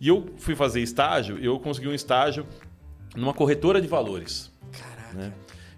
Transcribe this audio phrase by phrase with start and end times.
[0.00, 2.46] E eu fui fazer estágio, eu consegui um estágio
[3.16, 4.52] numa corretora de valores.
[4.72, 5.16] Caraca.
[5.16, 5.32] Né?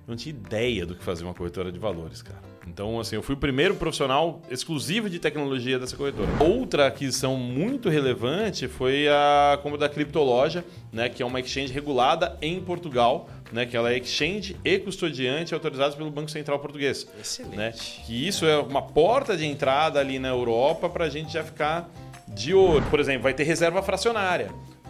[0.07, 2.51] Eu não tinha ideia do que fazer uma corretora de valores, cara.
[2.67, 6.29] Então, assim, eu fui o primeiro profissional exclusivo de tecnologia dessa corretora.
[6.41, 12.37] Outra aquisição muito relevante foi a compra da Criptoloja, né, que é uma exchange regulada
[12.41, 17.09] em Portugal, né, que ela é exchange e custodiante autorizados pelo Banco Central Português.
[17.19, 17.57] Excelente.
[17.57, 17.73] Né?
[18.07, 21.91] Que isso é uma porta de entrada ali na Europa para a gente já ficar
[22.35, 22.85] de olho.
[22.91, 24.49] Por exemplo, vai ter reserva fracionária.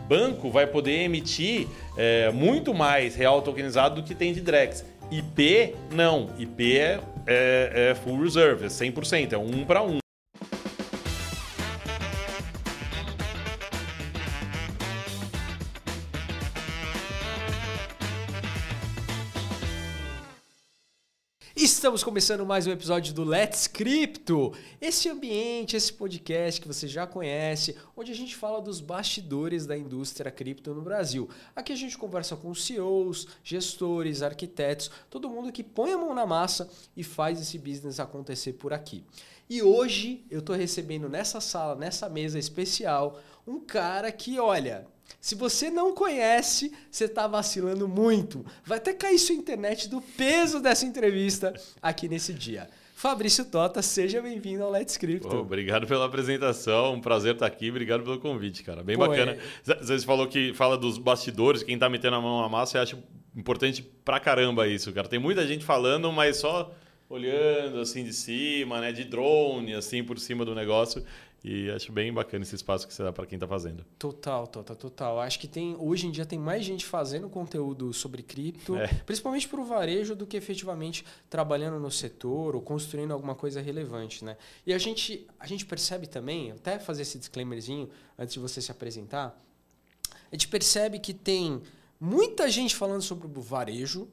[0.08, 4.84] Banco vai poder emitir é, muito mais real tokenizado do que tem de Drex.
[5.10, 6.28] IP, não.
[6.38, 9.99] IP é, é, é full reserve, é 100%, é um para um.
[21.80, 24.52] Estamos começando mais um episódio do Let's Crypto.
[24.82, 29.78] Esse ambiente, esse podcast que você já conhece, onde a gente fala dos bastidores da
[29.78, 31.26] indústria cripto no Brasil.
[31.56, 36.26] Aqui a gente conversa com CEOs, gestores, arquitetos, todo mundo que põe a mão na
[36.26, 39.02] massa e faz esse business acontecer por aqui.
[39.48, 44.86] E hoje eu estou recebendo nessa sala, nessa mesa especial, um cara que, olha,
[45.18, 48.44] se você não conhece, você está vacilando muito.
[48.64, 52.68] Vai até cair sua internet do peso dessa entrevista aqui nesse dia.
[53.00, 55.34] Fabrício Tota, seja bem-vindo ao Let's Crypto.
[55.34, 58.82] Obrigado pela apresentação, um prazer estar aqui, obrigado pelo convite, cara.
[58.82, 59.38] Bem Pô, bacana.
[59.66, 59.74] É...
[59.82, 62.98] Você falou que fala dos bastidores, quem está metendo a mão na massa, eu acho
[63.34, 65.08] importante pra caramba isso, cara.
[65.08, 66.74] Tem muita gente falando, mas só
[67.08, 71.02] olhando assim de cima, né, de drone assim por cima do negócio.
[71.42, 73.84] E acho bem bacana esse espaço que você dá para quem está fazendo.
[73.98, 75.20] Total, total, total.
[75.20, 78.88] Acho que tem hoje em dia tem mais gente fazendo conteúdo sobre cripto, é.
[79.06, 84.22] principalmente para o varejo, do que efetivamente trabalhando no setor ou construindo alguma coisa relevante,
[84.22, 84.36] né?
[84.66, 87.88] E a gente, a gente percebe também, até fazer esse disclaimerzinho
[88.18, 89.38] antes de você se apresentar,
[90.30, 91.62] a gente percebe que tem
[91.98, 94.08] muita gente falando sobre o varejo,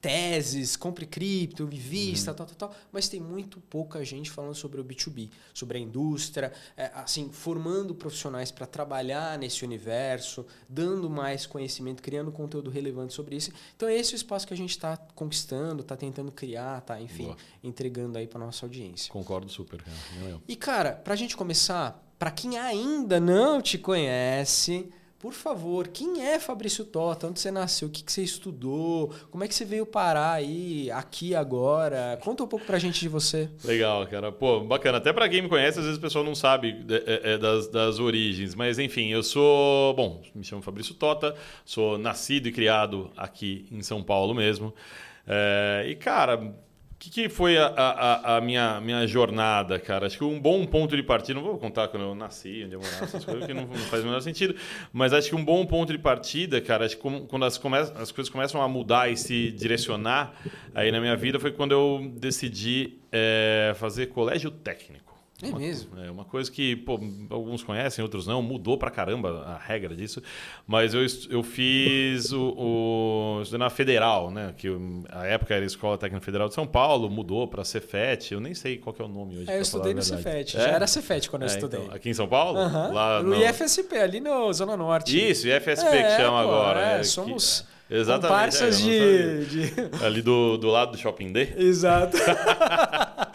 [0.00, 2.36] teses, compre cripto, invista, uhum.
[2.36, 6.52] tal, tal, tal, mas tem muito pouca gente falando sobre o B2B, sobre a indústria,
[6.76, 13.36] é, assim, formando profissionais para trabalhar nesse universo, dando mais conhecimento, criando conteúdo relevante sobre
[13.36, 13.52] isso.
[13.76, 17.24] Então, esse é o espaço que a gente está conquistando, está tentando criar, tá, enfim,
[17.24, 17.36] Boa.
[17.62, 19.12] entregando aí para nossa audiência.
[19.12, 19.82] Concordo super.
[20.46, 24.90] E, cara, para a gente começar, para quem ainda não te conhece,
[25.26, 27.26] por favor, quem é Fabrício Tota?
[27.26, 27.88] Onde você nasceu?
[27.88, 29.12] O que, que você estudou?
[29.28, 32.16] Como é que você veio parar aí, aqui, agora?
[32.22, 33.50] Conta um pouco pra gente de você.
[33.64, 34.30] Legal, cara.
[34.30, 34.98] Pô, bacana.
[34.98, 37.98] Até pra quem me conhece, às vezes o pessoal não sabe é, é, das, das
[37.98, 38.54] origens.
[38.54, 39.94] Mas, enfim, eu sou...
[39.94, 41.34] Bom, me chamo Fabrício Tota.
[41.64, 44.72] Sou nascido e criado aqui em São Paulo mesmo.
[45.26, 46.54] É, e, cara,
[46.98, 50.06] que, que, foi a, a, a, minha, minha jornada, cara?
[50.06, 52.80] Acho que um bom ponto de partida, não vou contar quando eu nasci, onde eu
[52.80, 54.54] morava, essas coisas, que não, não, faz o menor sentido,
[54.92, 58.10] mas acho que um bom ponto de partida, cara, acho que quando as, come, as
[58.10, 60.34] coisas começam a mudar e se direcionar
[60.74, 65.15] aí na minha vida foi quando eu decidi é, fazer colégio técnico.
[65.42, 66.00] É uma, mesmo?
[66.00, 66.98] É uma coisa que pô,
[67.28, 68.40] alguns conhecem, outros não.
[68.40, 70.22] Mudou pra caramba a regra disso.
[70.66, 74.54] Mas eu, eu fiz o, o na Federal, né?
[74.56, 74.68] Que
[75.10, 78.32] a época era a Escola Técnica Federal de São Paulo, mudou pra Cefet.
[78.32, 79.50] Eu nem sei qual é o nome hoje.
[79.50, 80.56] É, eu estudei no Cefet.
[80.56, 80.60] É?
[80.60, 81.80] Já era Cefet quando é, eu estudei.
[81.80, 82.58] Então, aqui em São Paulo?
[82.58, 82.92] Uh -huh.
[82.92, 85.30] Lá no, no IFSP, ali no Zona Norte.
[85.30, 86.80] Isso, IFSP é, que chama pô, agora.
[86.80, 87.60] É, somos.
[87.60, 87.76] Que...
[87.88, 88.28] Exatamente.
[88.28, 91.54] Comparsas é, de, de, Ali do, do lado do Shopping D.
[91.56, 92.16] Exato.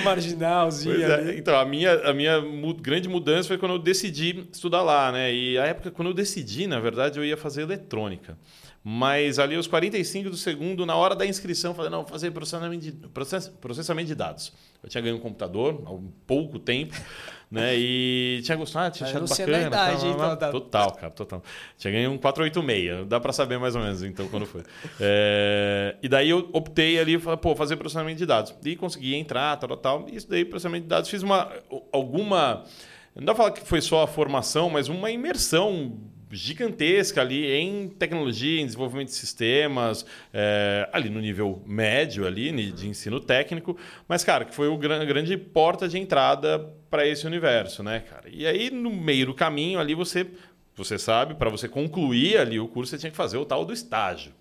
[0.04, 1.02] Marginalzinho.
[1.02, 1.36] É.
[1.36, 2.40] Então, a minha, a minha
[2.80, 5.32] grande mudança foi quando eu decidi estudar lá, né?
[5.32, 8.36] E a época, quando eu decidi, na verdade, eu ia fazer eletrônica.
[8.82, 12.30] Mas ali, aos 45 do segundo, na hora da inscrição, eu falei, não, vou fazer
[12.30, 14.52] processamento de, process, processamento de dados.
[14.82, 16.94] Eu tinha ganho um computador há um pouco tempo
[17.50, 17.74] né?
[17.76, 19.66] E tinha gostado, tinha achado bacana.
[19.66, 20.50] Idade, tal, então, tá...
[20.50, 21.42] Total, cara, total.
[21.76, 24.62] Tinha ganho um 486, dá para saber mais ou menos então quando foi.
[25.00, 25.96] É...
[26.02, 28.54] E daí eu optei ali, falei, pô, fazer processamento de dados.
[28.64, 31.10] E consegui entrar, tal, tal, e estudei processamento de dados.
[31.10, 31.50] Fiz uma,
[31.90, 32.64] alguma,
[33.14, 35.98] não dá pra falar que foi só a formação, mas uma imersão
[36.30, 42.88] gigantesca ali em tecnologia, em desenvolvimento de sistemas, é, ali no nível médio ali de
[42.88, 43.76] ensino técnico,
[44.06, 48.28] mas cara, que foi o gran, grande porta de entrada para esse universo, né, cara?
[48.28, 50.26] E aí no meio do caminho ali você,
[50.74, 53.72] você sabe, para você concluir ali o curso você tinha que fazer o tal do
[53.72, 54.32] estágio.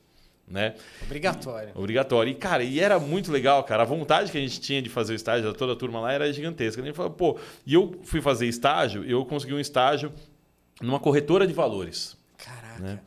[0.48, 0.74] Né?
[1.04, 1.72] Obrigatório.
[1.76, 2.32] Obrigatório.
[2.32, 3.84] E, cara, e era muito legal, cara.
[3.84, 6.34] A vontade que a gente tinha de fazer o estágio, toda a turma lá, era
[6.34, 6.82] gigantesca.
[6.82, 10.12] A gente falou, pô, e eu fui fazer estágio, eu consegui um estágio
[10.82, 12.18] numa corretora de valores.
[12.36, 12.80] Caraca.
[12.82, 13.00] Né?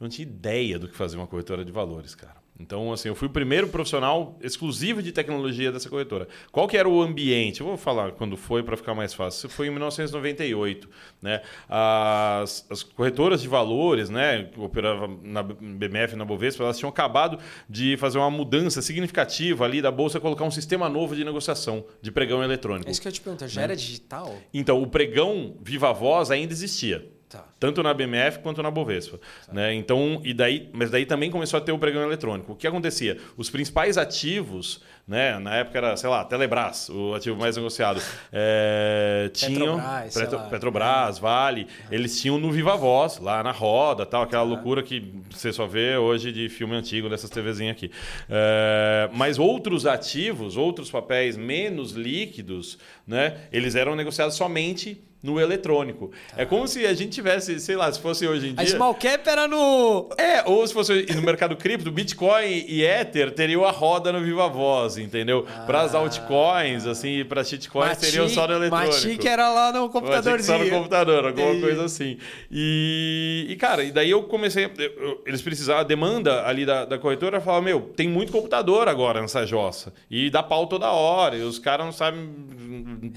[0.00, 2.36] Eu não tinha ideia do que fazer uma corretora de valores, cara.
[2.58, 6.26] Então, assim, eu fui o primeiro profissional exclusivo de tecnologia dessa corretora.
[6.50, 7.60] Qual que era o ambiente?
[7.60, 9.46] Eu vou falar quando foi para ficar mais fácil.
[9.46, 10.88] Isso foi em 1998.
[11.22, 11.40] Né?
[11.68, 17.38] As, as corretoras de valores, né, que operavam na BMF na Bovespa, elas tinham acabado
[17.68, 22.10] de fazer uma mudança significativa ali da Bolsa, colocar um sistema novo de negociação de
[22.10, 22.88] pregão eletrônico.
[22.88, 23.64] É isso que eu te pergunto, já né?
[23.64, 24.34] era digital?
[24.52, 27.17] Então, o pregão Viva Voz ainda existia.
[27.28, 27.44] Tá.
[27.60, 29.18] Tanto na BMF quanto na Bovespa.
[29.46, 29.52] Tá.
[29.52, 29.74] Né?
[29.74, 32.52] Então, e daí, mas daí também começou a ter o pregão eletrônico.
[32.52, 33.18] O que acontecia?
[33.36, 35.38] Os principais ativos, né?
[35.38, 38.00] na época era, sei lá, Telebrás, o ativo mais negociado.
[38.32, 41.94] É, tinham Petrobras, Petro, Petrobras Vale, é.
[41.94, 44.48] eles tinham no Viva Voz, lá na roda, tal, aquela tá.
[44.48, 47.90] loucura que você só vê hoje de filme antigo dessas TVzinhas aqui.
[48.30, 53.36] É, mas outros ativos, outros papéis menos líquidos, né?
[53.52, 56.12] eles eram negociados somente no eletrônico.
[56.30, 56.42] Tá.
[56.42, 58.62] É como se a gente tivesse, sei lá, se fosse hoje em dia.
[58.62, 60.08] A small cap era no.
[60.16, 64.48] É, ou se fosse no mercado cripto, Bitcoin e Ether teriam a roda no Viva
[64.48, 65.44] Voz, entendeu?
[65.48, 65.64] Ah.
[65.66, 68.94] Para as altcoins, assim, para shitcoins Matic, teriam só no eletrônico.
[68.94, 70.58] Matic era lá no computadorzinho.
[70.58, 71.60] Só no computador, alguma e...
[71.60, 72.18] coisa assim.
[72.50, 74.66] E, e, cara, e daí eu comecei.
[74.66, 79.20] Eu, eles precisavam, a demanda ali da, da corretora falava: meu, tem muito computador agora
[79.20, 79.92] nessa jossa.
[80.08, 81.36] E dá pau toda hora.
[81.36, 82.28] E os caras não sabem.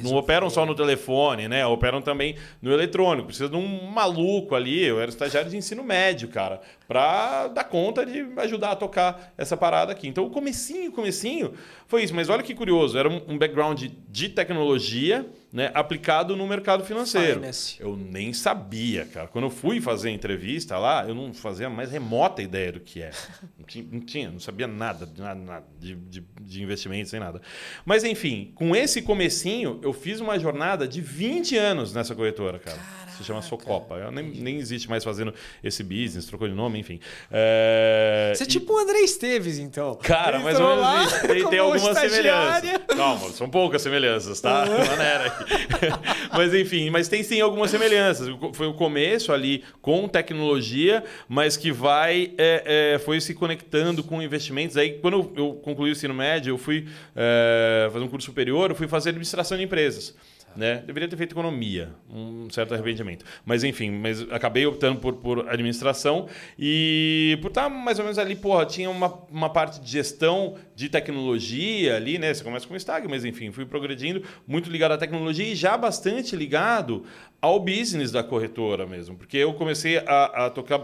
[0.03, 1.65] Não operam só no telefone, né?
[1.65, 3.27] Operam eram também no eletrônico.
[3.27, 8.05] Precisa de um maluco ali, eu era estagiário de ensino médio, cara, para dar conta
[8.05, 10.07] de ajudar a tocar essa parada aqui.
[10.07, 11.53] Então, o comecinho, comecinho
[11.87, 12.15] foi isso.
[12.15, 17.39] Mas olha que curioso, era um background de tecnologia né, aplicado no mercado financeiro.
[17.39, 17.75] Finance.
[17.79, 19.27] Eu nem sabia, cara.
[19.27, 22.79] Quando eu fui fazer a entrevista lá, eu não fazia a mais remota ideia do
[22.79, 23.11] que é.
[23.57, 27.41] Não tinha, não, tinha, não sabia nada, nada, nada de, de, de investimentos, nem nada.
[27.85, 32.77] Mas, enfim, com esse comecinho, eu fiz uma jornada de 20 anos nessa corretora, cara.
[32.77, 33.00] Caraca.
[33.17, 34.11] Se chama Socopa.
[34.11, 36.99] Nem, nem existe mais fazendo esse business, trocou de nome, enfim.
[37.31, 38.33] É...
[38.35, 39.95] Você é tipo o André Esteves, então.
[39.95, 42.71] Cara, Ele mais ou menos Tem, tem algumas semelhanças.
[42.87, 44.63] Calma, são poucas semelhanças, tá?
[44.63, 46.31] Uhum.
[46.37, 48.27] Mas enfim, mas tem sim algumas semelhanças.
[48.53, 54.21] Foi o começo ali com tecnologia, mas que vai é, é, foi se conectando com
[54.21, 54.77] investimentos.
[54.77, 58.71] Aí, quando eu, eu concluí o ensino médio, eu fui é, fazer um curso superior,
[58.71, 60.15] eu fui fazer administração de empresas.
[60.55, 60.83] Né?
[60.85, 63.25] Deveria ter feito economia, um certo arrependimento.
[63.45, 66.27] Mas enfim, mas acabei optando por, por administração
[66.57, 70.89] e por estar mais ou menos ali, porra, tinha uma, uma parte de gestão de
[70.89, 72.33] tecnologia ali, né?
[72.33, 75.77] Você começa com o Stag, mas enfim, fui progredindo, muito ligado à tecnologia e já
[75.77, 77.05] bastante ligado
[77.41, 80.81] ao business da corretora mesmo, porque eu comecei a, a tocar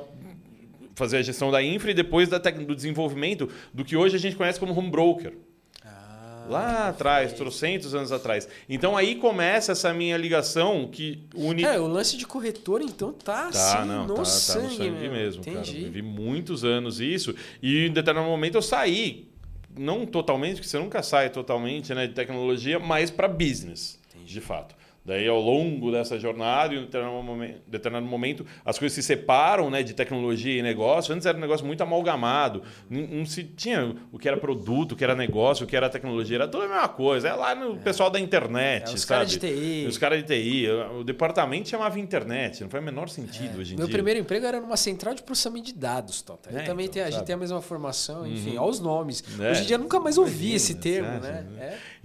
[0.96, 4.36] fazer a gestão da infra e depois da do desenvolvimento do que hoje a gente
[4.36, 5.34] conhece como home broker.
[6.50, 8.48] Lá atrás, trocentos anos atrás.
[8.68, 11.64] Então aí começa essa minha ligação que une.
[11.64, 14.92] É, o lance de corretor, então, tá, tá assim, não, no, tá, sangue, tá no
[14.92, 15.42] sangue mesmo.
[15.42, 15.72] Entendi.
[15.74, 15.84] Cara.
[15.84, 17.36] Vivi muitos anos isso.
[17.62, 19.28] E em determinado momento eu saí.
[19.78, 24.34] Não totalmente, porque você nunca sai totalmente né, de tecnologia, mas para business, Entendi.
[24.34, 24.76] de fato.
[25.08, 26.82] Daí, ao longo dessa jornada, em um
[27.66, 31.16] determinado momento, as coisas se separam né, de tecnologia e negócio.
[31.16, 32.62] Antes era um negócio muito amalgamado.
[32.90, 35.90] Não, não, se tinha o que era produto, o que era negócio, o que era
[35.90, 36.36] tecnologia.
[36.36, 37.30] Era toda a mesma coisa.
[37.30, 37.78] É lá no é.
[37.78, 39.86] pessoal da internet, é, os caras de TI.
[39.88, 40.68] Os caras de TI.
[41.00, 42.62] O departamento chamava internet.
[42.62, 43.62] Não faz o menor sentido é.
[43.62, 43.86] hoje em Meu dia.
[43.86, 46.50] Meu primeiro emprego era numa central de processamento de dados, Tota.
[46.50, 48.64] É, também então, tem, a gente tem a mesma formação, enfim, uhum.
[48.64, 49.24] olha os nomes.
[49.40, 49.52] É.
[49.52, 51.46] Hoje em dia eu nunca mais ouvi esse termo, né?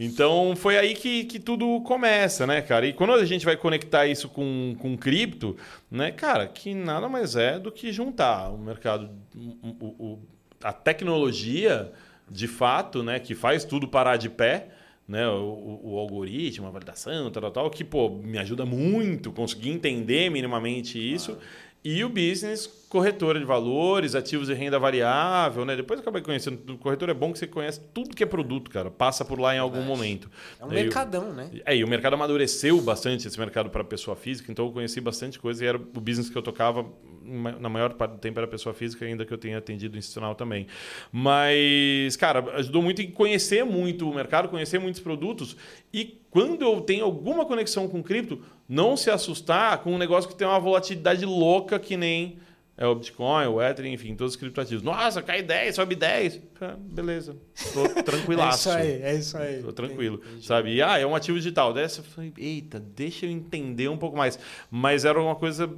[0.04, 2.84] Então, foi aí que, que tudo começa, né, cara?
[2.86, 5.56] E quando a gente vai conectar isso com, com cripto,
[5.88, 9.08] né, cara, que nada mais é do que juntar o mercado,
[9.62, 10.18] o, o,
[10.60, 11.92] a tecnologia
[12.28, 14.70] de fato, né, que faz tudo parar de pé,
[15.06, 19.70] né, o, o, algoritmo, a validação, tal, tal, tal, que pô, me ajuda muito conseguir
[19.70, 21.38] entender minimamente isso.
[21.84, 25.74] E o business corretora de valores, ativos de renda variável, né?
[25.74, 26.74] Depois eu acabei conhecendo.
[26.74, 28.90] O corretor é bom que você conhece tudo que é produto, cara.
[28.90, 30.30] Passa por lá em algum momento.
[30.60, 31.48] É um mercadão, né?
[31.64, 35.38] É, e o mercado amadureceu bastante esse mercado para pessoa física, então eu conheci bastante
[35.38, 36.84] coisa e era o business que eu tocava
[37.24, 40.66] na maior parte do tempo era pessoa física, ainda que eu tenha atendido institucional também.
[41.10, 45.56] Mas, cara, ajudou muito em conhecer muito o mercado, conhecer muitos produtos
[45.94, 50.36] e quando eu tenho alguma conexão com cripto, não se assustar com um negócio que
[50.36, 52.38] tem uma volatilidade louca que nem
[52.82, 54.82] é o Bitcoin, o Ether, enfim, todos os criptoativos.
[54.82, 56.40] Nossa, cai 10, sobe 10.
[56.60, 57.36] Ah, beleza,
[57.72, 58.70] tô tranquilaço.
[58.70, 59.62] é isso aí, é isso aí.
[59.62, 60.44] Tô tranquilo, Entendi.
[60.44, 60.74] sabe?
[60.74, 61.72] E, ah, é um ativo digital.
[61.72, 64.36] Dessa eu falei, eita, deixa eu entender um pouco mais.
[64.68, 65.72] Mas era uma coisa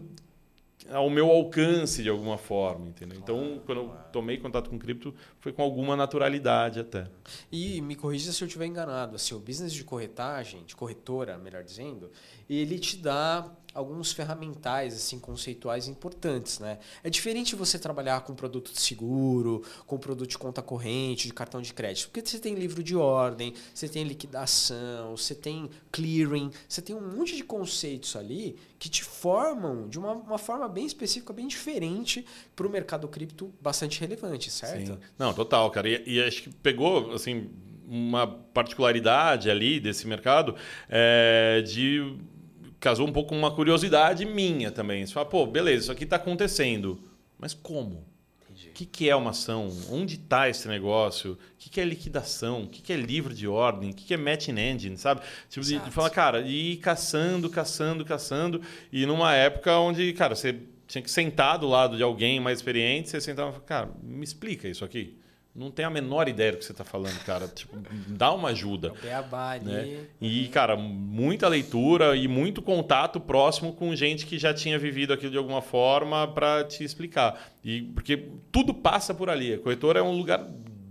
[0.91, 3.19] ao meu alcance de alguma forma, entendeu?
[3.19, 7.07] Então, quando eu tomei contato com cripto, foi com alguma naturalidade até.
[7.53, 11.63] E me corrija se eu estiver enganado, assim, o business de corretagem, de corretora, melhor
[11.63, 12.11] dizendo,
[12.49, 16.79] ele te dá alguns ferramentais assim conceituais importantes, né?
[17.03, 21.61] É diferente você trabalhar com produto de seguro, com produto de conta corrente, de cartão
[21.61, 26.81] de crédito, porque você tem livro de ordem, você tem liquidação, você tem clearing, você
[26.81, 31.33] tem um monte de conceitos ali que te formam de uma, uma forma bem específica,
[31.33, 34.93] bem diferente para o mercado cripto bastante relevante, certo?
[34.93, 34.99] Sim.
[35.19, 35.89] Não, total, cara.
[35.89, 37.51] E, e acho que pegou assim
[37.87, 40.57] uma particularidade ali desse mercado
[40.89, 42.17] é, de
[42.85, 45.07] casou um pouco com uma curiosidade minha também.
[45.07, 47.01] Você fala, pô, beleza, isso aqui está acontecendo.
[47.39, 48.05] Mas como?
[48.51, 49.71] O que, que é uma ação?
[49.91, 51.33] Onde está esse negócio?
[51.33, 52.65] O que, que é liquidação?
[52.65, 53.91] O que, que é livro de ordem?
[53.91, 54.99] O que, que é matching engine?
[54.99, 55.23] Sabe?
[55.49, 58.61] Tipo, de, de falar, cara, e caçando, caçando, caçando.
[58.93, 60.55] E numa época onde, cara, você
[60.87, 64.25] tinha que sentar do lado de alguém mais experiente, você sentava e falava, cara, me
[64.25, 65.17] explica isso aqui
[65.55, 67.47] não tem a menor ideia do que você está falando, cara.
[67.47, 67.77] Tipo,
[68.09, 68.89] dá uma ajuda.
[68.89, 69.25] É o
[69.65, 70.07] né?
[70.21, 75.31] E, cara, muita leitura e muito contato próximo com gente que já tinha vivido aquilo
[75.31, 77.53] de alguma forma para te explicar.
[77.63, 79.55] E porque tudo passa por ali.
[79.55, 80.45] A corretora é um lugar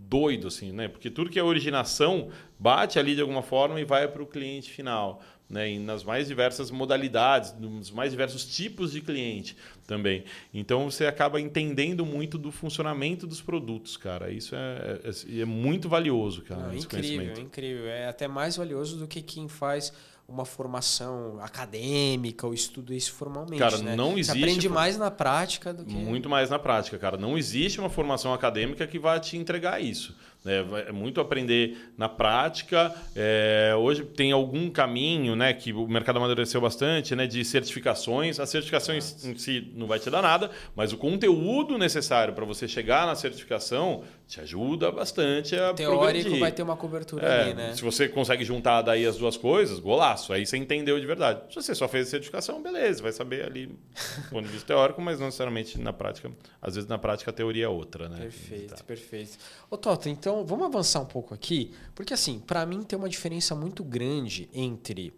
[0.07, 0.87] doido, assim, né?
[0.87, 4.69] Porque tudo que é originação bate ali de alguma forma e vai para o cliente
[4.69, 5.21] final
[5.53, 9.55] né, e nas mais diversas modalidades, nos mais diversos tipos de cliente
[9.85, 10.23] também.
[10.53, 14.31] Então você acaba entendendo muito do funcionamento dos produtos, cara.
[14.31, 16.67] Isso é, é, é muito valioso, cara.
[16.67, 17.87] Não, incrível, incrível.
[17.87, 19.93] É até mais valioso do que quem faz
[20.27, 23.59] uma formação acadêmica ou estuda isso formalmente.
[23.59, 23.95] Cara, né?
[23.95, 24.31] não existe.
[24.31, 25.93] Você aprende mais na prática do que.
[25.93, 27.17] Muito mais na prática, cara.
[27.17, 30.15] Não existe uma formação acadêmica que vai te entregar isso.
[30.45, 32.93] É, é muito aprender na prática.
[33.15, 38.39] É, hoje tem algum caminho né, que o mercado amadureceu bastante né, de certificações.
[38.39, 39.29] A certificação Nossa.
[39.29, 43.15] em si não vai te dar nada, mas o conteúdo necessário para você chegar na
[43.15, 46.39] certificação te ajuda bastante a Teórico progredir.
[46.39, 47.75] vai ter uma cobertura é, ali, né?
[47.75, 50.33] Se você consegue juntar daí as duas coisas, golaço.
[50.33, 51.41] Aí você entendeu de verdade.
[51.49, 55.01] Se você só fez a certificação, beleza, vai saber ali do ponto de vista teórico,
[55.01, 56.31] mas não necessariamente na prática.
[56.61, 58.17] Às vezes na prática a teoria é outra, né?
[58.21, 58.83] Perfeito, tá.
[58.83, 59.37] perfeito.
[59.69, 63.53] Ô Toto, então vamos avançar um pouco aqui, porque assim, para mim tem uma diferença
[63.53, 65.13] muito grande entre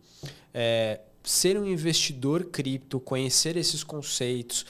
[0.54, 4.66] é, ser um investidor cripto, conhecer esses conceitos,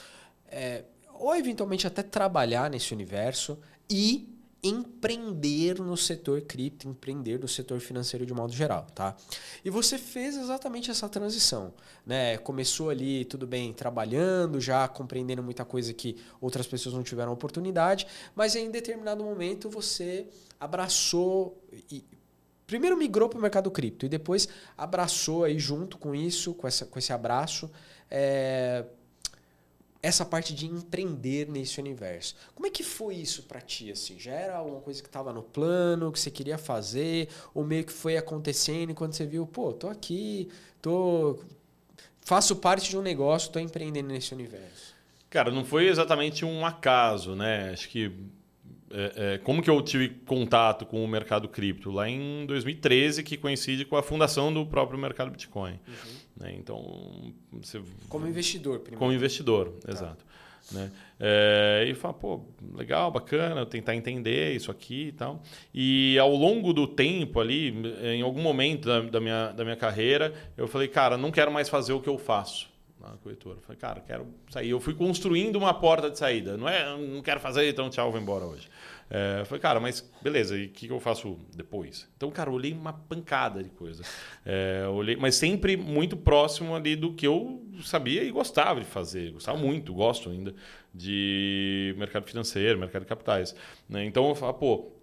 [0.48, 0.84] é,
[1.14, 3.58] ou eventualmente até trabalhar nesse universo
[3.90, 9.16] e empreender no setor cripto, empreender no setor financeiro de modo geral, tá?
[9.64, 12.36] E você fez exatamente essa transição, né?
[12.38, 18.06] Começou ali, tudo bem, trabalhando, já compreendendo muita coisa que outras pessoas não tiveram oportunidade,
[18.34, 20.26] mas em determinado momento você
[20.58, 22.04] abraçou e
[22.66, 26.84] primeiro migrou para o mercado cripto e depois abraçou aí junto com isso, com, essa,
[26.84, 27.70] com esse abraço,
[28.10, 28.84] é,
[30.02, 32.34] essa parte de empreender nesse universo.
[32.54, 33.90] Como é que foi isso para ti?
[33.90, 34.18] Assim?
[34.18, 37.92] Já era alguma coisa que estava no plano, que você queria fazer, ou meio que
[37.92, 40.48] foi acontecendo e quando você viu, pô, tô aqui,
[40.80, 41.38] tô
[42.20, 44.94] faço parte de um negócio, tô empreendendo nesse universo.
[45.30, 47.70] Cara, não foi exatamente um acaso, né?
[47.72, 48.12] Acho que
[48.90, 51.90] é, é, como que eu tive contato com o mercado cripto?
[51.90, 55.72] Lá em 2013, que coincide com a fundação do próprio mercado Bitcoin.
[55.72, 56.16] Uhum.
[56.36, 56.54] Né?
[56.58, 57.80] Então, você...
[58.08, 58.98] Como investidor, primeiro.
[58.98, 59.92] Como investidor, tá.
[59.92, 60.24] exato.
[60.70, 60.90] Né?
[61.18, 62.40] É, e fala, pô,
[62.74, 65.42] legal, bacana, tentar entender isso aqui e tal.
[65.72, 70.34] E ao longo do tempo ali, em algum momento da, da, minha, da minha carreira,
[70.56, 72.68] eu falei, cara, não quero mais fazer o que eu faço
[73.00, 73.58] na corretora.
[73.62, 74.70] Falei, cara, quero sair.
[74.70, 76.56] Eu fui construindo uma porta de saída.
[76.56, 78.68] Não é, não quero fazer, então tchau, vou embora hoje.
[79.08, 82.08] É, falei, cara, mas beleza, e o que, que eu faço depois?
[82.16, 84.02] Então, cara, olhei uma pancada de coisa.
[84.44, 89.32] É, olhei, mas sempre muito próximo ali do que eu sabia e gostava de fazer.
[89.32, 90.54] Gostava muito, gosto ainda
[90.92, 93.54] de mercado financeiro, mercado de capitais.
[93.88, 94.04] Né?
[94.04, 94.95] Então, eu falo, pô,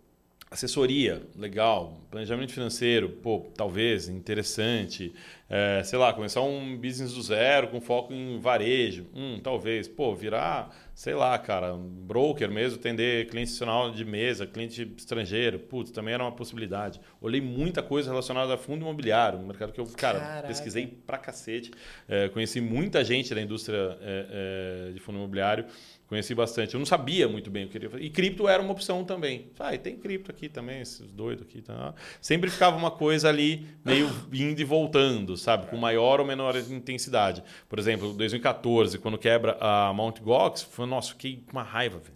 [0.53, 2.00] assessoria, legal.
[2.12, 5.12] Planejamento financeiro, pô, talvez, interessante.
[5.50, 9.07] É, sei lá, começar um business do zero com foco em varejo.
[9.15, 9.88] Hum, talvez.
[9.88, 15.57] Pô, virar sei lá, cara, um broker mesmo, atender cliente institucional de mesa, cliente estrangeiro,
[15.57, 17.01] putz, também era uma possibilidade.
[17.19, 20.48] Olhei muita coisa relacionada a fundo imobiliário, um mercado que eu, cara, Caraca.
[20.48, 21.72] pesquisei pra cacete.
[22.07, 25.65] É, conheci muita gente da indústria é, é, de fundo imobiliário,
[26.13, 26.75] conheci bastante.
[26.75, 28.03] Eu não sabia muito bem o que eu queria fazer.
[28.03, 29.48] E cripto era uma opção também.
[29.60, 31.62] Ah, tem cripto aqui também, esses doidos aqui.
[31.62, 31.93] Tá?
[32.22, 35.67] Sempre ficava uma coisa ali meio indo e voltando, sabe?
[35.67, 37.43] Com maior ou menor intensidade.
[37.67, 40.22] Por exemplo, 2014, quando quebra a Mt.
[40.22, 42.13] Gox, foi, nossa, fiquei com uma raiva, velho.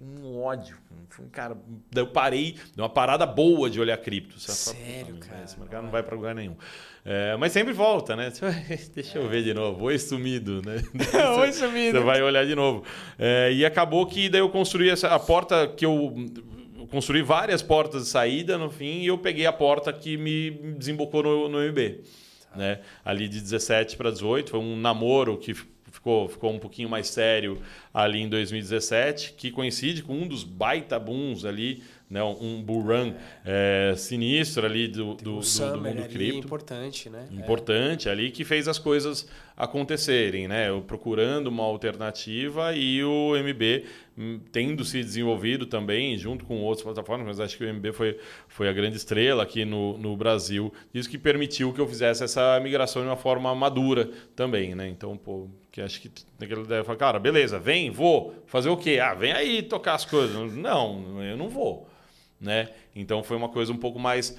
[0.00, 0.76] um ódio.
[1.32, 1.56] Cara,
[1.94, 4.38] eu parei, deu uma parada boa de olhar cripto.
[4.38, 5.44] Sério, cara?
[5.44, 6.56] Esse mercado não vai para lugar nenhum.
[7.04, 8.32] É, mas sempre volta, né?
[8.94, 9.84] Deixa eu ver de novo.
[9.84, 10.82] Oi, sumido, né?
[11.38, 11.98] Oi, sumido.
[11.98, 12.84] Você vai olhar de novo.
[13.18, 16.14] É, e acabou que daí eu construí essa, a porta que eu
[16.90, 21.22] construí várias portas de saída no fim e eu peguei a porta que me desembocou
[21.22, 22.00] no, no MB.
[22.50, 22.56] Tá.
[22.56, 22.80] Né?
[23.04, 25.54] Ali de 17 para 18, foi um namoro que
[26.00, 27.60] ficou, ficou um pouquinho mais sério
[27.92, 33.14] ali em 2017, que coincide com um dos baita booms ali, né, um bull run
[33.44, 36.38] é, sinistro ali do, do, do, do mundo cripto.
[36.38, 37.28] importante, né?
[37.30, 38.12] Importante é.
[38.12, 39.28] ali que fez as coisas
[39.60, 40.68] acontecerem, né?
[40.86, 43.84] Procurando uma alternativa e o MB
[44.16, 48.18] hum, tendo se desenvolvido também junto com outras plataformas, mas acho que o MB foi,
[48.48, 50.72] foi a grande estrela aqui no, no Brasil.
[50.94, 54.88] Isso que permitiu que eu fizesse essa migração de uma forma madura também, né?
[54.88, 58.34] Então, pô, que acho que naquela ideia, fala, cara, beleza, vem, vou.
[58.46, 58.98] Fazer o quê?
[58.98, 60.54] Ah, vem aí tocar as coisas.
[60.54, 61.86] Não, eu não vou.
[62.40, 62.70] Né?
[62.96, 64.34] Então foi uma coisa um pouco mais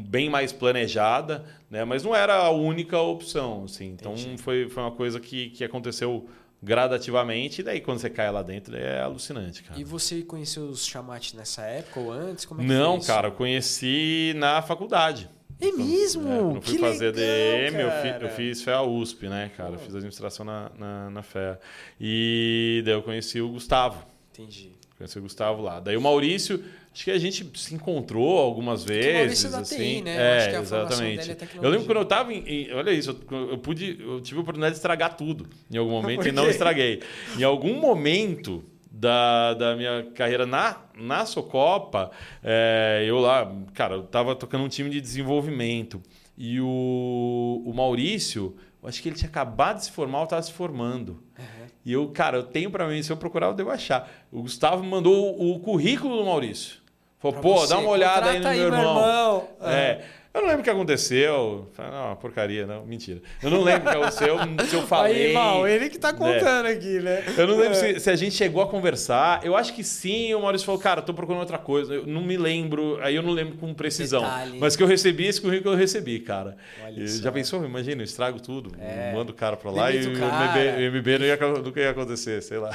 [0.00, 1.84] bem mais planejada, né?
[1.84, 3.64] mas não era a única opção.
[3.64, 3.88] Assim.
[3.88, 6.28] Então foi, foi uma coisa que, que aconteceu
[6.62, 9.80] gradativamente, e daí quando você cai lá dentro é alucinante, cara.
[9.80, 12.44] E você conheceu os chamates nessa época ou antes?
[12.44, 15.28] Como é não, cara, eu conheci na faculdade.
[15.60, 16.28] É mesmo?
[16.28, 19.72] É, quando fui que fazer legal, DM, eu fiz, eu fiz FEA USP, né, cara?
[19.74, 21.58] Eu fiz administração na, na, na FEA.
[22.00, 24.04] E daí eu conheci o Gustavo.
[24.32, 24.72] Entendi.
[24.96, 25.78] Conheci o Gustavo lá.
[25.78, 29.50] Daí o Maurício, acho que a gente se encontrou algumas vezes.
[29.50, 29.76] Da assim.
[29.76, 30.16] TI, né?
[30.16, 31.30] É, exatamente.
[31.30, 34.42] É eu lembro quando eu estava em, Olha isso, eu, eu, pude, eu tive a
[34.42, 37.02] oportunidade de estragar tudo em algum momento e não estraguei.
[37.38, 42.10] Em algum momento da, da minha carreira na, na Socopa,
[42.42, 46.02] é, eu lá, cara, eu tava tocando um time de desenvolvimento.
[46.36, 50.42] E o, o Maurício, eu acho que ele tinha acabado de se formar ou estava
[50.42, 51.22] se formando.
[51.38, 51.66] Uhum.
[51.84, 54.10] E eu, cara, eu tenho para mim, se eu procurar, eu devo achar.
[54.30, 56.81] O Gustavo mandou o, o currículo do Maurício.
[57.22, 58.68] Falou, pra pô, você, dá uma olhada aí no meu irmão.
[58.70, 59.48] Meu irmão.
[59.60, 59.74] É.
[59.74, 60.04] é.
[60.34, 61.70] Eu não lembro o que aconteceu.
[61.76, 63.20] Não, porcaria, não, mentira.
[63.42, 65.26] Eu não lembro o que aconteceu, se eu falei.
[65.26, 66.18] Aí, mal, ele que tá né?
[66.18, 66.72] contando é.
[66.72, 67.22] aqui, né?
[67.36, 67.74] Eu não lembro é.
[67.74, 69.44] se, se, a gente chegou a conversar.
[69.44, 71.94] Eu acho que sim, o Maurício falou, cara, tô procurando outra coisa.
[71.94, 74.22] Eu não me lembro, aí eu não lembro com precisão.
[74.22, 74.58] Detalhe.
[74.58, 76.56] Mas que eu recebi, esse currículo eu recebi, cara.
[76.96, 77.62] Já pensou?
[77.62, 79.12] Imagina, eu estrago tudo, é.
[79.12, 82.42] mando o cara pra lá Limito e o MB, MB não ia, nunca ia acontecer,
[82.42, 82.74] sei lá.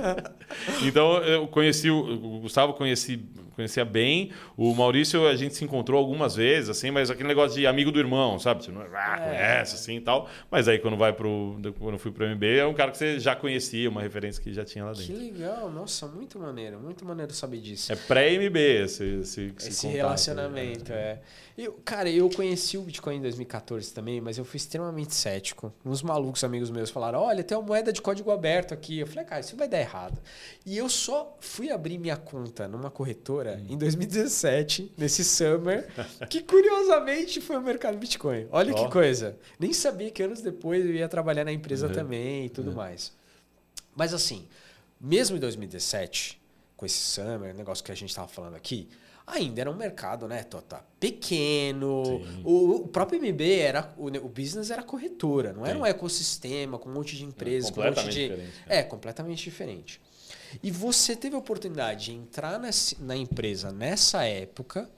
[0.82, 3.20] então, eu conheci o Gustavo, conheci
[3.58, 4.30] conhecia bem.
[4.56, 7.98] O Maurício, a gente se encontrou algumas vezes, assim, mas aquele negócio de amigo do
[7.98, 8.64] irmão, sabe?
[8.64, 9.28] Você não ah, é.
[9.28, 10.28] conhece, assim e tal.
[10.48, 11.58] Mas aí quando vai pro.
[11.78, 14.52] Quando eu fui pro MB, é um cara que você já conhecia, uma referência que
[14.52, 15.06] já tinha lá dentro.
[15.06, 17.92] Que legal, nossa, muito maneiro, muito maneiro saber disso.
[17.92, 21.18] É pré-MB esse, esse, esse, esse relacionamento, é.
[21.58, 25.72] Eu, cara, eu conheci o Bitcoin em 2014 também, mas eu fui extremamente cético.
[25.84, 29.00] Uns malucos amigos meus falaram: olha, tem uma moeda de código aberto aqui.
[29.00, 30.22] Eu falei, cara, isso vai dar errado.
[30.64, 35.88] E eu só fui abrir minha conta numa corretora em 2017, nesse summer,
[36.30, 38.46] que curiosamente foi o mercado Bitcoin.
[38.52, 38.84] Olha oh.
[38.84, 39.36] que coisa.
[39.58, 41.92] Nem sabia que anos depois eu ia trabalhar na empresa uhum.
[41.92, 42.76] também e tudo uhum.
[42.76, 43.12] mais.
[43.96, 44.46] Mas assim,
[45.00, 46.40] mesmo em 2017,
[46.76, 48.88] com esse summer, negócio que a gente estava falando aqui,
[49.28, 50.84] ainda era um mercado, né, Tota?
[50.98, 52.22] Pequeno.
[52.44, 53.92] O, o, próprio MB era.
[53.96, 55.70] O, o, business era corretora, não Sim.
[55.70, 58.28] era um ecossistema com um monte de empresas, é, com um monte de.
[58.28, 58.78] Diferente, é.
[58.78, 60.00] é, completamente diferente.
[60.62, 64.90] E você teve a oportunidade de entrar nessa, na empresa nessa época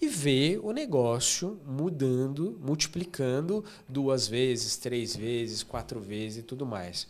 [0.00, 7.06] e ver o negócio mudando, multiplicando duas vezes, três vezes, quatro vezes e tudo mais.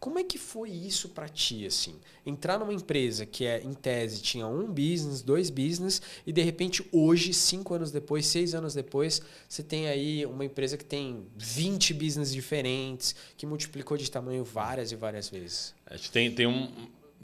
[0.00, 1.94] Como é que foi isso para ti, assim?
[2.24, 6.82] Entrar numa empresa que, é, em tese, tinha um business, dois business, e de repente,
[6.90, 11.92] hoje, cinco anos depois, seis anos depois, você tem aí uma empresa que tem 20
[11.92, 15.74] business diferentes, que multiplicou de tamanho várias e várias vezes.
[15.84, 16.72] Acho que tem, tem um,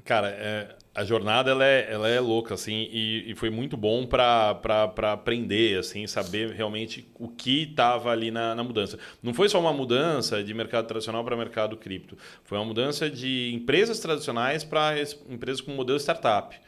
[0.06, 4.06] Cara, é, a jornada ela é, ela é louca, assim, e, e foi muito bom
[4.06, 8.98] para aprender, assim, saber realmente o que estava ali na, na, mudança.
[9.22, 13.52] Não foi só uma mudança de mercado tradicional para mercado cripto, foi uma mudança de
[13.54, 14.94] empresas tradicionais para
[15.28, 16.58] empresas com modelo startup.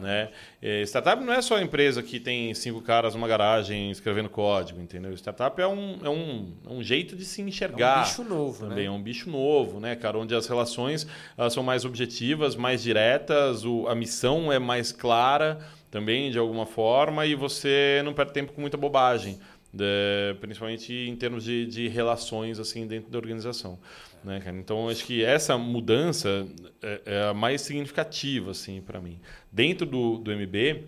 [0.00, 0.30] Né?
[0.62, 4.80] E startup não é só a empresa que tem cinco caras numa garagem escrevendo código,
[4.80, 5.12] entendeu?
[5.14, 7.98] Startup é um, é um, é um jeito de se enxergar.
[7.98, 8.78] É um bicho novo, também.
[8.78, 8.84] Né?
[8.84, 10.18] É um bicho novo, né, cara?
[10.18, 11.06] Onde as relações
[11.50, 15.58] são mais objetivas, mais diretas, o, a missão é mais clara
[15.90, 19.38] também, de alguma forma, e você não perde tempo com muita bobagem.
[19.72, 23.78] De, principalmente em termos de, de relações assim dentro da organização.
[24.24, 24.42] Né?
[24.54, 26.46] Então, acho que essa mudança
[26.82, 29.18] é, é a mais significativa assim, para mim.
[29.50, 30.84] Dentro do, do MB,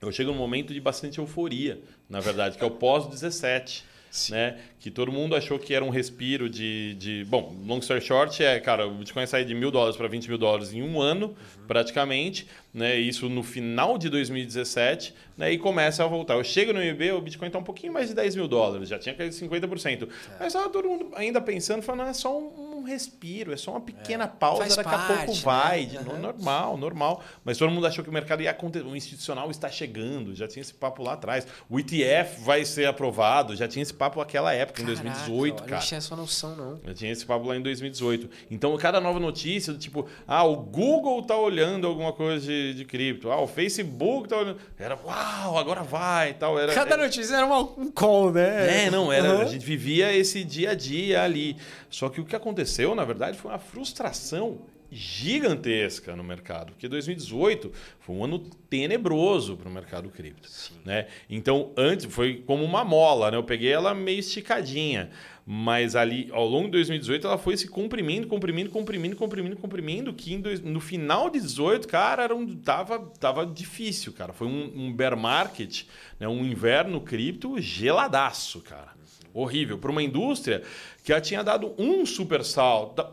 [0.00, 3.84] eu chego num momento de bastante euforia, na verdade, que é o pós-17.
[4.30, 4.58] né?
[4.78, 7.24] Que todo mundo achou que era um respiro de, de.
[7.24, 10.38] Bom, long story short é, cara, o Bitcoin sair de mil dólares para 20 mil
[10.38, 11.66] dólares em um ano, uhum.
[11.66, 12.96] praticamente, né?
[12.96, 15.52] Isso no final de 2017, né?
[15.52, 16.34] E começa a voltar.
[16.34, 18.98] Eu chego no IB, o Bitcoin está um pouquinho mais de 10 mil dólares, já
[18.98, 20.02] tinha caído 50%.
[20.04, 20.08] É.
[20.38, 24.26] Mas todo mundo ainda pensando, falando, é só um respiro, é só uma pequena é.
[24.26, 25.86] pausa, daqui parte, a pouco vai.
[25.86, 26.00] Né?
[26.06, 26.18] Uhum.
[26.18, 27.24] Normal, normal.
[27.44, 30.60] Mas todo mundo achou que o mercado ia acontecer, o institucional está chegando, já tinha
[30.60, 31.46] esse papo lá atrás.
[31.68, 35.76] O ETF vai ser aprovado, já tinha esse papo naquela época, Caraca, em 2018, cara.
[35.76, 36.80] Não tinha essa noção, não.
[36.84, 38.30] Já tinha esse papo lá em 2018.
[38.50, 42.84] Então, cada nova notícia, do tipo, ah, o Google tá olhando alguma coisa de, de
[42.84, 44.58] cripto, ah, o Facebook tá olhando.
[44.78, 46.58] Era, uau, agora vai e tal.
[46.58, 47.04] Era, cada era...
[47.04, 48.84] notícia era uma, um call, né?
[48.86, 49.40] É, não, era, uhum.
[49.42, 51.56] a gente vivia esse dia a dia ali.
[51.90, 54.58] Só que o que aconteceu, na verdade, foi uma frustração
[54.90, 60.48] gigantesca no mercado, porque 2018 foi um ano tenebroso para o mercado cripto,
[60.84, 61.08] né?
[61.28, 63.36] Então, antes foi como uma mola, né?
[63.36, 65.10] Eu peguei ela meio esticadinha,
[65.46, 70.36] mas ali ao longo de 2018 ela foi se comprimindo, comprimindo, comprimindo, comprimindo, comprimindo, que
[70.38, 74.32] dois, no final de 18, cara, era um, tava, tava difícil, cara.
[74.32, 75.84] Foi um, um bear market,
[76.20, 76.28] né?
[76.28, 78.93] um inverno cripto geladaço, cara.
[79.34, 79.76] Horrível.
[79.76, 80.62] Para uma indústria
[81.02, 83.04] que já tinha dado um super salto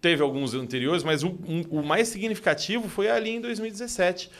[0.00, 4.30] teve alguns anteriores, mas o, um, o mais significativo foi ali em 2017.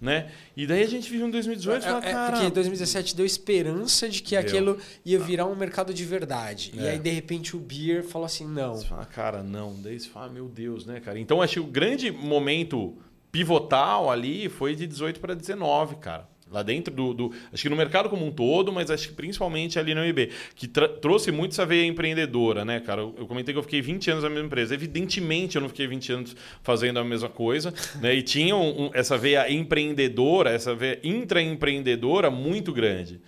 [0.00, 0.32] Né?
[0.56, 4.20] E daí a gente vive em 2018 e fala, é, Porque 2017 deu esperança de
[4.20, 4.40] que deu.
[4.40, 6.72] aquilo ia virar um mercado de verdade.
[6.76, 6.82] É.
[6.82, 8.74] E aí, de repente, o Beer falou assim, não.
[8.74, 9.80] Você fala, cara, não.
[9.80, 11.20] Daí você fala, meu Deus, né, cara?
[11.20, 12.98] Então, acho que o grande momento
[13.30, 16.28] pivotal ali foi de 18 para 19, cara.
[16.52, 19.78] Lá dentro do, do, Acho que no mercado como um todo, mas acho que principalmente
[19.78, 23.00] ali no IB, que trouxe muito essa veia empreendedora, né, cara?
[23.00, 24.74] Eu, eu, comentei que eu fiquei 20 anos na mesma empresa.
[24.74, 28.14] Evidentemente, eu não fiquei 20 anos fazendo a mesma coisa, né?
[28.14, 33.20] E tinha um, um, essa veia empreendedora, essa veia intraempreendedora muito grande.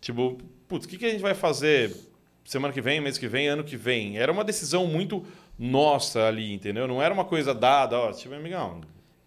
[0.00, 1.94] Tipo, putz, o que, que a gente vai fazer
[2.44, 4.18] semana que vem, mês que vem, ano que vem?
[4.18, 5.24] Era uma decisão muito
[5.58, 6.88] nossa ali, entendeu?
[6.88, 8.80] Não era uma coisa dada, ó, tipo, amigão,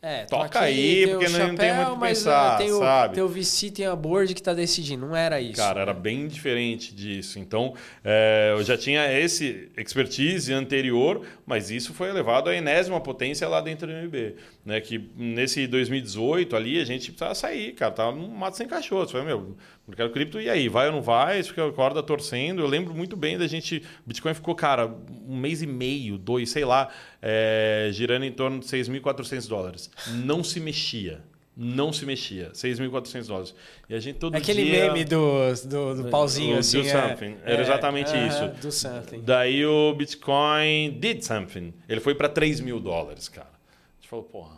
[0.07, 3.15] é, Toca aí, porque não, tem muito o que pensar, tem o, sabe?
[3.15, 5.07] Tem o VC, tem a board que está decidindo.
[5.07, 5.55] Não era isso.
[5.55, 5.81] Cara, né?
[5.81, 7.39] era bem diferente disso.
[7.39, 13.47] Então, é, eu já tinha esse expertise anterior, mas isso foi elevado à enésima potência
[13.47, 14.35] lá dentro do MB.
[14.63, 14.79] Né?
[14.79, 17.91] Que nesse 2018 ali, a gente precisava sair, cara.
[17.91, 19.07] Tava no mato sem cachorro.
[19.07, 20.67] Você falou, meu, mercado cripto, e aí?
[20.67, 21.41] Vai ou não vai?
[21.41, 22.61] Você fica corda torcendo.
[22.61, 23.77] Eu lembro muito bem da gente...
[24.05, 24.93] O Bitcoin ficou, cara,
[25.27, 26.89] um mês e meio, dois, sei lá
[27.27, 29.89] é, girando em torno de 6.400 dólares.
[30.23, 31.23] Não se mexia.
[31.57, 32.51] Não se mexia.
[32.51, 33.55] 6.400 dólares.
[33.89, 34.87] E a gente todo Aquele dia...
[34.87, 36.83] meme do, do, do pauzinho, assim.
[36.83, 37.37] Do something.
[37.43, 38.47] É, Era exatamente é, isso.
[38.61, 39.21] Do something.
[39.21, 41.73] Daí o Bitcoin did something.
[41.89, 43.47] Ele foi para 3 mil dólares, cara.
[43.47, 44.57] A gente falou, porra,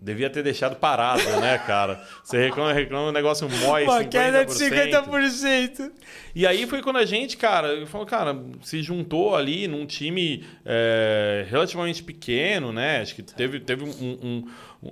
[0.00, 2.00] Devia ter deixado parado, né, cara?
[2.22, 4.08] Você reclama, reclama, o negócio mói Uma 50%.
[4.08, 5.90] queda de 50%.
[6.36, 11.44] E aí foi quando a gente, cara, falou, cara, se juntou ali num time é,
[11.50, 13.00] relativamente pequeno, né?
[13.00, 14.44] Acho que teve, teve um, um,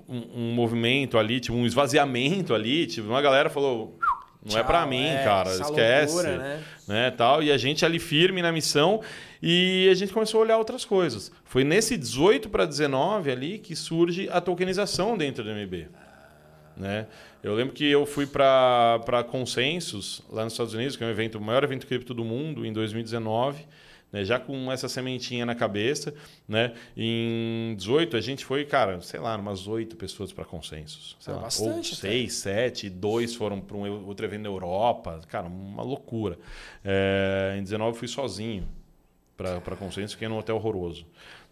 [0.08, 2.88] um, um movimento ali, tipo, um esvaziamento ali.
[2.88, 3.96] Tipo, uma galera falou
[4.46, 5.50] não Tchau, é para mim, é, cara.
[5.50, 6.14] Esquece.
[6.14, 6.62] Loucura, né?
[6.86, 7.10] né?
[7.10, 7.42] Tal.
[7.42, 9.00] E a gente ali firme na missão
[9.42, 11.30] e a gente começou a olhar outras coisas.
[11.44, 15.88] Foi nesse 18 para 19 ali que surge a tokenização dentro do MB.
[16.76, 17.06] Né?
[17.42, 21.38] Eu lembro que eu fui para Consensus, lá nos Estados Unidos, que é um evento,
[21.38, 23.66] o maior evento cripto do mundo, em 2019
[24.12, 24.24] né?
[24.24, 26.14] já com essa sementinha na cabeça.
[26.48, 26.72] Né?
[26.96, 31.16] Em 18, a gente foi, cara, sei lá, umas oito pessoas para consensos.
[31.20, 31.90] Sei é lá, bastante.
[31.92, 35.20] Ou seis, sete, dois foram para um outro evento na Europa.
[35.28, 36.38] Cara, uma loucura.
[36.84, 38.66] É, em 19, fui sozinho
[39.36, 41.06] para consenso, fiquei num hotel horroroso.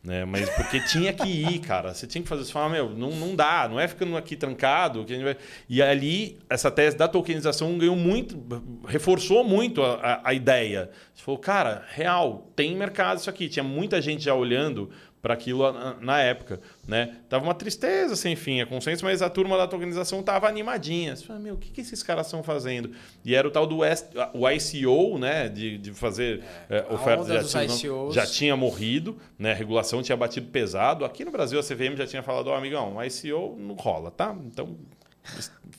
[0.04, 0.24] Né?
[0.26, 1.94] Mas porque tinha que ir, cara.
[1.94, 2.44] Você tinha que fazer.
[2.44, 5.02] Você fala, meu, não, não dá, não é ficando aqui trancado.
[5.04, 5.36] Que a gente vai...
[5.66, 8.38] E ali, essa tese da tokenização ganhou muito,
[8.86, 10.90] reforçou muito a, a, a ideia.
[11.14, 13.48] Você falou, cara, real, tem mercado isso aqui.
[13.48, 14.90] Tinha muita gente já olhando
[15.24, 15.64] para aquilo
[16.02, 17.16] na, época, né?
[17.30, 21.16] Tava uma tristeza sem fim, a consenso, mas a turma da organização tava animadinha.
[21.16, 22.90] Você fala, meu, o que, que esses caras estão fazendo?
[23.24, 25.48] E era o tal do o ICO, né?
[25.48, 28.14] De, de fazer é, é, ofertas de ativos.
[28.14, 29.52] Já tinha morrido, né?
[29.52, 31.06] A regulação tinha batido pesado.
[31.06, 34.36] Aqui no Brasil a CVM já tinha falado, ó, oh, amigão, ICO não rola, tá?
[34.44, 34.76] Então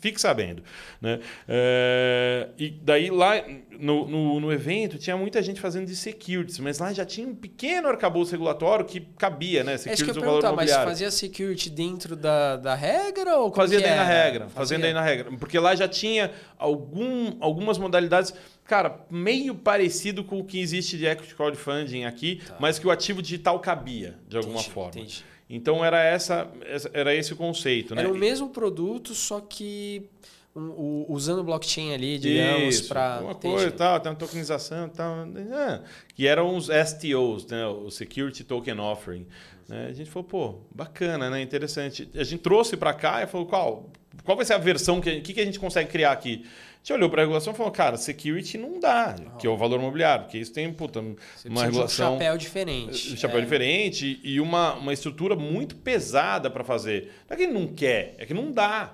[0.05, 0.61] Fique sabendo.
[1.01, 1.19] Né?
[1.47, 3.43] É, e daí lá
[3.79, 7.33] no, no, no, evento tinha muita gente fazendo de securities, mas lá já tinha um
[7.33, 9.77] pequeno arcabouço regulatório que cabia, né?
[9.77, 13.37] Securities é isso que eu valor mas fazia security dentro da, da regra?
[13.37, 14.47] Ou fazia daí na regra.
[14.49, 15.31] Fazia daí na regra.
[15.39, 18.31] Porque lá já tinha algum, algumas modalidades
[18.63, 22.57] cara, meio parecido com o que existe de equity crowdfunding aqui, tá.
[22.59, 24.99] mas que o ativo digital cabia de alguma entendi, forma.
[24.99, 25.25] Entendi.
[25.49, 26.51] Então era essa
[26.93, 28.01] era esse o conceito, né?
[28.01, 30.09] Era o mesmo produto, só que
[30.55, 33.19] um, usando blockchain ali, digamos, para.
[33.21, 35.15] Uma coisa tal, tem uma tokenização e tal.
[35.25, 35.81] É,
[36.15, 37.65] que eram os STOs, né?
[37.67, 39.27] o Security Token Offering.
[39.67, 39.87] Né?
[39.89, 41.41] A gente falou, pô, bacana, né?
[41.41, 42.09] Interessante.
[42.15, 43.89] A gente trouxe para cá e falou, qual,
[44.23, 46.45] qual vai ser a versão que, que, que a gente consegue criar aqui?
[46.85, 49.37] Gente olhou para a regulação e falou, cara, security não dá, oh.
[49.37, 50.99] que é o valor imobiliário, porque isso tem puta,
[51.43, 52.13] uma regulação.
[52.13, 53.13] Um chapéu diferente.
[53.13, 53.41] Um chapéu é.
[53.41, 57.11] diferente e uma, uma estrutura muito pesada para fazer.
[57.27, 58.93] Não é que ele não quer, é que não dá.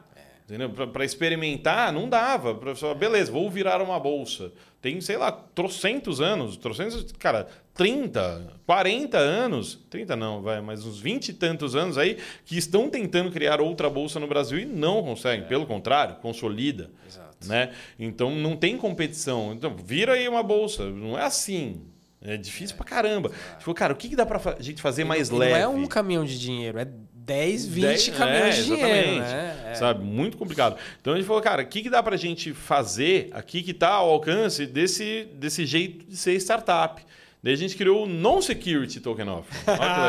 [0.92, 2.76] Para experimentar, não dava.
[2.76, 4.52] Falar, beleza, vou virar uma bolsa.
[4.82, 11.00] Tem, sei lá, trocentos anos, trocentos, cara, 30, 40 anos, 30 não, vai, mas uns
[11.00, 15.04] 20 e tantos anos aí, que estão tentando criar outra bolsa no Brasil e não
[15.04, 15.46] conseguem.
[15.46, 15.48] É.
[15.48, 16.90] Pelo contrário, consolida.
[17.08, 17.48] Exato.
[17.48, 17.72] Né?
[17.98, 19.54] Então não tem competição.
[19.54, 20.90] Então, vira aí uma bolsa.
[20.90, 21.82] Não é assim.
[22.24, 22.78] É difícil é.
[22.78, 23.32] pra caramba.
[23.58, 25.54] Tipo, cara, o que, que dá pra gente fazer mais leve?
[25.54, 26.88] Não é um caminhão de dinheiro, é
[27.32, 29.20] 10, 20 10, caminhões é, de dinheiro.
[29.22, 29.64] Né?
[29.68, 29.76] É.
[29.76, 30.04] Sabe?
[30.04, 30.76] Muito complicado.
[31.00, 33.92] Então a gente falou, cara, o que, que dá pra gente fazer aqui que está
[33.92, 37.02] ao alcance desse, desse jeito de ser startup?
[37.42, 39.58] Daí a gente criou o Non-Security Token Offer.
[39.66, 40.02] Olha que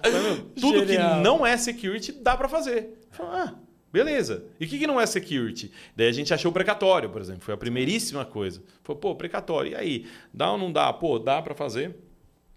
[0.22, 0.46] legal.
[0.60, 1.16] Tudo Genial.
[1.16, 2.90] que não é security dá para fazer.
[3.18, 3.54] Ah,
[3.92, 4.44] beleza.
[4.60, 5.70] E o que, que não é security?
[5.96, 7.42] Daí a gente achou o precatório, por exemplo.
[7.42, 8.62] Foi a primeiríssima coisa.
[8.84, 9.72] Falou, pô, precatório.
[9.72, 10.06] E aí?
[10.32, 10.92] Dá ou não dá?
[10.92, 11.96] Pô, dá para fazer.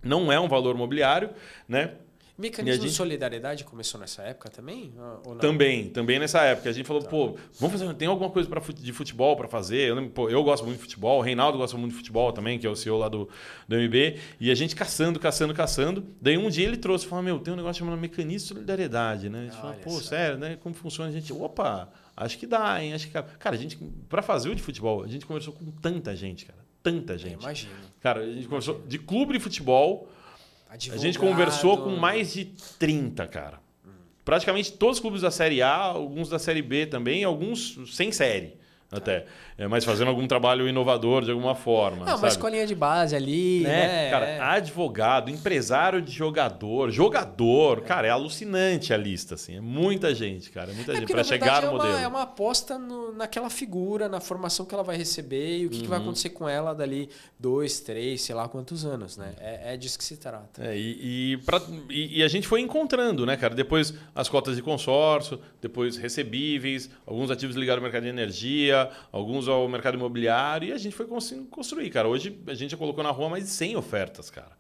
[0.04, 1.32] Não é um valor mobiliário,
[1.68, 1.96] né?
[2.38, 2.92] Mecanismo gente...
[2.92, 4.94] de solidariedade começou nessa época também?
[5.40, 6.70] Também, também nessa época.
[6.70, 7.10] A gente falou, tá.
[7.10, 9.90] pô, vamos fazer, tem alguma coisa pra, de futebol para fazer?
[9.90, 12.68] Eu, pô, eu gosto muito de futebol, o Reinaldo gosta muito de futebol também, que
[12.68, 13.30] é o CEO lá do,
[13.70, 14.20] do MB.
[14.38, 16.06] E a gente caçando, caçando, caçando.
[16.20, 19.40] Daí um dia ele trouxe, falou, meu, tem um negócio chamado mecanismo de solidariedade, né?
[19.40, 20.58] A gente falou, pô, sério, né?
[20.62, 21.10] Como funciona?
[21.10, 22.94] A gente, opa, acho que dá, hein?
[22.94, 23.14] Acho que...
[23.14, 23.78] Cara, a gente,
[24.10, 26.60] para fazer o de futebol, a gente conversou com tanta gente, cara.
[26.84, 27.42] Tanta gente.
[27.42, 27.74] Imagina.
[28.02, 30.10] Cara, a gente conversou de clube de futebol
[30.76, 31.00] Advogado.
[31.00, 32.46] A gente conversou com mais de
[32.80, 33.60] 30, cara.
[34.24, 38.58] Praticamente todos os clubes da Série A, alguns da Série B também, alguns sem série
[38.92, 39.26] até.
[39.58, 42.06] É, mas fazendo algum trabalho inovador de alguma forma.
[42.06, 43.88] Não, uma escolinha de base ali, né?
[43.88, 44.10] né?
[44.10, 44.40] Cara, é.
[44.40, 47.82] advogado, empresário de jogador, jogador, é.
[47.82, 49.56] cara, é alucinante a lista, assim.
[49.56, 50.72] É muita gente, cara.
[50.72, 51.94] É muita é gente para chegar no é modelo.
[51.94, 55.70] Uma, é uma aposta no, naquela figura, na formação que ela vai receber e o
[55.70, 55.82] que, uhum.
[55.84, 56.06] que vai uhum.
[56.06, 59.36] acontecer com ela dali dois, três, sei lá quantos anos, né?
[59.40, 60.76] É, é disso que se trata.
[60.76, 63.56] E, e, pra, e, e a gente foi encontrando, né, cara?
[63.56, 69.45] Depois as cotas de consórcio, depois recebíveis, alguns ativos ligados ao mercado de energia, alguns
[69.48, 71.08] ao mercado imobiliário, e a gente foi
[71.50, 72.08] construir, cara.
[72.08, 74.52] Hoje a gente já colocou na rua mais de 100 ofertas, cara.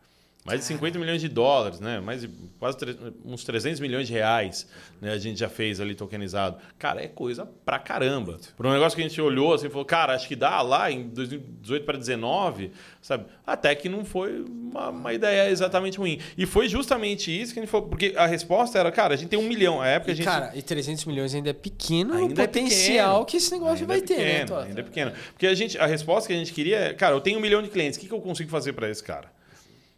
[0.45, 1.99] Mais de 50 milhões de dólares, né?
[1.99, 2.29] Mais de
[2.60, 2.77] quase
[3.25, 4.67] uns 300 milhões de reais
[5.01, 5.12] né?
[5.12, 6.58] a gente já fez ali tokenizado.
[6.77, 8.38] Cara, é coisa pra caramba.
[8.55, 11.10] Por um negócio que a gente olhou assim, falou, cara, acho que dá lá em
[11.10, 13.25] 2018 para 2019, sabe?
[13.45, 16.19] Até que não foi uma, uma, ideia exatamente ruim.
[16.38, 19.29] E foi justamente isso que a gente falou, porque a resposta era, cara, a gente
[19.29, 19.81] tem um milhão.
[19.81, 20.25] A época e, a gente...
[20.25, 23.88] Cara, e 300 milhões ainda é pequeno ainda o potencial é que esse negócio ainda
[23.88, 24.45] vai é pequeno, ter, né?
[24.45, 24.63] Tota?
[24.63, 25.12] Ainda é pequeno.
[25.31, 27.62] Porque a, gente, a resposta que a gente queria é, cara, eu tenho um milhão
[27.62, 29.34] de clientes, o que, que eu consigo fazer para esse cara?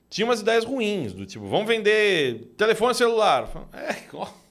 [0.09, 3.49] Tinha umas ideias ruins, do tipo, vamos vender telefone celular.
[3.73, 3.95] É,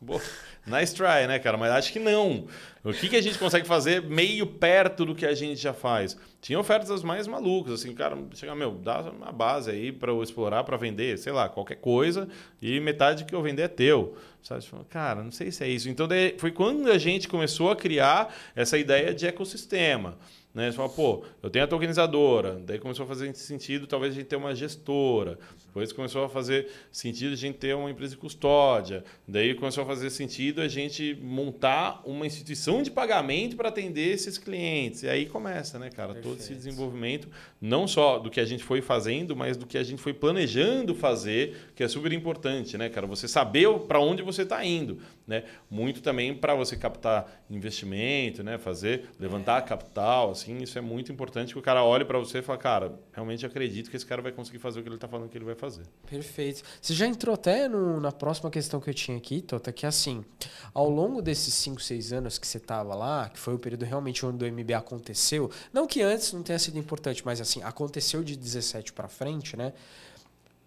[0.00, 0.20] boa.
[0.66, 1.56] Nice try, né, cara?
[1.56, 2.46] Mas acho que não.
[2.82, 6.16] O que, que a gente consegue fazer meio perto do que a gente já faz?
[6.46, 10.22] Tinha ofertas as mais malucas, assim, cara, chega, meu, dá uma base aí para eu
[10.22, 12.28] explorar, para vender, sei lá, qualquer coisa,
[12.62, 14.14] e metade que eu vender é teu.
[14.40, 14.64] Sabe?
[14.88, 15.88] Cara, não sei se é isso.
[15.88, 16.06] Então,
[16.38, 20.16] foi quando a gente começou a criar essa ideia de ecossistema.
[20.56, 20.70] Né?
[20.70, 24.26] Você fala, pô, eu tenho a tokenizadora, daí começou a fazer sentido talvez a gente
[24.26, 29.04] ter uma gestora, depois começou a fazer sentido a gente ter uma empresa de custódia,
[29.28, 34.38] daí começou a fazer sentido a gente montar uma instituição de pagamento para atender esses
[34.38, 35.02] clientes.
[35.02, 36.35] E aí começa, né, cara, Perfeito.
[36.36, 37.28] Todo esse desenvolvimento,
[37.60, 40.94] não só do que a gente foi fazendo, mas do que a gente foi planejando
[40.94, 43.06] fazer, que é super importante, né, cara?
[43.06, 45.44] Você saber para onde você está indo, né?
[45.70, 51.12] Muito também para você captar investimento, né, fazer, levantar capital, assim, assim, isso é muito
[51.12, 54.22] importante que o cara olhe para você e fale, cara, realmente acredito que esse cara
[54.22, 55.82] vai conseguir fazer o que ele está falando que ele vai fazer.
[56.08, 56.62] Perfeito.
[56.80, 59.88] Você já entrou até no, na próxima questão que eu tinha aqui, Tota, que é
[59.88, 60.24] assim,
[60.72, 64.24] ao longo desses 5, 6 anos que você estava lá, que foi o período realmente
[64.24, 68.36] onde o MBA aconteceu, não que antes não tenha sido importante, mas assim, aconteceu de
[68.36, 69.72] 17 para frente, né?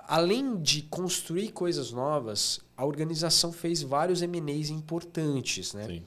[0.10, 5.86] Além de construir coisas novas, a organização fez vários M&As importantes, né?
[5.86, 6.04] Sim.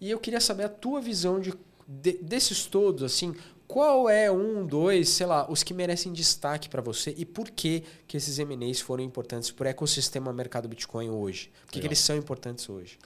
[0.00, 1.52] E eu queria saber a tua visão de
[1.86, 3.34] de, desses todos, assim,
[3.66, 7.82] qual é um, dois, sei lá, os que merecem destaque para você e por que,
[8.06, 11.50] que esses M&As foram importantes para o ecossistema mercado Bitcoin hoje?
[11.66, 12.98] Por que, que eles são importantes hoje?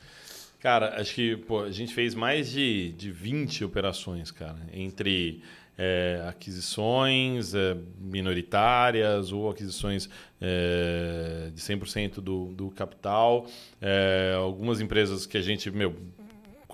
[0.61, 5.43] Cara, acho que pô, a gente fez mais de, de 20 operações, cara, entre
[5.79, 10.09] é, aquisições é, minoritárias ou aquisições
[10.41, 13.47] é, de 100% do, do capital.
[13.81, 15.95] É, algumas empresas que a gente, meu,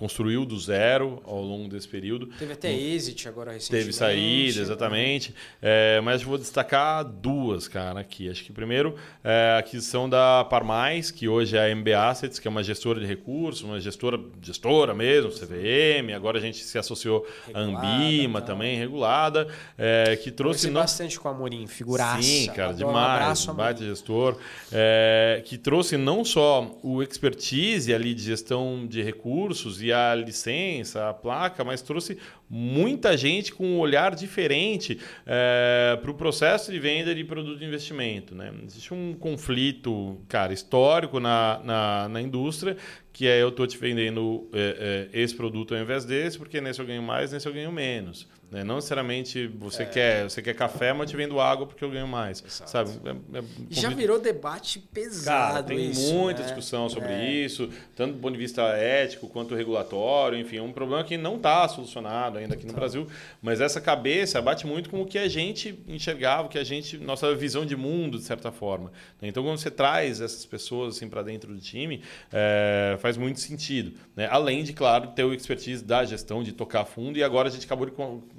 [0.02, 2.26] construiu do zero ao longo desse período.
[2.36, 3.84] Teve até exit agora recentemente.
[3.84, 5.32] Teve saída, exatamente.
[5.62, 8.28] É, mas vou destacar duas, cara, aqui.
[8.28, 12.48] Acho que primeiro é a aquisição da Parmais, que hoje é a MB Assets, que
[12.48, 16.12] é uma gestora de recursos, uma gestora, gestora mesmo, CVM.
[16.16, 18.48] Agora a gente se associou regulada, à Ambima tá.
[18.48, 19.46] também, regulada,
[19.78, 20.66] é, que trouxe...
[20.66, 20.80] Não...
[20.80, 22.22] bastante com a Amorim, figuraça.
[22.22, 23.46] Sim, cara, Adoro demais.
[23.46, 24.36] Um baita gestor.
[24.72, 31.08] É, que trouxe não só o expertise ali de gestão de recursos e a licença,
[31.08, 36.78] a placa, mas trouxe muita gente com um olhar diferente é, para o processo de
[36.78, 38.34] venda de produto de investimento.
[38.34, 38.52] Né?
[38.66, 42.76] Existe um conflito, cara, histórico na, na, na indústria
[43.12, 46.80] que é eu estou te vendendo é, é, esse produto ao invés desse, porque nesse
[46.80, 48.26] eu ganho mais, nesse eu ganho menos.
[48.52, 48.62] Né?
[48.62, 49.86] Não necessariamente você, é.
[49.86, 52.44] quer, você quer café, mas te vendo água porque eu ganho mais.
[52.46, 52.70] Exato.
[52.70, 52.90] Sabe?
[53.32, 55.54] É, é, Já virou debate pesado.
[55.54, 56.46] Cara, tem isso, muita né?
[56.46, 57.30] discussão sobre é.
[57.30, 60.38] isso, tanto do ponto de vista ético quanto regulatório.
[60.38, 63.06] Enfim, é um problema que não está solucionado ainda aqui no Brasil.
[63.40, 66.98] Mas essa cabeça bate muito com o que a gente enxergava, o que a gente.
[66.98, 68.92] nossa visão de mundo, de certa forma.
[69.22, 73.98] Então, quando você traz essas pessoas assim, para dentro do time, é, faz muito sentido.
[74.14, 74.28] Né?
[74.30, 77.16] Além de, claro, ter o expertise da gestão, de tocar fundo.
[77.16, 77.92] E agora a gente acabou de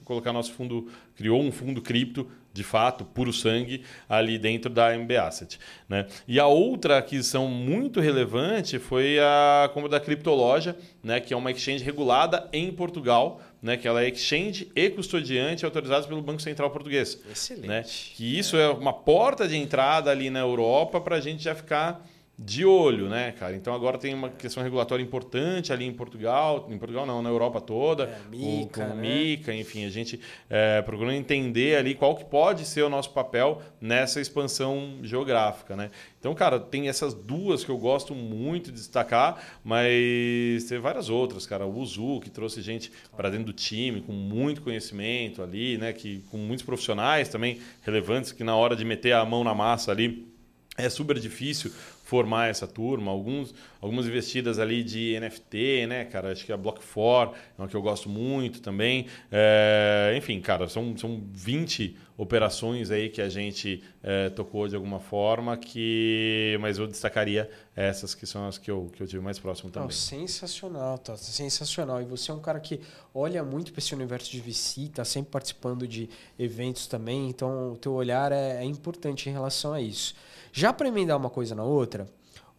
[0.04, 5.18] colocar nosso fundo, criou um fundo cripto, de fato, puro sangue, ali dentro da MB
[5.18, 5.60] Asset.
[5.90, 6.06] Né?
[6.28, 11.20] E a outra aquisição muito relevante foi a compra da Criptoloja, né?
[11.20, 16.06] que é uma exchange regulada em Portugal, né, que ela é exchange e custodiante autorizados
[16.06, 17.18] pelo Banco Central Português.
[17.32, 17.68] Excelente.
[17.68, 17.84] Né?
[17.84, 18.64] Que isso é.
[18.64, 22.06] é uma porta de entrada ali na Europa para a gente já ficar
[22.38, 23.56] de olho, né, cara?
[23.56, 27.62] Então agora tem uma questão regulatória importante ali em Portugal, em Portugal não, na Europa
[27.62, 29.02] toda, é, Mica, com, com né?
[29.02, 30.20] Mica, enfim, a gente
[30.50, 35.92] é, procurando entender ali qual que pode ser o nosso papel nessa expansão geográfica, né?
[36.20, 41.46] Então, cara, tem essas duas que eu gosto muito de destacar, mas tem várias outras,
[41.46, 41.68] cara.
[41.68, 45.94] O Uzu, que trouxe gente para dentro do time com muito conhecimento ali, né?
[45.94, 49.92] Que, com muitos profissionais também relevantes, que na hora de meter a mão na massa
[49.92, 50.34] ali
[50.78, 51.72] é super difícil
[52.14, 53.10] formar essa turma.
[53.10, 56.32] Alguns, algumas investidas ali de NFT, né, cara?
[56.32, 59.08] Acho que a Block4 é uma que eu gosto muito também.
[59.32, 65.00] É, enfim, cara, são, são 20 operações aí que a gente é, tocou de alguma
[65.00, 69.40] forma, que mas eu destacaria essas que são as que eu, que eu tive mais
[69.40, 69.88] próximo também.
[69.88, 71.18] Não, sensacional, tá?
[71.18, 72.00] Sensacional.
[72.00, 72.80] E você é um cara que
[73.12, 77.76] olha muito para esse universo de VC, tá sempre participando de eventos também, então o
[77.76, 80.14] teu olhar é, é importante em relação a isso.
[80.56, 82.08] Já para emendar uma coisa na outra,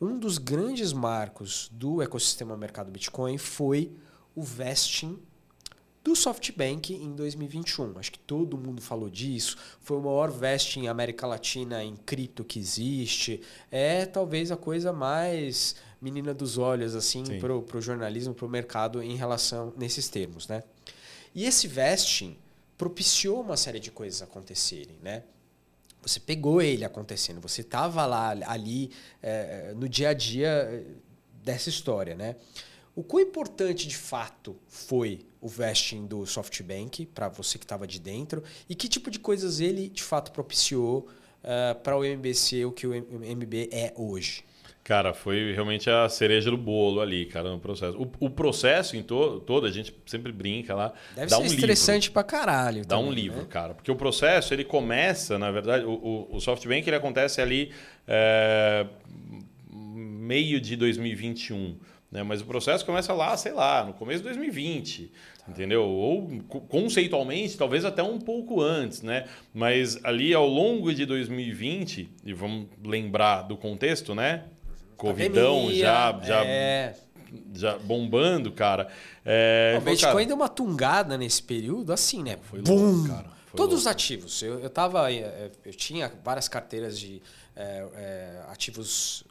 [0.01, 3.93] um dos grandes marcos do ecossistema mercado Bitcoin foi
[4.35, 5.17] o vesting
[6.03, 7.97] do SoftBank em 2021.
[7.97, 9.57] Acho que todo mundo falou disso.
[9.81, 13.41] Foi o maior vesting em América Latina em cripto que existe.
[13.71, 19.01] É talvez a coisa mais menina dos olhos assim para o jornalismo, para o mercado
[19.05, 20.65] em relação nesses termos, né?
[21.33, 22.37] E esse vesting
[22.77, 25.23] propiciou uma série de coisas acontecerem, né?
[26.07, 28.91] Você pegou ele acontecendo, você estava lá ali
[29.23, 30.83] é, no dia a dia é,
[31.43, 32.37] dessa história, né?
[32.95, 37.99] O quão importante de fato foi o vesting do SoftBank para você que estava de
[37.99, 41.11] dentro e que tipo de coisas ele de fato propiciou uh,
[41.43, 44.45] é, para o MBC o que o MB é hoje?
[44.85, 47.97] Cara, foi realmente a cereja do bolo ali, cara, no processo.
[47.97, 50.93] O, o processo em to, todo, a gente sempre brinca lá.
[51.17, 52.13] Deve dá ser um estressante livro.
[52.13, 52.83] pra caralho.
[52.83, 53.47] Dá também, um livro, né?
[53.49, 53.73] cara.
[53.73, 57.73] Porque o processo, ele começa, na verdade, o, o, o SoftBank ele acontece ali
[58.07, 58.87] é,
[59.73, 61.79] meio de 2021.
[62.13, 62.23] Né?
[62.23, 65.11] Mas o processo começa lá, sei lá, no começo de 2020.
[65.39, 65.51] Tá.
[65.51, 65.83] Entendeu?
[65.83, 66.29] Ou
[66.69, 69.25] conceitualmente, talvez até um pouco antes, né?
[69.53, 74.45] Mas ali ao longo de 2020, e vamos lembrar do contexto, né?
[74.97, 76.95] Covidão já, já, é...
[77.55, 78.89] já bombando, cara.
[79.25, 80.27] É, o Bitcoin cara...
[80.27, 82.39] deu uma tungada nesse período, assim, né?
[82.43, 83.31] Foi louco, cara.
[83.47, 83.77] Foi Todos louco.
[83.77, 84.43] os ativos.
[84.43, 87.23] Eu, eu, tava, é, eu tinha várias carteiras de
[87.57, 89.25] é, é, ativos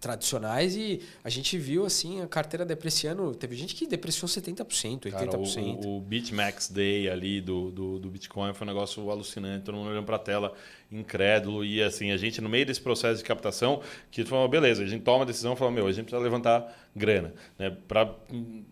[0.00, 3.34] tradicionais e a gente viu assim a carteira depreciando.
[3.34, 5.10] Teve gente que depreciou 70%, 80%.
[5.10, 9.76] Cara, o, o BitMax Day ali do, do, do, Bitcoin foi um negócio alucinante, todo
[9.76, 10.54] mundo olhando para a tela
[10.90, 14.86] incrédulo e assim, a gente no meio desse processo de captação, que falou, beleza, a
[14.86, 17.76] gente toma a decisão, falou, meu, a gente precisa levantar grana, né?
[17.86, 18.12] Pra,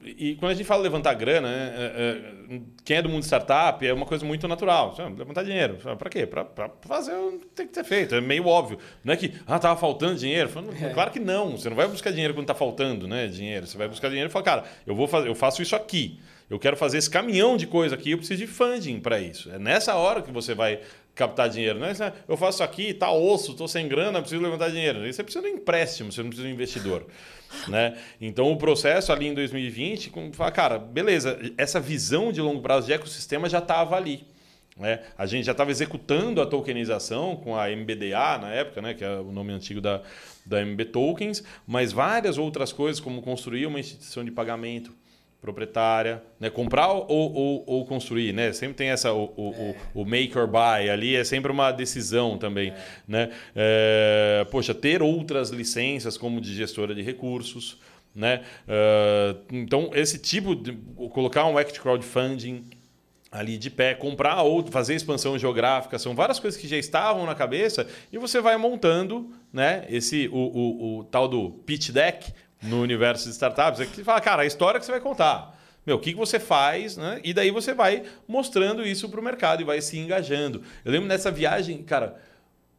[0.05, 3.87] e quando a gente fala levantar grana, né, é, é, quem é do mundo startup
[3.87, 6.27] é uma coisa muito natural, levantar dinheiro, para quê?
[6.27, 9.59] Para fazer o que tem que ser feito, é meio óbvio, não é que ah,
[9.59, 10.91] tava faltando dinheiro, falo, é.
[10.91, 13.89] claro que não, você não vai buscar dinheiro quando está faltando, né, dinheiro, você vai
[13.89, 16.19] buscar dinheiro e fala, cara, eu vou fazer, eu faço isso aqui,
[16.51, 19.51] eu quero fazer esse caminhão de coisa aqui, eu preciso de funding para isso.
[19.51, 20.81] É nessa hora que você vai
[21.19, 21.81] captar dinheiro.
[21.81, 25.01] Não é eu faço aqui, tá osso, tô sem grana, preciso levantar dinheiro.
[25.13, 27.07] Você precisa de um empréstimo, você não precisa de um investidor.
[27.67, 27.99] né?
[28.21, 32.93] Então o processo ali em 2020, fala, cara, beleza, essa visão de longo prazo de
[32.93, 34.25] ecossistema já estava ali.
[34.77, 35.01] Né?
[35.19, 38.95] A gente já estava executando a tokenização com a MBDA na época, né?
[38.95, 40.03] que é o nome antigo da,
[40.47, 44.93] da MB Tokens, mas várias outras coisas, como construir uma instituição de pagamento
[45.41, 46.51] proprietária, né?
[46.51, 48.53] comprar ou, ou, ou, construir, né?
[48.53, 49.77] Sempre tem essa o, o, é.
[49.95, 52.77] o, make or buy ali é sempre uma decisão também, é.
[53.07, 53.31] né?
[53.55, 57.79] É, poxa, ter outras licenças como de gestora de recursos,
[58.15, 58.43] né?
[58.67, 60.73] Uh, então esse tipo de
[61.13, 62.65] colocar um act crowdfunding
[63.31, 67.35] ali de pé, comprar ou fazer expansão geográfica, são várias coisas que já estavam na
[67.35, 69.85] cabeça e você vai montando, né?
[69.89, 72.33] Esse o, o, o tal do pitch deck
[72.63, 75.57] no universo de startups, é que fala, cara, a história que você vai contar.
[75.87, 77.21] Meu, o que, que você faz, né?
[77.25, 80.63] E daí você vai mostrando isso para o mercado e vai se engajando.
[80.85, 82.21] Eu lembro nessa viagem, cara,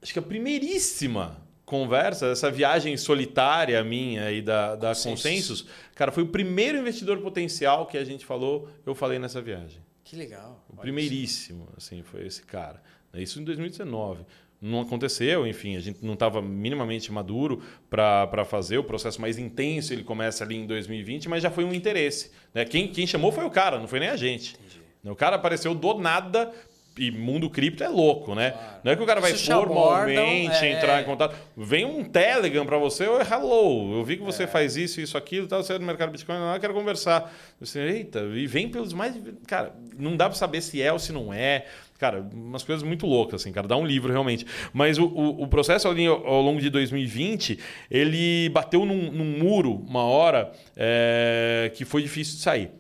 [0.01, 5.23] acho que a primeiríssima conversa, essa viagem solitária minha e da, da Consensus.
[5.23, 5.65] Consensus,
[5.95, 9.80] cara, foi o primeiro investidor potencial que a gente falou, eu falei nessa viagem.
[10.03, 10.63] Que legal.
[10.67, 12.82] O primeiríssimo, assim, foi esse cara.
[13.13, 14.25] Isso em 2019
[14.62, 19.93] não aconteceu, enfim, a gente não estava minimamente maduro para fazer, o processo mais intenso
[19.93, 22.32] ele começa ali em 2020, mas já foi um interesse.
[22.53, 22.66] Né?
[22.66, 24.55] Quem, quem chamou foi o cara, não foi nem a gente.
[24.55, 24.80] Entendi.
[25.05, 26.51] O cara apareceu do nada
[26.97, 28.51] e mundo cripto é louco, né?
[28.51, 28.68] Claro.
[28.84, 30.72] Não é que o cara vai formalmente é...
[30.74, 31.34] entrar em contato.
[31.55, 34.47] Vem um Telegram para você, oi, hello, eu vi que você é.
[34.47, 37.34] faz isso, isso, aquilo, tal, você é do mercado Bitcoin, eu quero conversar.
[37.62, 39.16] Você, eita, e vem pelos mais...
[39.47, 41.66] Cara, não dá para saber se é ou se não é.
[42.00, 43.68] Cara, umas coisas muito loucas, assim, cara.
[43.68, 44.45] Dá um livro, realmente.
[44.72, 47.60] Mas o, o, o processo ali ao, longo de 2020,
[47.91, 52.72] ele bateu num, num muro uma hora é, que foi difícil de sair.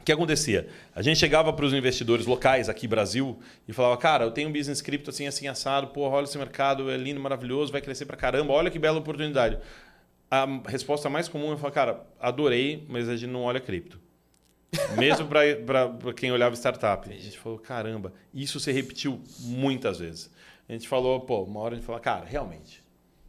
[0.00, 0.66] O que acontecia?
[0.92, 3.38] A gente chegava para os investidores locais aqui Brasil
[3.68, 6.90] e falava, cara, eu tenho um business cripto assim, assim, assado, porra, olha esse mercado,
[6.90, 9.56] é lindo, maravilhoso, vai crescer para caramba, olha que bela oportunidade.
[10.28, 14.00] A resposta mais comum é falar, cara, adorei, mas a gente não olha cripto.
[14.98, 17.08] Mesmo para quem olhava startup.
[17.08, 20.30] A gente falou, caramba, isso se repetiu muitas vezes.
[20.68, 22.82] A gente falou, pô, uma hora a gente falou, cara, realmente,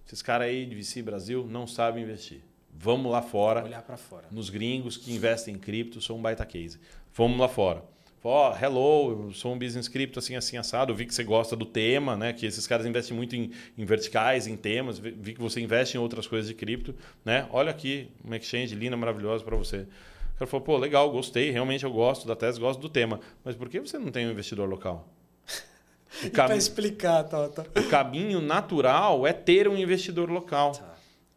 [0.05, 2.41] esses caras aí de VC Brasil não sabem investir.
[2.73, 3.63] Vamos lá fora.
[3.63, 4.25] Olhar para fora.
[4.31, 6.79] Nos gringos que investem em cripto, são um baita case.
[7.13, 7.83] Vamos lá fora.
[8.21, 10.91] Ó, oh, hello, eu sou um business cripto assim, assim, assado.
[10.91, 12.33] Eu vi que você gosta do tema, né?
[12.33, 14.99] Que esses caras investem muito em, em verticais, em temas.
[14.99, 17.47] Vi que você investe em outras coisas de cripto, né?
[17.49, 19.87] Olha aqui, uma exchange linda, maravilhosa para você
[20.39, 23.19] cara falou, pô, legal, gostei, realmente eu gosto da tese, gosto do tema.
[23.43, 25.07] Mas por que você não tem um investidor local?
[26.33, 26.45] Cam...
[26.45, 27.49] Para explicar, tá.
[27.77, 30.71] O caminho natural é ter um investidor local.
[30.71, 30.88] Tá.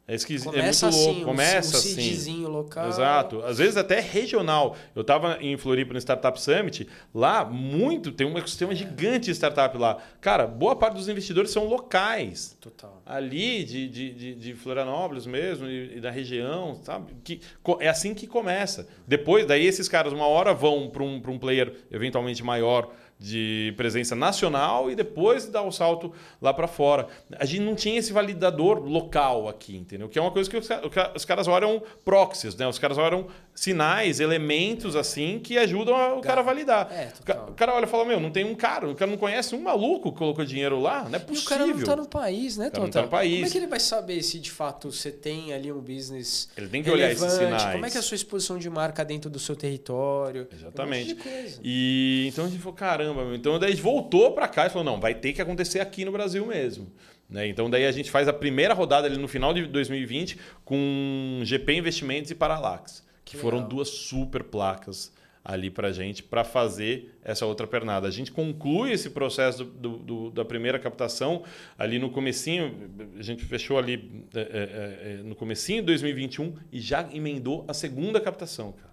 [0.07, 0.43] É, esquis...
[0.43, 1.11] Começa é muito louco.
[1.13, 2.45] Assim, Começa um, um assim.
[2.47, 2.89] local.
[2.89, 3.43] Exato.
[3.43, 4.77] Às vezes até regional.
[4.95, 6.89] Eu estava em Floripa no Startup Summit.
[7.15, 8.77] Lá, muito, tem um ecossistema é.
[8.77, 9.99] gigante de startup lá.
[10.21, 12.57] Cara, boa parte dos investidores são locais.
[12.61, 13.01] Total.
[13.07, 17.13] Ali de, de, de, de Florianópolis mesmo, e, e, da região, sabe?
[17.23, 17.41] Que,
[17.79, 18.89] é assim que começa.
[19.07, 22.93] Depois, daí esses caras, uma hora vão para um, um player eventualmente maior
[23.23, 27.07] de presença nacional e depois dar o salto lá para fora.
[27.39, 30.09] A gente não tinha esse validador local aqui, entendeu?
[30.09, 30.69] Que é uma coisa que os,
[31.15, 32.67] os caras olham proxies, né?
[32.67, 36.91] Os caras olham sinais, elementos assim que ajudam o cara a validar.
[36.93, 37.13] É,
[37.49, 39.63] o cara olha e fala: Meu, não tem um cara, o cara não conhece um
[39.63, 41.43] maluco que colocou dinheiro lá, não é possível.
[41.43, 42.81] E o cara não tá no país, né, Tota?
[42.81, 43.35] Não tá no país.
[43.35, 46.49] Como é que ele vai saber se de fato você tem ali um business.
[46.57, 47.21] Ele tem que relevante?
[47.21, 47.73] olhar esses sinais.
[47.73, 50.49] Como é que é a sua exposição de marca dentro do seu território?
[50.53, 51.15] Exatamente.
[51.15, 54.67] Um e então a gente falou: caramba caramba, Então daí a gente voltou para cá
[54.67, 56.91] e falou, não, vai ter que acontecer aqui no Brasil mesmo.
[57.29, 57.47] Né?
[57.47, 61.75] Então daí a gente faz a primeira rodada ali no final de 2020 com GP
[61.75, 65.13] Investimentos e Paralax, que, que foram duas super placas
[65.45, 68.07] ali para gente para fazer essa outra pernada.
[68.07, 71.43] A gente conclui esse processo do, do, da primeira captação
[71.77, 76.81] ali no comecinho, a gente fechou ali é, é, é, no comecinho de 2021 e
[76.81, 78.92] já emendou a segunda captação, cara.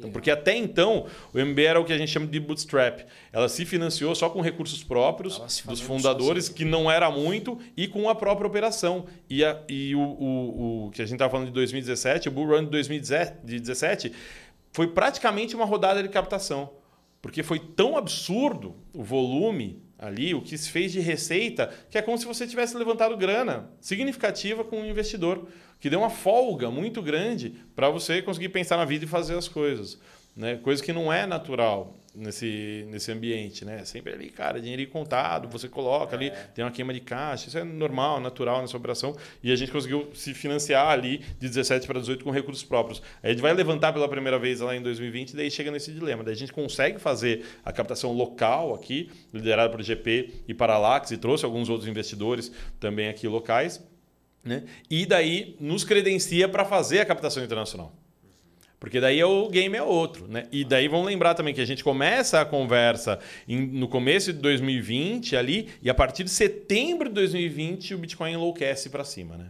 [0.00, 3.00] Então, porque até então, o MB era o que a gente chama de bootstrap.
[3.30, 8.08] Ela se financiou só com recursos próprios dos fundadores, que não era muito, e com
[8.08, 9.04] a própria operação.
[9.28, 12.46] E, a, e o, o, o, que a gente estava falando de 2017, o Bull
[12.46, 14.10] Run de 2017,
[14.72, 16.70] foi praticamente uma rodada de captação.
[17.20, 22.02] Porque foi tão absurdo o volume ali, o que se fez de receita, que é
[22.02, 25.46] como se você tivesse levantado grana significativa com um investidor
[25.78, 29.46] que deu uma folga muito grande para você conseguir pensar na vida e fazer as
[29.46, 29.98] coisas.
[30.34, 30.56] Né?
[30.56, 33.84] Coisa que não é natural nesse, nesse ambiente, né?
[33.84, 36.16] Sempre ali, cara, dinheiro contado, você coloca é.
[36.16, 39.16] ali, tem uma queima de caixa, isso é normal, natural nessa operação.
[39.42, 43.02] E a gente conseguiu se financiar ali de 17 para 18 com recursos próprios.
[43.22, 45.92] Aí a gente vai levantar pela primeira vez lá em 2020 e daí chega nesse
[45.92, 46.24] dilema.
[46.24, 51.16] Daí a gente consegue fazer a captação local aqui, liderada por GP e Paralax, e
[51.16, 53.84] trouxe alguns outros investidores também aqui locais.
[54.42, 54.64] Né?
[54.88, 57.99] E daí nos credencia para fazer a captação internacional.
[58.80, 60.46] Porque daí o game é outro, né?
[60.50, 64.38] E daí vamos lembrar também que a gente começa a conversa em, no começo de
[64.38, 69.46] 2020 ali, e a partir de setembro de 2020 o Bitcoin enlouquece para cima, né?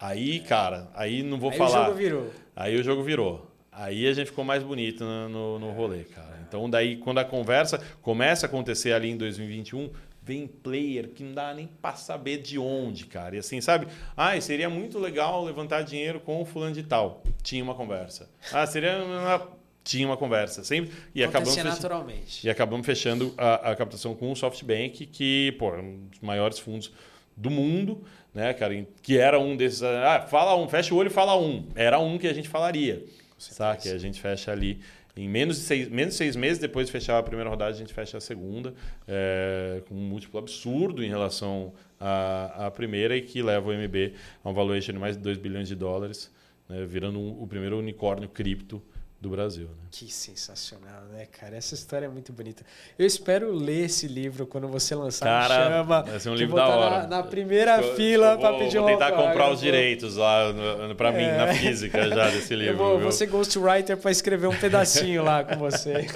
[0.00, 1.76] Aí, cara, aí não vou aí falar.
[1.76, 2.30] Aí o jogo virou.
[2.56, 3.50] Aí o jogo virou.
[3.70, 6.38] Aí a gente ficou mais bonito no, no, no rolê, cara.
[6.46, 9.90] Então, daí, quando a conversa começa a acontecer ali em 2021,
[10.24, 13.36] vem player que não dá nem para saber de onde, cara.
[13.36, 13.86] E assim, sabe?
[14.16, 17.22] Ah, seria muito legal levantar dinheiro com o fulano de tal.
[17.42, 18.30] Tinha uma conversa.
[18.50, 19.48] Ah, seria uma...
[19.84, 22.46] tinha uma conversa, sempre e acabamos naturalmente.
[22.46, 26.58] E acabamos fechando a, a captação com o SoftBank, que, pô, é um dos maiores
[26.58, 26.90] fundos
[27.36, 28.02] do mundo,
[28.32, 31.66] né, cara, que era um desses, ah, fala um, fecha o olho e fala um.
[31.74, 33.04] Era um que a gente falaria.
[33.36, 33.82] Sabe?
[33.82, 34.80] Que a gente fecha ali
[35.16, 37.78] em menos de seis, menos de seis meses depois de fechar a primeira rodada, a
[37.78, 38.74] gente fecha a segunda,
[39.06, 44.50] é, com um múltiplo absurdo em relação à, primeira e que leva o MB a
[44.50, 46.32] um valuation de mais de 2 bilhões de dólares,
[46.68, 48.82] né, virando um, o primeiro unicórnio cripto
[49.20, 49.66] do Brasil.
[49.66, 49.88] Né?
[49.90, 51.56] Que sensacional, né, cara?
[51.56, 52.64] Essa história é muito bonita.
[52.98, 55.24] Eu espero ler esse livro quando você lançar.
[55.24, 57.02] Cara, chama, vai ser um livro da hora.
[57.02, 60.52] Na, na primeira eu, fila para pedir Vou tentar comprar os direitos lá
[60.96, 61.36] para mim é.
[61.36, 62.74] na física já desse livro.
[62.74, 66.06] Eu vou, vou ser ghostwriter para escrever um pedacinho lá com você.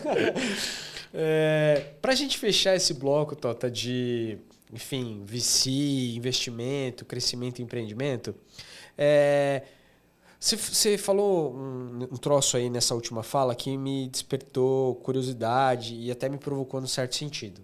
[1.14, 4.38] é, para a gente fechar esse bloco, Tota, de
[4.72, 5.70] enfim, VC,
[6.14, 8.34] investimento, crescimento e empreendimento,
[8.96, 9.62] é,
[10.40, 16.28] você falou um, um, troço aí nessa última fala que me despertou curiosidade e até
[16.28, 17.60] me provocou no certo sentido.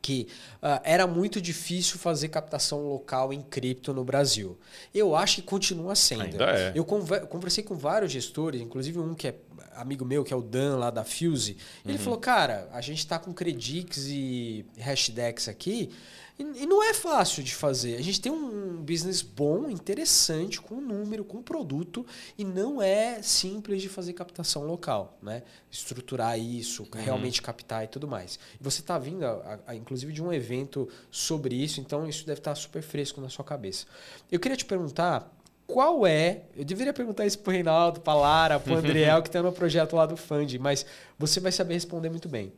[0.00, 0.28] Que
[0.62, 4.58] uh, era muito difícil fazer captação local em cripto no Brasil.
[4.94, 6.22] Eu acho que continua sendo.
[6.22, 6.72] Ainda é.
[6.74, 9.34] Eu conversei com vários gestores, inclusive um que é
[9.74, 11.56] amigo meu, que é o Dan lá da Fuse.
[11.84, 12.04] Ele uhum.
[12.04, 15.90] falou: Cara, a gente está com Credix e Hashdex aqui.
[16.36, 17.96] E, não é fácil de fazer.
[17.96, 22.04] A gente tem um business bom, interessante, com número, com produto,
[22.36, 25.44] e não é simples de fazer captação local, né?
[25.70, 27.00] Estruturar isso, uhum.
[27.00, 28.38] realmente captar e tudo mais.
[28.60, 32.50] Você está vindo, a, a, inclusive, de um evento sobre isso, então isso deve estar
[32.50, 33.86] tá super fresco na sua cabeça.
[34.30, 35.32] Eu queria te perguntar
[35.68, 36.42] qual é.
[36.56, 39.52] Eu deveria perguntar isso para o Reinaldo, para Lara, para o Andriel, que está no
[39.52, 40.84] projeto lá do Fund, mas
[41.16, 42.52] você vai saber responder muito bem.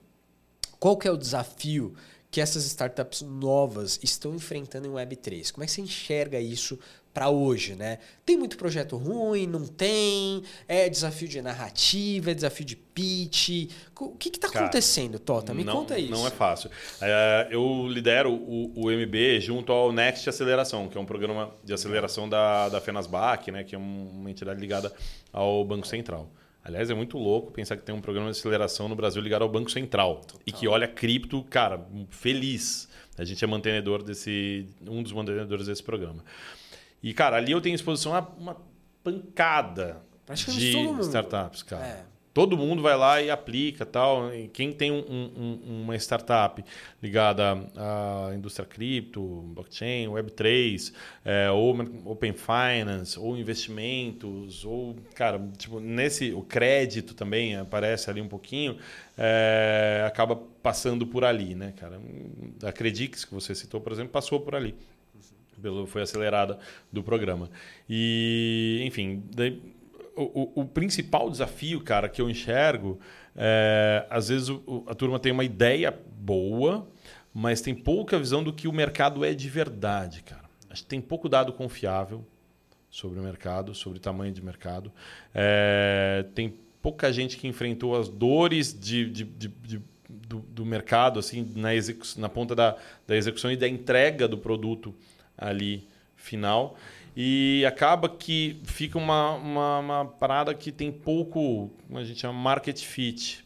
[0.79, 1.95] Qual que é o desafio
[2.37, 5.51] que essas startups novas estão enfrentando em Web3?
[5.53, 6.79] Como é que você enxerga isso
[7.15, 7.99] para hoje, né?
[8.27, 10.43] Tem muito projeto ruim, não tem?
[10.69, 13.71] É desafio de narrativa, é desafio de pitch?
[13.99, 15.55] O que está acontecendo, Tota?
[15.55, 16.13] Me não, conta isso.
[16.13, 16.71] Não é fácil.
[17.01, 21.73] É, eu lidero o, o, MB junto ao Next Aceleração, que é um programa de
[21.73, 23.65] aceleração da, da Fenasbac, né?
[23.65, 24.93] que é uma entidade ligada
[25.33, 26.31] ao Banco Central.
[26.67, 29.49] Aliás, é muito louco pensar que tem um programa de aceleração no Brasil ligado ao
[29.49, 30.41] Banco Central Total.
[30.45, 32.89] e que olha cripto, cara, feliz.
[33.17, 36.25] A gente é mantenedor desse, um dos mantenedores desse programa.
[37.01, 38.57] E, cara, ali eu tenho exposição a uma
[39.05, 40.03] pancada
[40.35, 41.87] de startups, cara.
[41.87, 42.16] É.
[42.37, 44.31] Todo mundo vai lá e aplica tal.
[44.35, 46.63] E quem tem um, um, uma startup
[47.03, 49.23] ligada à indústria cripto,
[49.55, 50.93] blockchain, Web3,
[51.25, 51.75] é, ou
[52.05, 58.77] Open Finance, ou investimentos, ou, cara, tipo, nesse, o crédito também aparece ali um pouquinho,
[59.17, 61.99] é, acaba passando por ali, né, cara?
[62.63, 64.75] A Credix, que você citou, por exemplo, passou por ali.
[65.63, 66.59] Pelo, foi acelerada
[66.93, 67.49] do programa.
[67.89, 69.59] E, enfim, daí,
[70.17, 72.99] o, o, principal desafio, cara, que eu enxergo,
[73.35, 76.89] é, às vezes o, a turma tem uma ideia boa,
[77.33, 80.45] mas tem pouca visão do que o mercado é de verdade, cara.
[80.71, 82.25] Acho que tem pouco dado confiável
[82.91, 84.91] sobre o mercado, sobre o tamanho de mercado.
[85.35, 91.19] É, tem pouca gente que enfrentou as dores de, de, de, de do, do, mercado,
[91.19, 91.71] assim, na,
[92.17, 94.95] na ponta da, da execução e da entrega do produto
[95.37, 96.77] ali final.
[97.17, 102.39] E acaba que fica uma, uma, uma, parada que tem pouco, como a gente chama,
[102.39, 103.43] market fit.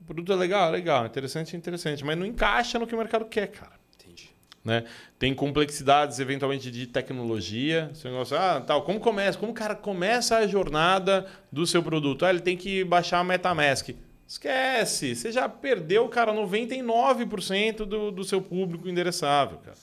[0.00, 3.24] O produto é legal, é legal, interessante, interessante, mas não encaixa no que o mercado
[3.24, 3.72] quer, cara.
[3.96, 4.30] Entendi.
[4.64, 4.84] Né?
[5.18, 7.90] Tem complexidades, eventualmente, de tecnologia.
[7.92, 9.36] Você negócio, ah, tal, como começa?
[9.36, 12.24] Como o cara começa a jornada do seu produto?
[12.24, 13.90] Ah, ele tem que baixar a MetaMask.
[14.24, 19.76] Esquece, você já perdeu, cara, 99% do, do seu público endereçável, cara.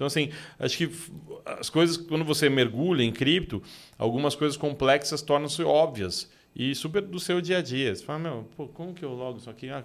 [0.00, 0.90] Então, assim, acho que
[1.44, 3.62] as coisas, quando você mergulha em cripto,
[3.98, 6.30] algumas coisas complexas tornam-se óbvias.
[6.56, 7.94] e super do seu dia a dia.
[7.94, 9.68] Você fala, meu, pô, como que eu logo isso aqui?
[9.68, 9.84] Ah,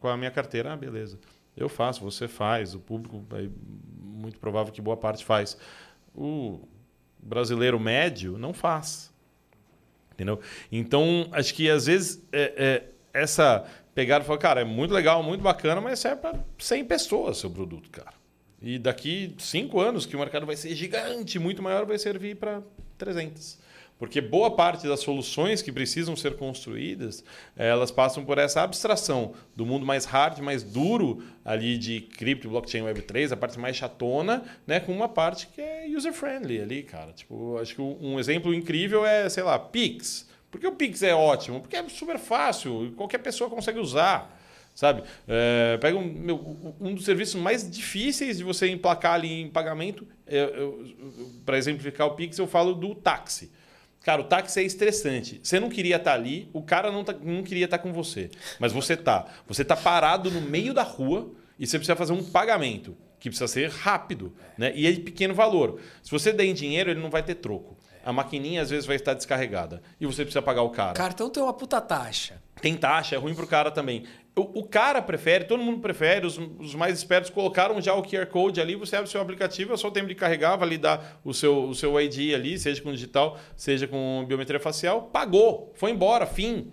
[0.00, 1.16] com a minha carteira, ah, beleza.
[1.56, 3.48] Eu faço, você faz, o público é
[4.02, 5.56] muito provável que boa parte faz.
[6.12, 6.66] O
[7.16, 9.12] brasileiro médio não faz.
[10.12, 10.40] Entendeu?
[10.72, 13.64] Então, acho que às vezes é, é, essa
[13.94, 18.19] pegada cara, é muito legal, muito bacana, mas serve para 100 pessoas seu produto, cara.
[18.62, 22.62] E daqui cinco anos, que o mercado vai ser gigante, muito maior, vai servir para
[22.98, 23.58] 300.
[24.00, 27.22] Porque boa parte das soluções que precisam ser construídas,
[27.54, 32.82] elas passam por essa abstração do mundo mais hard, mais duro ali de cripto, blockchain,
[32.82, 37.12] web3, a parte mais chatona, né, com uma parte que é user friendly ali, cara.
[37.12, 40.26] Tipo, acho que um exemplo incrível é, sei lá, Pix.
[40.50, 41.60] Por que o Pix é ótimo?
[41.60, 44.39] Porque é super fácil, qualquer pessoa consegue usar
[44.80, 45.02] sabe?
[45.28, 50.08] É, pega um, meu, um dos serviços mais difíceis de você emplacar ali em pagamento,
[50.26, 50.48] é,
[51.44, 53.52] para exemplificar o Pix, eu falo do táxi.
[54.02, 55.38] Cara, o táxi é estressante.
[55.42, 57.92] Você não queria estar tá ali, o cara não, tá, não queria estar tá com
[57.92, 58.30] você.
[58.58, 59.26] Mas você tá.
[59.46, 63.48] Você tá parado no meio da rua e você precisa fazer um pagamento que precisa
[63.48, 64.72] ser rápido, né?
[64.74, 65.78] E é de pequeno valor.
[66.02, 67.76] Se você der em dinheiro, ele não vai ter troco.
[68.02, 70.94] A maquininha às vezes vai estar descarregada e você precisa pagar o cara.
[70.94, 72.40] Cartão tem uma puta taxa.
[72.60, 74.04] Tem taxa, é ruim pro cara também.
[74.36, 78.26] O, o cara prefere, todo mundo prefere, os, os, mais espertos colocaram já o QR
[78.26, 81.34] Code ali, você abre o seu aplicativo, é só o tempo de carregar, validar o
[81.34, 86.26] seu, o seu ID ali, seja com digital, seja com biometria facial, pagou, foi embora,
[86.26, 86.72] fim.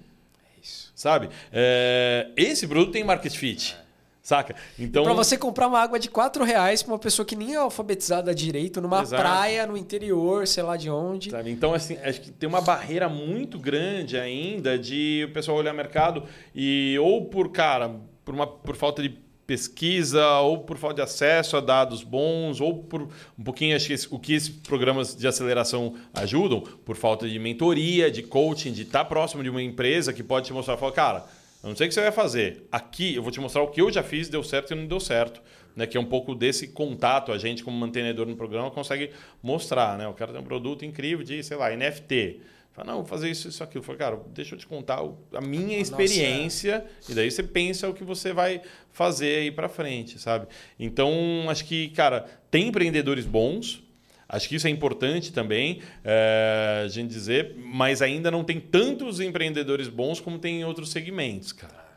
[0.55, 0.91] É isso.
[0.95, 1.29] Sabe?
[1.51, 3.75] É, esse produto tem market fit.
[3.83, 3.86] É.
[4.27, 4.57] Saca?
[4.77, 5.05] Então.
[5.05, 8.35] Para você comprar uma água de 4 reais para uma pessoa que nem é alfabetizada
[8.35, 9.23] direito, numa Exato.
[9.23, 11.31] praia, no interior, sei lá de onde.
[11.31, 11.49] Sabe?
[11.49, 16.25] Então, assim, acho que tem uma barreira muito grande ainda de o pessoal olhar mercado
[16.53, 19.17] e, ou por, cara, por, uma, por falta de
[19.47, 23.03] pesquisa, ou por falta de acesso a dados bons, ou por
[23.39, 28.11] um pouquinho, acho que o que esses programas de aceleração ajudam, por falta de mentoria,
[28.11, 31.36] de coaching, de estar próximo de uma empresa que pode te mostrar, falar, cara
[31.67, 32.63] eu não sei o que você vai fazer.
[32.71, 34.99] Aqui eu vou te mostrar o que eu já fiz, deu certo e não deu
[34.99, 35.41] certo.
[35.75, 39.11] Né, que é um pouco desse contato, a gente, como mantenedor no programa, consegue
[39.43, 39.95] mostrar.
[39.95, 40.07] Né?
[40.07, 42.39] O cara tem um produto incrível de, sei lá, NFT.
[42.71, 43.83] Fala, não, vou fazer isso, isso, aquilo.
[43.83, 45.03] Fala, cara, deixa eu te contar
[45.33, 46.79] a minha experiência.
[46.79, 47.11] Nossa.
[47.11, 48.61] E daí você pensa o que você vai
[48.91, 50.47] fazer aí para frente, sabe?
[50.79, 51.11] Então,
[51.47, 53.83] acho que, cara, tem empreendedores bons,
[54.29, 59.19] Acho que isso é importante também é, a gente dizer, mas ainda não tem tantos
[59.19, 61.87] empreendedores bons como tem em outros segmentos, cara.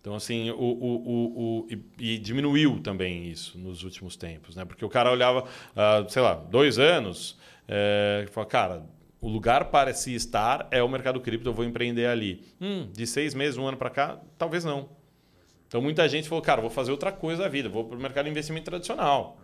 [0.00, 4.64] Então, assim, o, o, o, o e, e, diminuiu também isso nos últimos tempos, né?
[4.64, 8.82] Porque o cara olhava, uh, sei lá, dois anos, é, e falava, cara,
[9.18, 12.44] o lugar para se estar é o mercado cripto, eu vou empreender ali.
[12.60, 14.90] Hum, de seis meses, um ano para cá, talvez não.
[15.66, 18.26] Então, muita gente falou, cara, vou fazer outra coisa da vida, vou para o mercado
[18.26, 19.38] de investimento tradicional.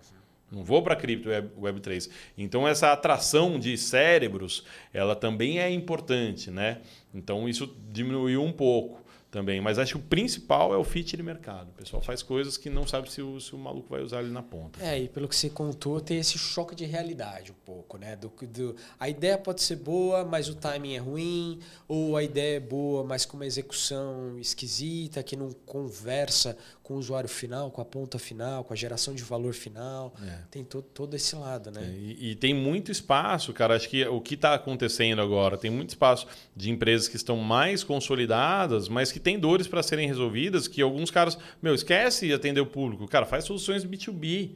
[0.50, 2.10] Não vou para cripto web, web 3.
[2.36, 6.78] Então essa atração de cérebros, ela também é importante, né?
[7.14, 9.00] Então isso diminuiu um pouco
[9.30, 9.60] também.
[9.60, 11.68] Mas acho que o principal é o fit de mercado.
[11.70, 14.30] O pessoal faz coisas que não sabe se o, se o maluco vai usar ali
[14.30, 14.82] na ponta.
[14.84, 18.16] É, e pelo que você contou, tem esse choque de realidade um pouco, né?
[18.16, 22.56] Do, do, a ideia pode ser boa, mas o timing é ruim, ou a ideia
[22.56, 26.56] é boa, mas com uma execução esquisita, que não conversa
[26.90, 30.12] com o usuário final, com a ponta final, com a geração de valor final.
[30.26, 30.38] É.
[30.50, 31.82] Tem todo, todo esse lado, né?
[31.84, 33.76] É, e, e, tem muito espaço, cara.
[33.76, 36.26] Acho que o que está acontecendo agora, tem muito espaço
[36.56, 41.10] de empresas que estão mais consolidadas, mas que têm dores para serem resolvidas, que alguns
[41.10, 43.06] caras, meu, esquece atender o público.
[43.06, 44.50] Cara, faz soluções B2B.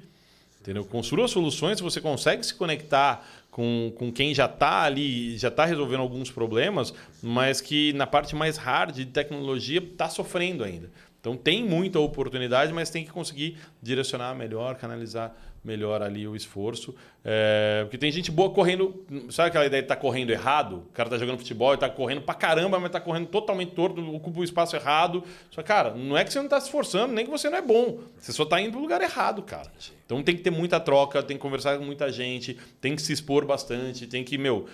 [0.61, 0.85] Entendeu?
[0.85, 6.01] Construa soluções, você consegue se conectar com, com quem já está ali, já está resolvendo
[6.01, 10.91] alguns problemas, mas que na parte mais hard de tecnologia está sofrendo ainda.
[11.21, 16.95] Então tem muita oportunidade, mas tem que conseguir direcionar melhor, canalizar melhor ali o esforço.
[17.25, 19.05] É, porque tem gente boa correndo.
[19.31, 20.85] Sabe aquela ideia de estar tá correndo errado?
[20.91, 24.01] O cara está jogando futebol e está correndo pra caramba, mas está correndo totalmente torto,
[24.15, 25.25] ocupa o espaço errado.
[25.51, 27.63] Só, cara, não é que você não está se esforçando, nem que você não é
[27.63, 28.01] bom.
[28.19, 29.73] Você só está indo pro lugar errado, cara.
[30.05, 33.13] Então tem que ter muita troca, tem que conversar com muita gente, tem que se
[33.13, 34.67] expor bastante, tem que, meu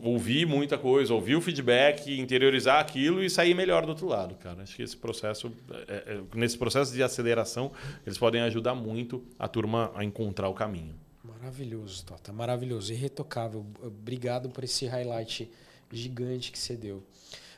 [0.00, 4.62] ouvir muita coisa, ouvir o feedback, interiorizar aquilo e sair melhor do outro lado, cara.
[4.62, 5.52] Acho que esse processo,
[5.88, 7.72] é, é, nesse processo de aceleração,
[8.06, 10.94] eles podem ajudar muito a turma a encontrar o caminho.
[11.24, 13.66] Maravilhoso, Tota, maravilhoso, irretocável.
[13.82, 15.50] Obrigado por esse highlight
[15.90, 17.02] gigante que você deu.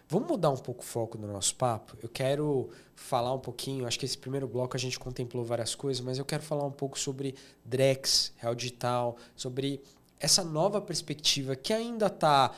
[0.09, 1.97] Vamos mudar um pouco o foco do nosso papo?
[2.03, 6.01] Eu quero falar um pouquinho, acho que esse primeiro bloco a gente contemplou várias coisas,
[6.05, 9.81] mas eu quero falar um pouco sobre Drex, Real Digital, sobre
[10.19, 12.53] essa nova perspectiva que ainda está,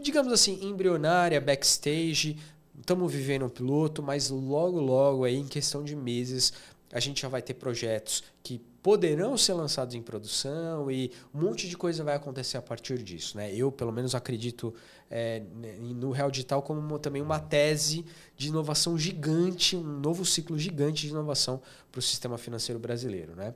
[0.00, 2.38] digamos assim, embrionária, backstage.
[2.78, 6.52] Estamos vivendo um piloto, mas logo, logo, aí, em questão de meses,
[6.92, 11.66] a gente já vai ter projetos que poderão ser lançados em produção e um monte
[11.66, 13.36] de coisa vai acontecer a partir disso.
[13.36, 13.54] Né?
[13.54, 14.74] Eu, pelo menos, acredito
[15.10, 15.42] é,
[15.80, 18.04] no Real Digital como uma, também uma tese
[18.36, 23.34] de inovação gigante, um novo ciclo gigante de inovação para o sistema financeiro brasileiro.
[23.34, 23.54] Né?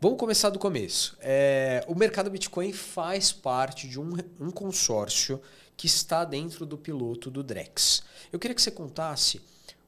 [0.00, 1.18] Vamos começar do começo.
[1.20, 5.42] É, o mercado Bitcoin faz parte de um, um consórcio
[5.76, 8.04] que está dentro do piloto do Drex.
[8.32, 9.40] Eu queria que você contasse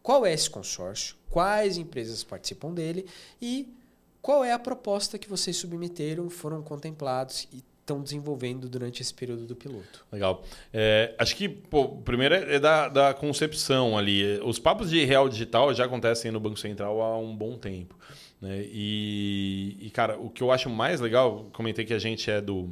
[0.03, 3.07] qual é esse consórcio, quais empresas participam dele
[3.41, 3.73] e
[4.21, 9.47] qual é a proposta que vocês submeteram, foram contemplados e estão desenvolvendo durante esse período
[9.47, 10.05] do piloto.
[10.11, 10.43] Legal.
[10.73, 14.41] É, acho que, pô, primeiro é da, da concepção ali.
[14.41, 17.97] Os papos de real digital já acontecem no Banco Central há um bom tempo.
[18.41, 18.63] Né?
[18.67, 22.71] E, e, cara, o que eu acho mais legal, comentei que a gente é do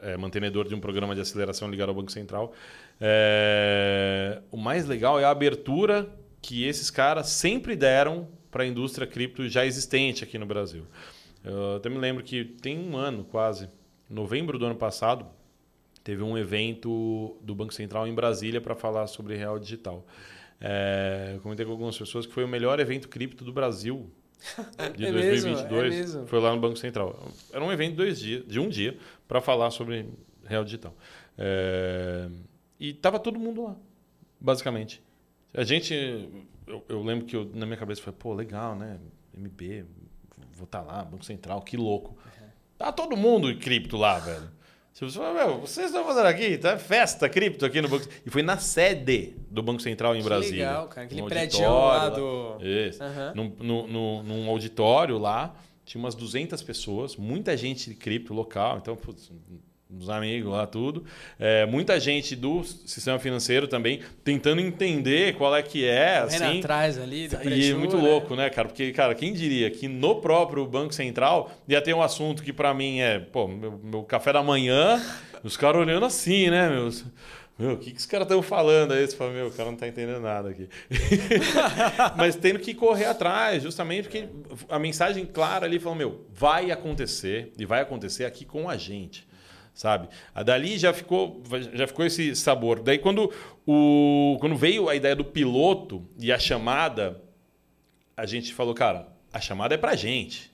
[0.00, 2.52] é, mantenedor de um programa de aceleração ligado ao Banco Central.
[3.00, 6.08] É, o mais legal é a abertura
[6.40, 10.86] que esses caras sempre deram para a indústria cripto já existente aqui no Brasil.
[11.44, 13.68] Eu até me lembro que tem um ano quase,
[14.08, 15.26] novembro do ano passado,
[16.02, 20.04] teve um evento do Banco Central em Brasília para falar sobre real digital.
[20.60, 24.10] É, comentei com algumas pessoas que foi o melhor evento cripto do Brasil
[24.96, 27.28] de é 2022 mesmo, é foi lá no Banco Central.
[27.52, 28.96] Era um evento de, dois dias, de um dia
[29.28, 30.08] para falar sobre
[30.44, 30.94] real digital.
[31.36, 32.28] É,
[32.78, 33.76] e tava todo mundo lá,
[34.40, 35.02] basicamente.
[35.52, 35.94] A gente,
[36.66, 38.98] eu, eu lembro que eu, na minha cabeça foi, pô, legal, né?
[39.36, 39.84] MB,
[40.52, 42.10] vou estar tá lá, Banco Central, que louco.
[42.10, 42.48] Uhum.
[42.78, 44.50] Tá todo mundo em cripto lá, velho.
[44.92, 48.42] Se você meu, vocês estão fazendo aqui, tá festa cripto aqui no Banco E foi
[48.42, 50.66] na sede do Banco Central em que Brasília.
[50.68, 51.06] legal, cara.
[51.06, 52.58] Aquele prédio lá do...
[52.60, 53.02] Isso.
[53.02, 53.34] Uhum.
[53.34, 58.78] Num, no, num auditório lá, tinha umas 200 pessoas, muita gente de cripto local.
[58.78, 59.30] Então, putz,
[59.92, 61.04] uns amigos lá, tudo.
[61.38, 66.18] É, muita gente do sistema financeiro também tentando entender qual é que é.
[66.18, 67.28] Assim, atrás ali.
[67.28, 68.02] Do e muito né?
[68.02, 68.68] louco, né, cara?
[68.68, 72.72] Porque, cara, quem diria que no próprio Banco Central ia ter um assunto que para
[72.72, 75.02] mim é, pô, meu, meu, café da manhã,
[75.42, 77.04] os caras olhando assim, né, meus.
[77.58, 79.06] Meu, o que, que os caras estão falando aí?
[79.06, 80.66] Você fala, meu, o cara não está entendendo nada aqui.
[82.16, 84.30] Mas tendo que correr atrás, justamente porque
[84.66, 89.28] a mensagem clara ali falou, meu, vai acontecer e vai acontecer aqui com a gente
[89.74, 90.08] sabe?
[90.34, 91.42] A dali já ficou,
[91.72, 92.80] já ficou esse sabor.
[92.82, 93.32] Daí quando,
[93.66, 97.20] o, quando veio a ideia do piloto e a chamada,
[98.16, 100.50] a gente falou, cara, a chamada é pra gente.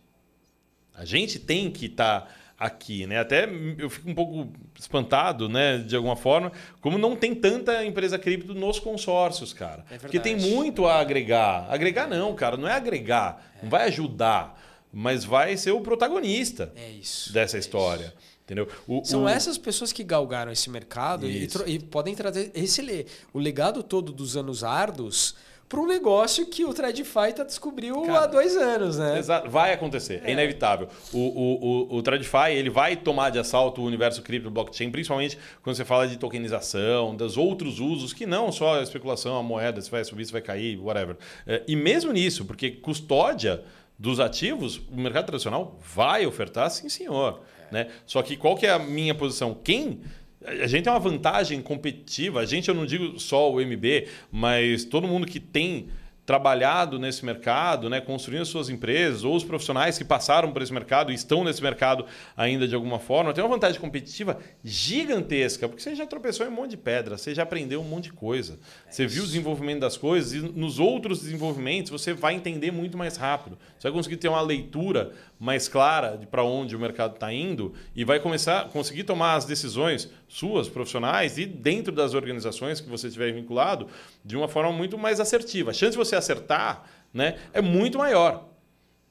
[0.95, 3.19] A gente tem que estar tá aqui, né?
[3.19, 3.49] Até
[3.79, 6.51] eu fico um pouco espantado, né, de alguma forma,
[6.81, 9.85] como não tem tanta empresa cripto nos consórcios, cara.
[9.91, 11.67] É Porque tem muito a agregar.
[11.69, 13.63] Agregar não, cara, não é agregar, é.
[13.63, 14.59] não vai ajudar,
[14.93, 18.07] mas vai ser o protagonista é isso, dessa é história.
[18.07, 18.26] Isso.
[18.47, 18.69] Entendeu?
[18.87, 19.29] O, São o...
[19.29, 24.37] essas pessoas que galgaram esse mercado e, e, podem trazer esse o legado todo dos
[24.37, 25.35] anos árduos
[25.69, 29.19] para um negócio que o TradFi tá descobriu Cara, há dois anos, né?
[29.19, 29.51] Exato.
[29.51, 30.89] Vai acontecer, é, é inevitável.
[31.13, 35.37] O, o, o, o TradFi ele vai tomar de assalto o universo cripto blockchain, principalmente
[35.65, 39.81] quando você fala de tokenização, dos outros usos, que não só a especulação, a moeda,
[39.81, 41.17] se vai subir, se vai cair, whatever.
[41.45, 43.65] É, e mesmo nisso, porque custódia
[43.99, 47.41] dos ativos, o mercado tradicional vai ofertar, sim, senhor.
[47.71, 47.89] Né?
[48.05, 49.55] Só que qual que é a minha posição?
[49.55, 50.01] Quem
[50.45, 54.85] a gente tem uma vantagem competitiva, a gente eu não digo só o MB, mas
[54.85, 55.89] todo mundo que tem
[56.27, 61.13] trabalhado nesse mercado, né, construindo suas empresas, ou os profissionais que passaram por esse mercado
[61.13, 62.05] e estão nesse mercado
[62.37, 66.53] ainda de alguma forma, tem uma vantagem competitiva gigantesca, porque você já tropeçou em um
[66.53, 69.81] monte de pedra, você já aprendeu um monte de coisa, é você viu o desenvolvimento
[69.81, 73.59] das coisas e nos outros desenvolvimentos você vai entender muito mais rápido.
[73.79, 77.75] Você vai conseguir ter uma leitura mais clara de para onde o mercado está indo
[77.95, 82.89] e vai começar a conseguir tomar as decisões suas, profissionais e dentro das organizações que
[82.89, 83.87] você estiver vinculado
[84.25, 85.73] de uma forma muito mais assertiva.
[85.73, 88.49] A chance de você acertar né, é muito maior.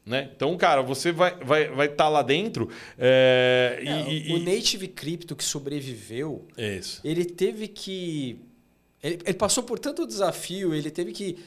[0.03, 0.31] Né?
[0.35, 2.71] Então, cara, você vai estar vai, vai tá lá dentro.
[2.97, 4.43] É, é, e, o e...
[4.43, 7.01] Native Crypto que sobreviveu, Isso.
[7.03, 8.39] ele teve que.
[9.05, 11.37] Ele, ele, passou por tanto desafio, ele teve que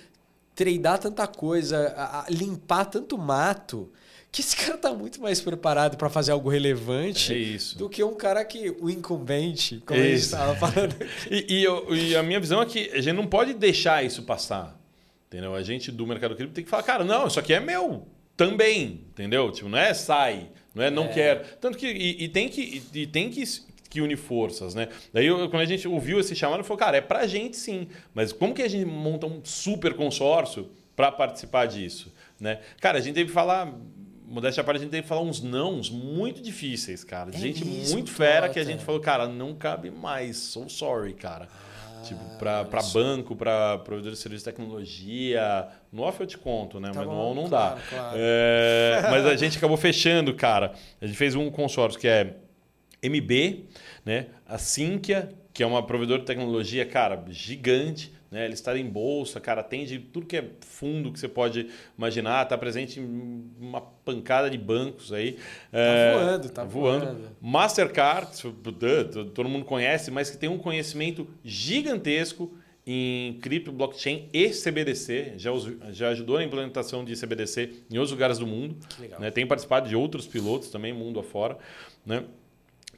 [0.54, 3.90] treinar tanta coisa, a, a limpar tanto mato
[4.30, 8.14] que esse cara tá muito mais preparado para fazer algo relevante é do que um
[8.14, 10.06] cara que o incumbente, como isso.
[10.06, 10.96] a gente estava falando.
[11.30, 14.22] e, e, eu, e, a minha visão é que a gente não pode deixar isso
[14.22, 14.78] passar.
[15.26, 15.54] Entendeu?
[15.54, 18.06] A gente do mercado cripto tem que falar, cara, não, isso aqui é meu
[18.36, 19.50] também, entendeu?
[19.50, 21.08] Tipo, não é sai, não é não é.
[21.08, 21.58] quer.
[21.60, 23.42] Tanto que e, e tem que e, tem que
[23.88, 24.88] que unir forças, né?
[25.12, 28.32] Daí eu, quando a gente ouviu esse chamado, falou, cara, é pra gente sim, mas
[28.32, 32.60] como que a gente monta um super consórcio para participar disso, né?
[32.80, 33.72] Cara, a gente teve que falar
[34.28, 37.30] modéstia à parte, a gente tem que falar uns nãos muito difíceis, cara.
[37.32, 40.36] É gente mesmo, muito fera que a gente falou, cara, não cabe mais.
[40.36, 41.48] So sorry, cara.
[41.50, 45.68] Ah, tipo, para banco, para provedor de serviço de tecnologia.
[45.90, 46.90] No off eu te conto, né?
[46.90, 47.82] Tá mas bom, no on não claro, dá.
[47.88, 48.16] Claro.
[48.20, 50.72] É, mas a gente acabou fechando, cara.
[51.00, 52.36] A gente fez um consórcio que é
[53.02, 53.66] MB,
[54.04, 54.26] né?
[54.46, 58.12] A Sinqia, que é uma provedora de tecnologia, cara, gigante.
[58.30, 58.44] Né?
[58.44, 62.58] Ele está em bolsa, cara, atende tudo que é fundo que você pode imaginar, está
[62.58, 65.32] presente em uma pancada de bancos aí.
[65.32, 67.04] Tá é, voando, tá voando.
[67.06, 67.36] voando.
[67.40, 68.30] Mastercard,
[69.34, 72.54] todo mundo conhece, mas que tem um conhecimento gigantesco
[72.90, 75.34] em cripto, blockchain e CBDC.
[75.36, 75.50] Já,
[75.90, 78.76] já ajudou na implementação de CBDC em outros lugares do mundo.
[79.18, 79.30] Né?
[79.30, 81.58] Tem participado de outros pilotos também, mundo afora.
[82.04, 82.24] Né?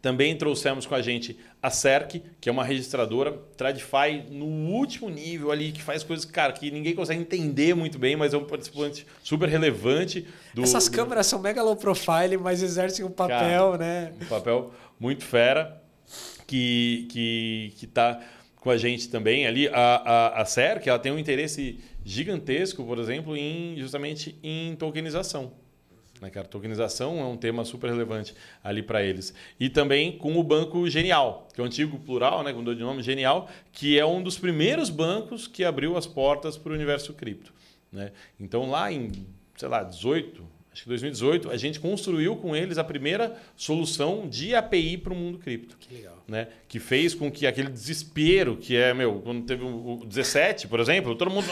[0.03, 5.51] Também trouxemos com a gente a CERC, que é uma registradora TradFi no último nível
[5.51, 9.07] ali, que faz coisas, cara, que ninguém consegue entender muito bem, mas é um participante
[9.22, 10.26] super relevante.
[10.55, 10.96] Do, Essas do...
[10.96, 14.12] câmeras são mega low profile, mas exercem um papel, cara, né?
[14.22, 15.82] Um papel muito fera,
[16.46, 18.20] que, que, que tá
[18.57, 19.68] com a gente também ali.
[19.68, 25.53] A, a, a CERC, ela tem um interesse gigantesco, por exemplo, em justamente em tokenização.
[26.20, 26.46] Né, cara?
[26.46, 29.32] Tokenização é um tema super relevante ali para eles.
[29.58, 33.02] E também com o Banco Genial, que é o antigo plural, né, com o nome
[33.02, 37.52] Genial, que é um dos primeiros bancos que abriu as portas para o universo cripto.
[37.90, 38.12] Né?
[38.38, 39.10] Então, lá em,
[39.56, 44.54] sei lá, 18, acho que 2018, a gente construiu com eles a primeira solução de
[44.54, 45.76] API para o mundo cripto.
[45.78, 46.22] Que legal.
[46.28, 46.46] Né?
[46.68, 51.16] Que fez com que aquele desespero que é, meu, quando teve o 17, por exemplo,
[51.16, 51.48] todo mundo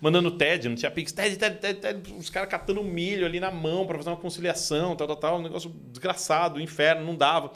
[0.00, 3.50] mandando TED, não tinha Pix, TED, TED, TED, TED os caras catando milho ali na
[3.50, 7.52] mão para fazer uma conciliação, tal, tal, tal, um negócio desgraçado, inferno, não dava.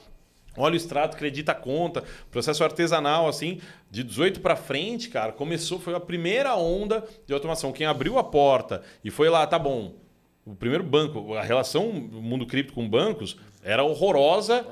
[0.57, 3.61] Olha o extrato, acredita a conta, processo artesanal assim,
[3.91, 7.73] de 18 para frente, cara, começou, foi a primeira onda de automação.
[7.73, 9.95] Quem abriu a porta e foi lá, tá bom,
[10.47, 14.65] o primeiro banco, a relação do mundo cripto com bancos era horrorosa.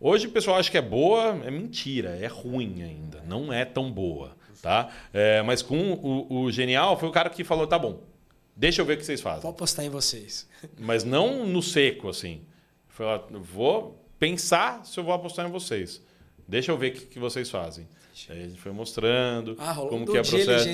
[0.00, 3.90] Hoje o pessoal acha que é boa, é mentira, é ruim ainda, não é tão
[3.90, 4.90] boa, tá?
[5.14, 8.00] É, mas com o, o, Genial foi o cara que falou, tá bom,
[8.56, 9.42] deixa eu ver o que vocês fazem.
[9.42, 10.48] Vou apostar em vocês.
[10.76, 12.42] Mas não no seco, assim.
[12.88, 16.02] Foi, vou pensar se eu vou apostar em vocês.
[16.46, 17.86] Deixa eu ver o que, que vocês fazem.
[18.28, 20.68] Aí a gente foi mostrando ah, como que é o processo.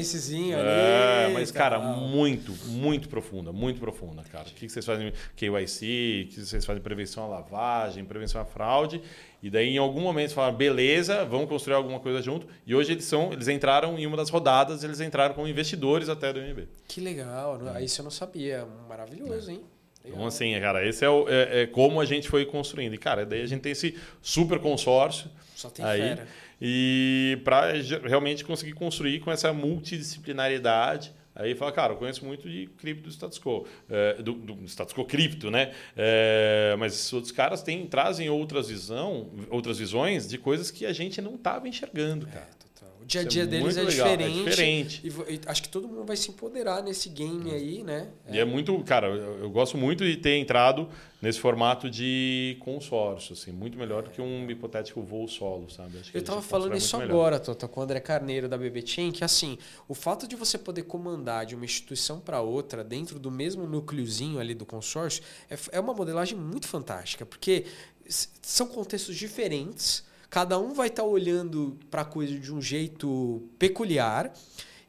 [0.57, 4.49] É, ali, mas, cara, muito, muito profunda, muito profunda, cara.
[4.49, 9.01] O que vocês fazem KYC, o que vocês fazem prevenção à lavagem, prevenção à fraude.
[9.41, 12.47] E daí, em algum momento, falaram, beleza, vamos construir alguma coisa junto.
[12.67, 16.33] E hoje eles são, eles entraram em uma das rodadas, eles entraram como investidores até
[16.33, 16.67] do MB.
[16.89, 17.85] Que legal, é.
[17.85, 18.67] isso eu não sabia.
[18.89, 19.55] Maravilhoso, é.
[19.55, 19.61] hein?
[20.05, 22.95] Então, assim, cara, esse é, o, é, é, como a gente foi construindo.
[22.95, 25.31] E, cara, daí a gente tem esse super consórcio.
[25.59, 26.29] Só tem aí, fera
[26.61, 27.73] e para
[28.05, 31.13] realmente conseguir construir com essa multidisciplinariedade.
[31.35, 34.93] Aí fala, cara, eu conheço muito de cripto do status quo, é, do, do, status
[34.93, 35.73] quo cripto, né?
[35.97, 40.93] É, mas esses outros caras têm, trazem outras, visão, outras visões de coisas que a
[40.93, 42.49] gente não estava enxergando, é, cara.
[42.68, 42.68] O
[43.09, 45.01] dia a dia é deles é diferente, é diferente.
[45.03, 48.09] E, e, acho que todo mundo vai se empoderar nesse game aí, né?
[48.31, 50.87] E é muito, cara, eu, eu gosto muito de ter entrado
[51.21, 55.99] nesse formato de consórcio, assim, muito melhor do que um hipotético voo solo, sabe?
[56.13, 59.57] eu estava falando isso agora, Tota, com o André Carneiro da BB Chain, que assim,
[59.89, 64.39] o fato de você poder comandar de uma instituição para outra dentro do mesmo núcleozinho
[64.39, 67.65] ali do consórcio é, é uma modelagem muito fantástica, porque
[68.09, 73.43] são contextos diferentes, cada um vai estar tá olhando para a coisa de um jeito
[73.59, 74.33] peculiar.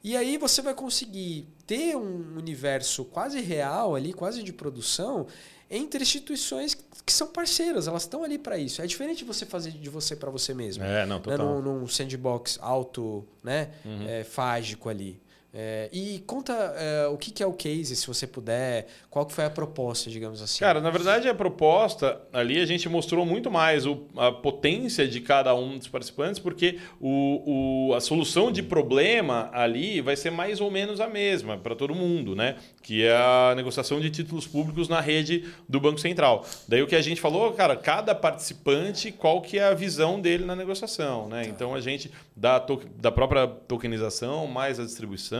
[0.03, 5.27] E aí você vai conseguir ter um universo quase real ali, quase de produção,
[5.69, 6.75] entre instituições
[7.05, 8.81] que são parceiras, elas estão ali para isso.
[8.81, 10.83] É diferente você fazer de você para você mesmo.
[10.83, 11.37] É, não, total.
[11.37, 11.61] Né?
[11.61, 13.71] Num, num sandbox auto, né?
[13.85, 14.07] Uhum.
[14.07, 15.19] É, fágico ali.
[15.51, 19.33] É, e conta é, o que, que, é o case, se você puder, qual que
[19.33, 20.59] foi a proposta, digamos assim.
[20.59, 25.19] Cara, na verdade a proposta ali a gente mostrou muito mais o, a potência de
[25.21, 30.61] cada um dos participantes, porque o, o, a solução de problema ali vai ser mais
[30.61, 32.57] ou menos a mesma para todo mundo, né?
[32.83, 36.45] Que é a negociação de títulos públicos na rede do Banco Central.
[36.67, 40.45] Daí o que a gente falou, cara, cada participante, qual que é a visão dele
[40.45, 41.41] na negociação, né?
[41.41, 41.49] Tá.
[41.49, 42.63] Então a gente da,
[42.97, 45.38] da própria tokenização mais a distribuição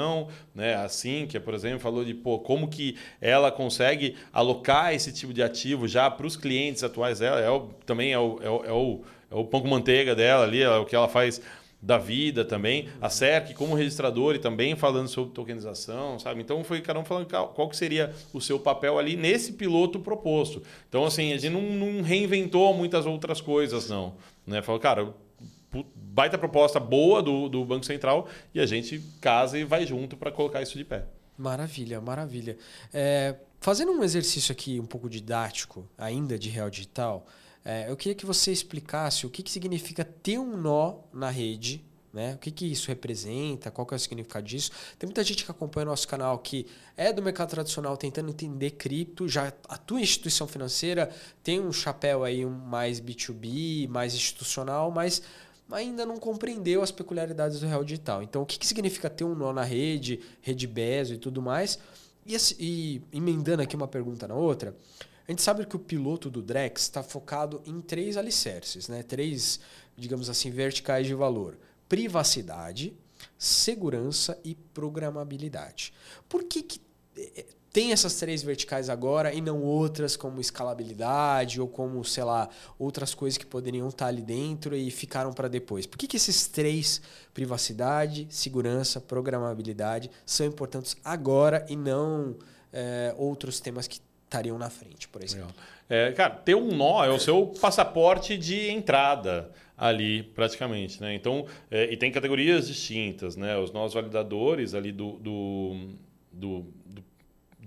[0.54, 0.76] né?
[0.76, 5.44] Assim, que por exemplo falou de pô, como que ela consegue alocar esse tipo de
[5.44, 8.72] ativo já para os clientes atuais dela, é o, também é o, é o, é
[8.72, 11.42] o, é o pão com manteiga dela ali, é o que ela faz
[11.82, 16.42] da vida também, a CERC como registrador e também falando sobre tokenização, sabe?
[16.42, 20.62] Então foi cada um falando qual que seria o seu papel ali nesse piloto proposto.
[20.90, 24.14] Então assim, a gente não, não reinventou muitas outras coisas não,
[24.46, 24.62] né?
[24.62, 25.14] Falou, cara,
[25.96, 30.32] baita proposta boa do, do Banco Central e a gente casa e vai junto para
[30.32, 31.06] colocar isso de pé.
[31.38, 32.58] Maravilha, maravilha.
[32.94, 37.26] É, fazendo um exercício aqui um pouco didático, ainda de real digital,
[37.64, 41.86] é, eu queria que você explicasse o que, que significa ter um nó na rede
[42.12, 42.34] Né?
[42.34, 43.70] O que, que isso representa?
[43.70, 44.72] Qual que é o significado disso?
[44.98, 46.66] Tem muita gente que acompanha o nosso canal que
[46.98, 51.12] é do mercado tradicional tentando entender cripto, já atua em instituição financeira,
[51.44, 55.22] tem um chapéu aí mais B2B, mais institucional, mas
[55.72, 58.24] ainda não compreendeu as peculiaridades do real digital.
[58.24, 61.80] Então, o que, que significa ter um nó na rede, rede BESO e tudo mais?
[62.26, 64.76] E, e emendando aqui uma pergunta na outra,
[65.28, 69.04] a gente sabe que o piloto do Drex está focado em três alicerces, né?
[69.04, 69.60] três,
[69.96, 71.58] digamos assim, verticais de valor
[71.90, 72.96] privacidade,
[73.38, 75.92] segurança e programabilidade.
[76.30, 76.80] Por que, que
[77.18, 82.50] eh, tem essas três verticais agora e não outras como escalabilidade ou como, sei lá,
[82.78, 85.86] outras coisas que poderiam estar ali dentro e ficaram para depois?
[85.86, 87.02] Por que, que esses três,
[87.34, 92.36] privacidade, segurança, programabilidade, são importantes agora e não
[92.74, 95.54] é, outros temas que estariam na frente, por exemplo?
[95.90, 101.16] É, cara, ter um nó é o seu passaporte de entrada ali praticamente, né?
[101.16, 103.58] Então, é, e tem categorias distintas, né?
[103.58, 105.96] Os nós validadores ali do, do,
[106.32, 107.04] do, do,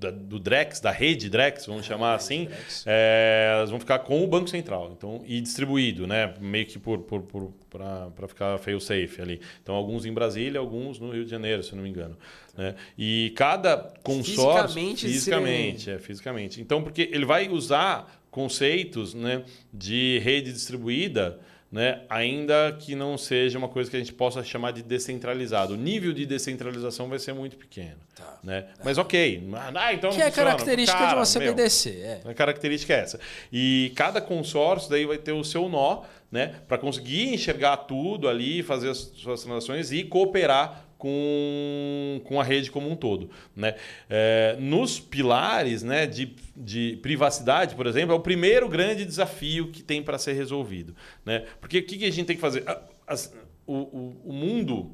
[0.02, 2.48] da, do Drex, da rede Drex, vamos chamar assim,
[2.84, 6.34] é, elas vão ficar com o Banco Central, então e distribuído, né?
[6.40, 9.40] Meio que por, por, por para ficar fail safe ali.
[9.62, 12.18] Então, alguns em Brasília, alguns no Rio de Janeiro, se não me engano.
[12.56, 12.74] Né?
[12.98, 16.60] E cada consórcio fisicamente, fisicamente, é fisicamente.
[16.60, 19.42] Então, porque ele vai usar conceitos, né,
[19.72, 21.38] de rede distribuída
[21.72, 22.02] né?
[22.10, 25.72] ainda que não seja uma coisa que a gente possa chamar de descentralizado.
[25.72, 27.96] O nível de descentralização vai ser muito pequeno.
[28.14, 28.38] Tá.
[28.44, 28.66] Né?
[28.84, 29.48] Mas ok.
[29.74, 31.90] Ah, então que é característica Cara, de uma CBDC.
[31.90, 32.20] Meu, é.
[32.30, 33.18] A característica é essa.
[33.50, 36.56] E cada consórcio daí vai ter o seu nó né?
[36.68, 42.70] para conseguir enxergar tudo ali, fazer as suas transações e cooperar com, com a rede
[42.70, 43.28] como um todo.
[43.56, 43.74] Né?
[44.08, 49.82] É, nos pilares né, de, de privacidade, por exemplo, é o primeiro grande desafio que
[49.82, 50.94] tem para ser resolvido.
[51.26, 51.44] Né?
[51.60, 52.62] Porque o que, que, a gente tem que fazer?
[53.04, 53.34] As,
[53.66, 54.92] o, o, o, mundo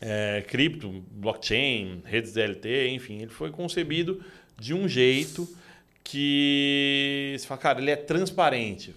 [0.00, 4.24] é, cripto, blockchain, redes DLT, enfim, ele foi concebido
[4.56, 5.48] de um jeito
[6.04, 8.94] que você fala, cara, ele é transparente.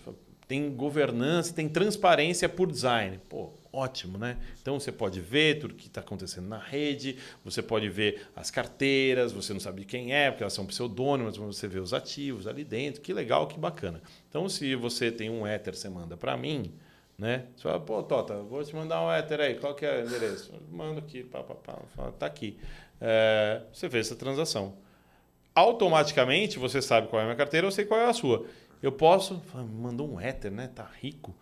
[0.48, 3.20] Tem governança, tem transparência por design.
[3.28, 4.38] Pô, ótimo, né?
[4.62, 9.32] Então você pode ver tudo que está acontecendo na rede, você pode ver as carteiras,
[9.32, 12.64] você não sabe quem é, porque elas são pseudônimas, mas você vê os ativos ali
[12.64, 14.02] dentro, que legal, que bacana.
[14.30, 16.74] Então, se você tem um Ether, você manda para mim,
[17.18, 17.46] né?
[17.56, 20.54] Você fala, pô, Tota, vou te mandar um Ether aí, qual que é o endereço?
[20.72, 22.58] Manda aqui, pá, pá, pá, fala, tá aqui.
[23.02, 24.76] É, você fez essa transação.
[25.54, 28.46] Automaticamente você sabe qual é a minha carteira, eu sei qual é a sua.
[28.82, 29.42] Eu posso,
[29.74, 30.70] mandou um Ether, né?
[30.74, 31.36] Tá rico.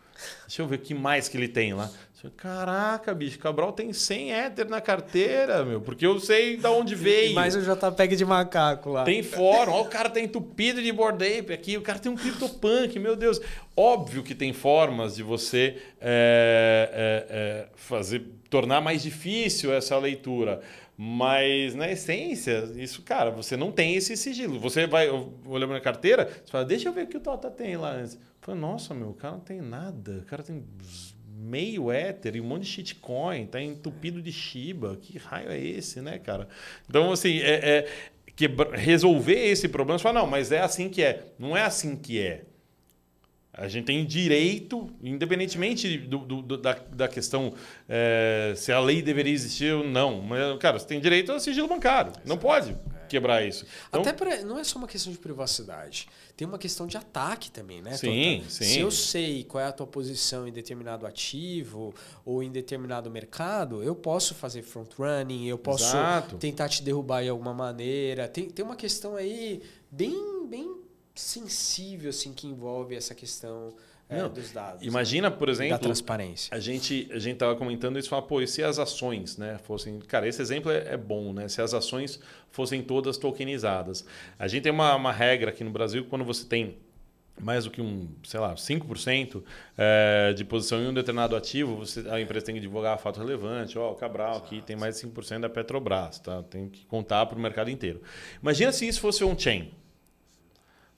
[0.48, 1.90] Deixa eu ver o que mais que ele tem lá.
[2.38, 7.36] Caraca, bicho, Cabral tem 100 éter na carteira, meu, porque eu sei de onde veio.
[7.36, 9.04] Mais o JPEG de macaco lá.
[9.04, 12.16] Tem fórum, ó, o cara tá entupido de board ape aqui, o cara tem um
[12.16, 13.40] CryptoPunk, meu Deus.
[13.76, 18.26] Óbvio que tem formas de você é, é, é, fazer,
[18.56, 20.62] tornar mais difícil essa leitura.
[20.98, 24.58] Mas, na essência, isso, cara, você não tem esse sigilo.
[24.62, 25.10] Você vai
[25.46, 28.02] olhando na carteira, você fala, deixa eu ver o que o Tota tem lá.
[28.40, 30.20] Fala, nossa, meu, o cara não tem nada.
[30.20, 30.64] O cara tem
[31.38, 34.96] meio éter e um monte de shitcoin, tá entupido de Shiba.
[35.02, 36.48] Que raio é esse, né, cara?
[36.88, 37.88] Então, assim, é, é
[38.34, 41.26] que resolver esse problema, você fala, não, mas é assim que é.
[41.38, 42.46] Não é assim que é.
[43.58, 47.54] A gente tem direito, independentemente do, do, da, da questão
[47.88, 50.22] é, se a lei deveria existir ou não.
[50.22, 52.12] Mas, cara, você tem direito ao sigilo bancário.
[52.26, 52.76] Não pode
[53.08, 53.66] quebrar isso.
[53.88, 56.08] Então, Até pra, não é só uma questão de privacidade.
[56.36, 57.96] Tem uma questão de ataque também, né?
[57.96, 58.50] Sim, Tota?
[58.50, 58.66] sim.
[58.66, 61.94] Se eu sei qual é a tua posição em determinado ativo
[62.26, 66.36] ou em determinado mercado, eu posso fazer front running, eu posso Exato.
[66.38, 68.28] tentar te derrubar de alguma maneira.
[68.28, 70.85] Tem, tem uma questão aí bem, bem
[71.16, 73.74] sensível assim que envolve essa questão
[74.08, 74.86] é, dos dados.
[74.86, 75.36] Imagina, né?
[75.36, 76.56] por exemplo, da transparência.
[76.56, 80.00] A gente a gente tava comentando isso, fala, pô, e se as ações, né, fossem,
[80.00, 81.48] cara, esse exemplo é, é, bom, né?
[81.48, 82.20] Se as ações
[82.52, 84.06] fossem todas tokenizadas.
[84.38, 86.78] A gente tem uma, uma regra aqui no Brasil quando você tem
[87.38, 89.44] mais do que um, sei lá, 5%
[89.78, 93.78] é, de posição em um determinado ativo, você, a empresa tem que divulgar fato relevante.
[93.78, 96.44] Ó, oh, o Cabral aqui tem mais de 5% da Petrobras, tá?
[96.44, 98.02] Tem que contar para o mercado inteiro.
[98.42, 99.70] Imagina se isso fosse um chain.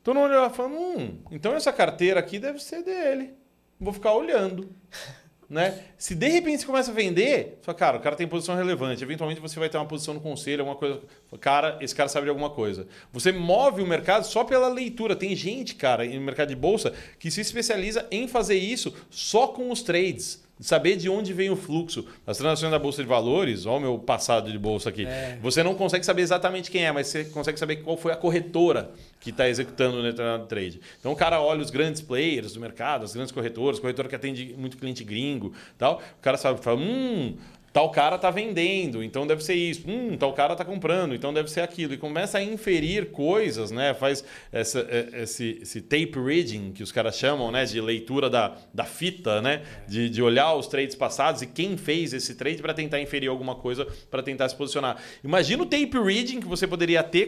[0.08, 3.34] Todo mundo olhava falando, hum, então essa carteira aqui deve ser dele.
[3.78, 4.70] Vou ficar olhando.
[5.50, 5.82] Né?
[5.98, 9.02] Se de repente você começa a vender, fala, cara, o cara tem posição relevante.
[9.02, 11.00] Eventualmente você vai ter uma posição no conselho, alguma coisa.
[11.40, 12.86] Cara, esse cara sabe de alguma coisa.
[13.14, 15.16] Você move o mercado só pela leitura.
[15.16, 19.72] Tem gente, cara, no mercado de bolsa que se especializa em fazer isso só com
[19.72, 20.44] os trades.
[20.60, 22.06] Saber de onde vem o fluxo.
[22.26, 25.38] As transações da Bolsa de Valores, olha o meu passado de bolsa aqui, é.
[25.42, 28.92] você não consegue saber exatamente quem é, mas você consegue saber qual foi a corretora
[29.20, 30.80] que está executando o determinado trade.
[31.00, 34.56] Então o cara olha os grandes players do mercado, as grandes corretoras, corretora que atende
[34.58, 36.02] muito cliente gringo tal.
[36.18, 37.36] O cara sabe, fala, hum,
[37.78, 39.84] tal cara tá vendendo, então deve ser isso.
[39.88, 41.94] Hum, tal cara tá comprando, então deve ser aquilo.
[41.94, 43.94] E começa a inferir coisas, né?
[43.94, 47.66] Faz essa, é, esse, esse tape reading que os caras chamam, né?
[47.66, 49.62] De leitura da, da fita, né?
[49.88, 53.54] De, de olhar os trades passados e quem fez esse trade para tentar inferir alguma
[53.54, 54.98] coisa para tentar se posicionar.
[55.24, 57.28] Imagina o tape reading que você poderia ter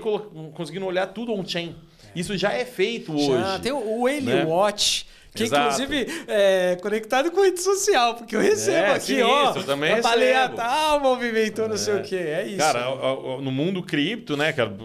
[0.55, 1.75] conseguindo olhar tudo on-chain.
[2.15, 3.39] Isso já é feito hoje.
[3.39, 4.45] Já tem o Whale né?
[4.45, 5.81] Watch que Exato.
[5.81, 9.49] inclusive é conectado com rede social, porque eu recebo é, aqui, sim, ó.
[9.49, 11.67] Isso, eu também baleia tal, movimentou, é.
[11.69, 12.15] não sei o quê.
[12.15, 12.57] É isso.
[12.57, 12.85] Cara,
[13.41, 14.75] no mundo cripto, né, cara,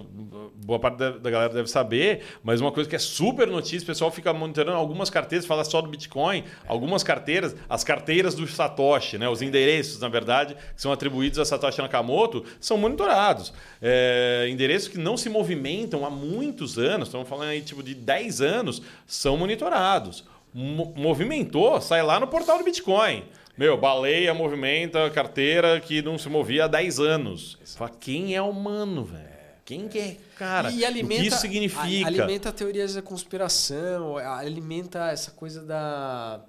[0.64, 3.86] boa parte da, da, galera deve saber, mas uma coisa que é super notícia, o
[3.86, 9.18] pessoal fica monitorando algumas carteiras, fala só do Bitcoin, algumas carteiras, as carteiras do Satoshi,
[9.18, 13.52] né, os endereços, na verdade, que são atribuídos a Satoshi Nakamoto, são monitorados.
[13.82, 18.40] É, endereços que não se movimentam há muitos anos, estamos falando aí tipo de 10
[18.40, 23.24] anos, são monitorados movimentou, sai lá no portal do Bitcoin.
[23.58, 27.58] Meu, baleia movimenta carteira que não se movia há 10 anos.
[27.76, 29.33] Fala, quem é humano, velho?
[29.64, 30.70] Quem que é, cara?
[30.70, 32.06] E alimenta, o que isso significa?
[32.06, 36.40] Alimenta teorias da conspiração, alimenta essa coisa da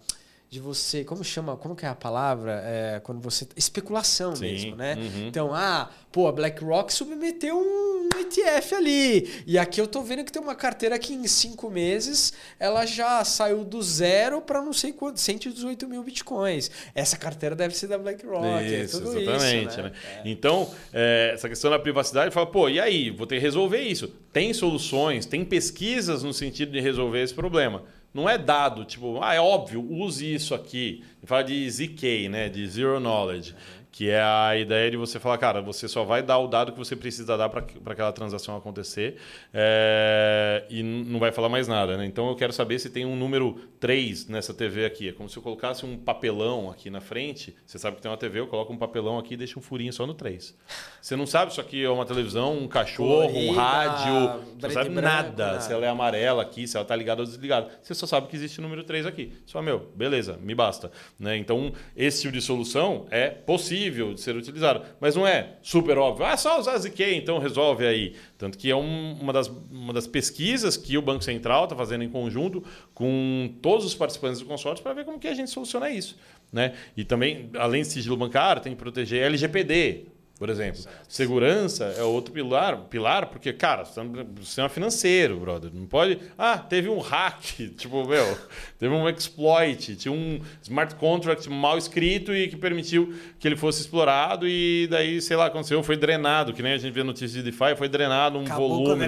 [0.49, 2.61] de você, como chama, como que é a palavra?
[2.63, 4.43] É, quando você especulação Sim.
[4.43, 4.95] mesmo, né?
[4.95, 5.27] Uhum.
[5.27, 9.43] Então, ah, pô, a BlackRock submeteu um ETF ali.
[9.45, 13.23] E aqui eu tô vendo que tem uma carteira que em cinco meses ela já
[13.25, 16.71] saiu do zero para não sei quanto, 118 mil bitcoins.
[16.93, 18.45] Essa carteira deve ser da BlackRock.
[18.45, 19.67] É isso, é tudo exatamente.
[19.67, 19.83] Isso, né?
[19.83, 19.91] né?
[20.23, 20.29] É.
[20.29, 23.09] Então, é, essa questão da privacidade, fala, pô, e aí?
[23.09, 24.07] Vou ter que resolver isso.
[24.31, 27.83] Tem soluções, tem pesquisas no sentido de resolver esse problema.
[28.15, 31.03] Não é dado, tipo, ah, é óbvio, use isso aqui.
[31.25, 32.47] Fala de ZK, né?
[32.47, 33.53] De Zero Knowledge.
[33.95, 36.77] Que é a ideia de você falar, cara, você só vai dar o dado que
[36.77, 39.15] você precisa dar para aquela transação acontecer
[39.53, 41.95] é, e não vai falar mais nada.
[41.95, 42.05] Né?
[42.05, 45.07] Então eu quero saber se tem um número 3 nessa TV aqui.
[45.07, 47.55] É como se eu colocasse um papelão aqui na frente.
[47.65, 49.93] Você sabe que tem uma TV, eu coloco um papelão aqui e deixo um furinho
[49.93, 50.53] só no 3.
[51.01, 54.43] Você não sabe se aqui é uma televisão, um cachorro, Corrida, um rádio.
[54.59, 55.61] Você não sabe branco, nada.
[55.61, 57.69] Se ela é amarela aqui, se ela está ligada ou desligada.
[57.81, 59.31] Você só sabe que existe o número 3 aqui.
[59.45, 60.91] Só, meu, beleza, me basta.
[61.17, 61.37] Né?
[61.37, 64.83] Então, esse tipo de solução é possível possível de ser utilizado.
[64.99, 66.25] Mas não é super óbvio.
[66.25, 68.15] Ah, só usar ZK, então resolve aí.
[68.37, 72.03] Tanto que é um, uma, das, uma das pesquisas que o Banco Central está fazendo
[72.03, 72.63] em conjunto
[72.93, 76.17] com todos os participantes do consórcio para ver como que a gente soluciona isso.
[76.51, 76.73] Né?
[76.95, 80.05] E também, além de sigilo bancário, tem que proteger LGPD,
[80.37, 80.81] por exemplo.
[81.07, 85.71] Segurança é outro pilar, pilar porque, cara, sistema financeiro, brother.
[85.73, 86.19] Não pode.
[86.37, 87.41] Ah, teve um hack,
[87.77, 88.37] tipo, meu,
[88.77, 93.81] teve um exploit, tinha um smart contract mal escrito e que permitiu que ele fosse
[93.81, 97.43] explorado e daí, sei lá, aconteceu, foi drenado, que nem a gente vê notícias de
[97.43, 99.05] DeFi, foi drenado um Acabou volume.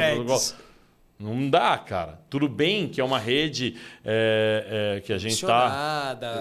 [1.20, 2.20] Não dá, cara.
[2.30, 5.66] Tudo bem que é uma rede é, é, que a gente está.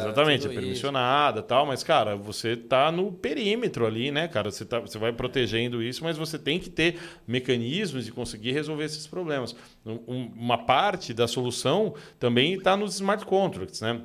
[0.00, 4.50] Exatamente, é permissionada tal, mas, cara, você está no perímetro ali, né, cara?
[4.50, 8.84] Você, tá, você vai protegendo isso, mas você tem que ter mecanismos de conseguir resolver
[8.84, 9.56] esses problemas.
[9.84, 14.02] Um, uma parte da solução também está nos smart contracts, né?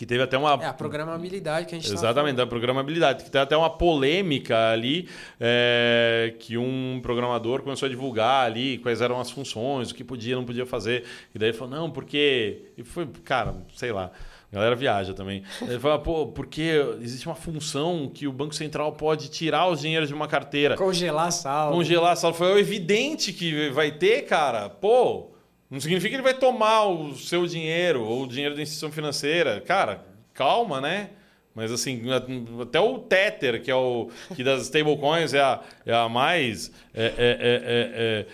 [0.00, 0.52] Que teve até uma.
[0.52, 3.22] É a programabilidade que a gente Exatamente, da programabilidade.
[3.22, 5.06] Que teve até uma polêmica ali
[5.38, 10.36] é, que um programador começou a divulgar ali quais eram as funções, o que podia
[10.36, 11.04] não podia fazer.
[11.34, 12.62] E daí ele falou, não, porque.
[12.78, 14.10] E foi, cara, sei lá.
[14.50, 15.42] A galera viaja também.
[15.60, 20.08] Ele fala, pô, porque existe uma função que o Banco Central pode tirar os dinheiros
[20.08, 20.76] de uma carteira.
[20.76, 21.76] Congelar saldo.
[21.76, 22.38] Congelar saldo.
[22.38, 24.70] Foi evidente que vai ter, cara.
[24.70, 25.30] Pô,
[25.70, 29.60] não significa que ele vai tomar o seu dinheiro ou o dinheiro da instituição financeira.
[29.60, 30.04] Cara,
[30.34, 31.10] calma, né?
[31.54, 32.02] Mas assim,
[32.60, 36.72] até o Tether, que é o que das stablecoins é a, é a mais.
[36.92, 37.60] É, é, é,
[37.94, 38.26] é,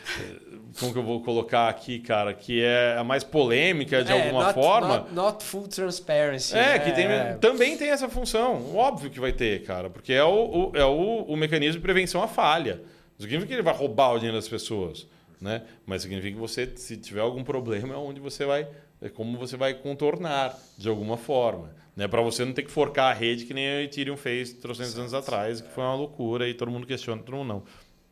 [0.79, 2.33] como que eu vou colocar aqui, cara?
[2.33, 4.99] Que é a mais polêmica de alguma not, forma.
[4.99, 6.55] Not, not, full transparency.
[6.55, 6.79] É, né?
[6.79, 7.07] que tem,
[7.41, 8.75] também tem essa função.
[8.75, 9.91] Óbvio que vai ter, cara.
[9.91, 12.83] Porque é o, o é o, o mecanismo de prevenção à falha.
[13.19, 15.07] Não significa que ele vai roubar o dinheiro das pessoas
[15.41, 15.63] né?
[15.85, 18.69] Mas significa que você, se tiver algum problema, é onde você vai,
[19.01, 22.09] é como você vai contornar de alguma forma, né?
[22.09, 25.15] Para você não ter que forcar a rede que nem a Ethereum fez 300 anos
[25.15, 27.63] atrás, que foi uma loucura e todo mundo questiona, todo mundo não.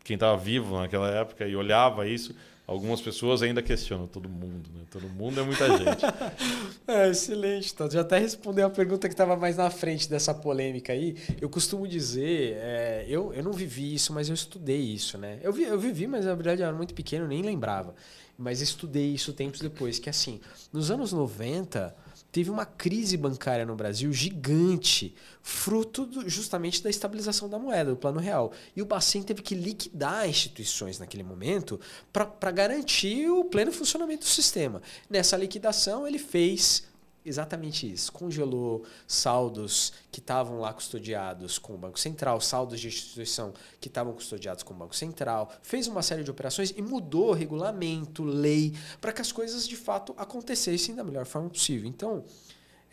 [0.02, 2.34] Quem estava vivo naquela época e olhava isso,
[2.66, 4.84] Algumas pessoas ainda questionam todo mundo, né?
[4.90, 6.02] Todo mundo é muita gente.
[6.88, 7.70] é, excelente.
[7.74, 11.14] Então, já até respondeu a pergunta que estava mais na frente dessa polêmica aí.
[11.38, 15.38] Eu costumo dizer, é, eu, eu não vivi isso, mas eu estudei isso, né?
[15.42, 17.94] Eu, vi, eu vivi, mas na verdade eu era muito pequeno, nem lembrava.
[18.38, 20.40] Mas estudei isso tempos depois, que assim,
[20.72, 21.94] nos anos 90,
[22.34, 27.96] teve uma crise bancária no Brasil gigante, fruto do, justamente da estabilização da moeda, do
[27.96, 28.50] plano real.
[28.74, 31.78] E o Bacen teve que liquidar instituições naquele momento
[32.12, 34.82] para garantir o pleno funcionamento do sistema.
[35.08, 36.82] Nessa liquidação, ele fez
[37.24, 38.12] exatamente isso.
[38.12, 44.12] Congelou saldos que estavam lá custodiados com o Banco Central, saldos de instituição que estavam
[44.12, 49.12] custodiados com o Banco Central, fez uma série de operações e mudou regulamento, lei, para
[49.12, 51.88] que as coisas de fato acontecessem da melhor forma possível.
[51.88, 52.24] Então,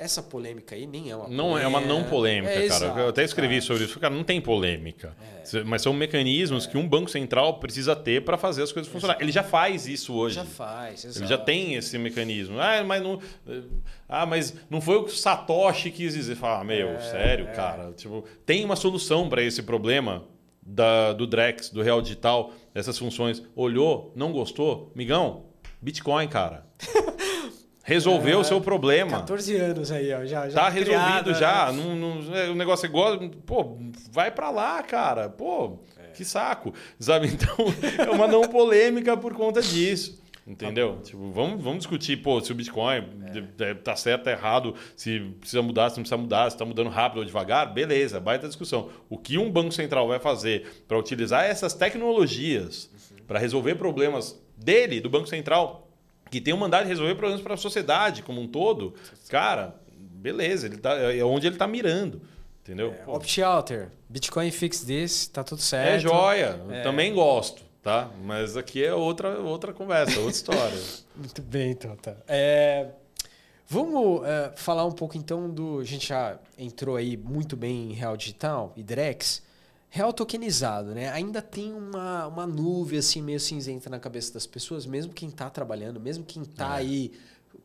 [0.01, 1.63] essa polêmica aí nem é uma Não polêmica.
[1.63, 2.85] é uma não polêmica, é, cara.
[2.85, 3.65] Exato, eu até escrevi cara.
[3.65, 3.99] sobre isso.
[3.99, 5.15] Cara, não tem polêmica.
[5.53, 5.63] É.
[5.63, 9.21] Mas são mecanismos que um banco central precisa ter para fazer as coisas funcionarem.
[9.21, 10.35] Ele já faz isso hoje.
[10.35, 11.19] Já faz, exato.
[11.19, 12.59] Ele já tem esse mecanismo.
[12.59, 13.19] Ah, mas não,
[14.09, 16.35] ah, mas não foi o que o Satoshi quis dizer.
[16.35, 17.51] Fala, ah, meu, é, sério, é.
[17.51, 17.91] cara.
[17.93, 20.23] Tipo, tem uma solução para esse problema
[20.61, 23.43] da, do Drex, do Real Digital, dessas funções.
[23.55, 24.91] Olhou, não gostou?
[24.95, 25.45] Migão,
[25.79, 26.65] Bitcoin, cara.
[27.91, 29.17] Resolveu é, o seu problema.
[29.19, 30.25] 14 anos aí, ó.
[30.25, 31.71] Já, já tá resolvido já.
[31.71, 31.83] Né?
[31.83, 33.19] Não, não, é, o negócio é igual.
[33.45, 33.77] Pô,
[34.09, 35.27] vai para lá, cara.
[35.27, 36.13] Pô, é.
[36.13, 36.73] que saco.
[36.99, 37.27] Sabe?
[37.41, 37.55] Então,
[38.05, 40.21] é uma não polêmica por conta disso.
[40.47, 40.95] Entendeu?
[40.95, 43.03] Tá tipo, vamos, vamos discutir, pô, se o Bitcoin
[43.59, 43.73] é.
[43.75, 47.19] tá certo, tá errado, se precisa mudar, se não precisa mudar, se está mudando rápido
[47.19, 48.89] ou devagar, beleza, baita discussão.
[49.07, 53.17] O que um banco central vai fazer para utilizar essas tecnologias uhum.
[53.27, 55.80] para resolver problemas dele, do Banco Central,
[56.31, 58.95] que tem um mandato de resolver problemas para a sociedade como um todo,
[59.29, 62.21] cara, beleza, ele tá, é onde ele está mirando.
[62.63, 62.93] Entendeu?
[62.93, 65.89] É, Opt-outer, Bitcoin fix this, tá tudo certo.
[65.89, 66.83] É joia, é.
[66.83, 68.09] também gosto, tá?
[68.23, 70.79] Mas aqui é outra, outra conversa, outra história.
[71.17, 72.15] Muito bem, então, tá.
[72.27, 72.87] É,
[73.67, 75.79] vamos é, falar um pouco então do.
[75.79, 79.41] A gente já entrou aí muito bem em Real Digital e Drex
[79.93, 81.09] real tokenizado, né?
[81.09, 85.49] Ainda tem uma, uma nuvem assim meio cinzenta na cabeça das pessoas, mesmo quem está
[85.49, 86.79] trabalhando, mesmo quem está é.
[86.79, 87.11] aí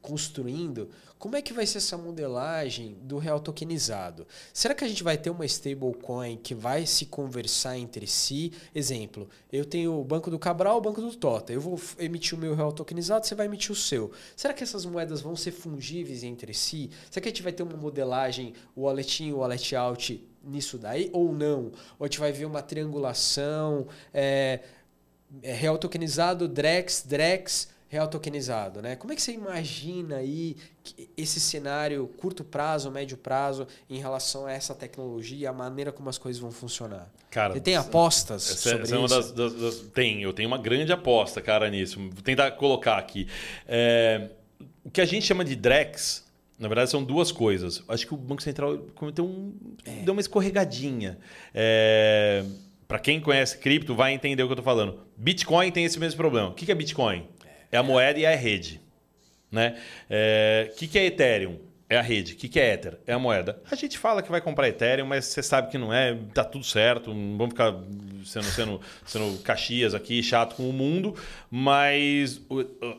[0.03, 0.89] construindo,
[1.19, 4.27] como é que vai ser essa modelagem do real tokenizado?
[4.53, 8.53] Será que a gente vai ter uma stablecoin que vai se conversar entre si?
[8.75, 11.53] Exemplo, eu tenho o Banco do Cabral, o Banco do Tota.
[11.53, 14.11] Eu vou emitir o meu real tokenizado, você vai emitir o seu.
[14.35, 16.91] Será que essas moedas vão ser fungíveis entre si?
[17.09, 21.33] Será que a gente vai ter uma modelagem wallet in, wallet out nisso daí ou
[21.33, 21.73] não?
[21.99, 24.61] Ou a gente vai ver uma triangulação, é,
[25.43, 28.97] é real tokenizado, Drex, Drex, real tokenizado, né?
[28.97, 30.57] Como é que você imagina aí
[31.17, 36.19] esse cenário curto prazo, médio prazo em relação a essa tecnologia, a maneira como as
[36.19, 37.09] coisas vão funcionar?
[37.31, 39.15] Cara, você tem apostas essa, sobre essa é isso?
[39.15, 41.99] Das, das, das, tem, eu tenho uma grande aposta, cara, nisso.
[41.99, 43.29] Vou tentar colocar aqui.
[43.69, 44.31] É,
[44.85, 46.25] o que a gente chama de Drex,
[46.59, 47.83] na verdade, são duas coisas.
[47.89, 49.55] Acho que o Banco Central cometeu um,
[49.85, 50.03] é.
[50.03, 51.19] deu uma escorregadinha.
[51.55, 52.45] É,
[52.89, 55.01] Para quem conhece cripto, vai entender o que eu estou falando.
[55.17, 56.49] Bitcoin tem esse mesmo problema.
[56.49, 57.27] O que é Bitcoin?
[57.71, 58.81] É a moeda e é a rede.
[59.53, 59.77] O né?
[60.09, 61.59] é, que, que é Ethereum?
[61.89, 62.33] É a rede.
[62.33, 62.99] O que, que é Ether?
[63.07, 63.63] É a moeda.
[63.71, 66.65] A gente fala que vai comprar Ethereum, mas você sabe que não é, tá tudo
[66.65, 67.75] certo, não vamos ficar
[68.25, 71.15] sendo, sendo, sendo caxias aqui, chato com o mundo,
[71.49, 72.41] mas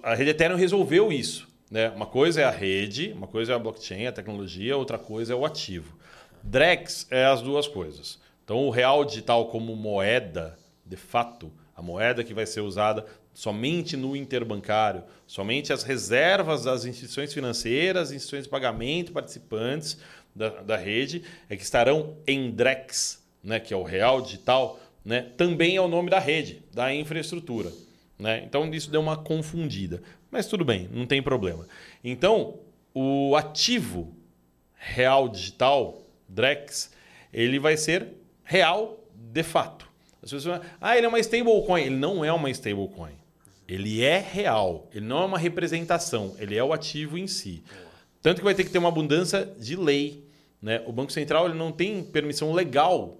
[0.02, 1.48] a rede Ethereum resolveu isso.
[1.70, 1.90] Né?
[1.90, 5.36] Uma coisa é a rede, uma coisa é a blockchain, a tecnologia, outra coisa é
[5.36, 5.98] o ativo.
[6.42, 8.20] Drex é as duas coisas.
[8.44, 13.98] Então, o real digital como moeda, de fato, a moeda que vai ser usada somente
[13.98, 19.98] no interbancário, somente as reservas das instituições financeiras, instituições de pagamento, participantes
[20.34, 23.60] da, da rede, é que estarão em Drex, né?
[23.60, 25.28] que é o real digital, né?
[25.36, 27.72] também é o nome da rede, da infraestrutura.
[28.18, 28.44] Né?
[28.46, 30.02] Então, isso deu uma confundida.
[30.32, 31.68] Mas tudo bem, não tem problema.
[32.04, 32.60] Então,
[32.94, 34.16] o ativo
[34.74, 36.92] real digital, Drex,
[37.32, 38.08] ele vai ser
[38.44, 39.88] real de fato.
[40.16, 41.82] As pessoas falam, ah, ele é uma stablecoin.
[41.82, 43.14] Ele não é uma stablecoin.
[43.68, 44.88] Ele é real.
[44.94, 46.36] Ele não é uma representação.
[46.40, 47.64] Ele é o ativo em si.
[48.22, 50.26] Tanto que vai ter que ter uma abundância de lei.
[50.62, 50.82] Né?
[50.88, 53.18] O Banco Central ele não tem permissão legal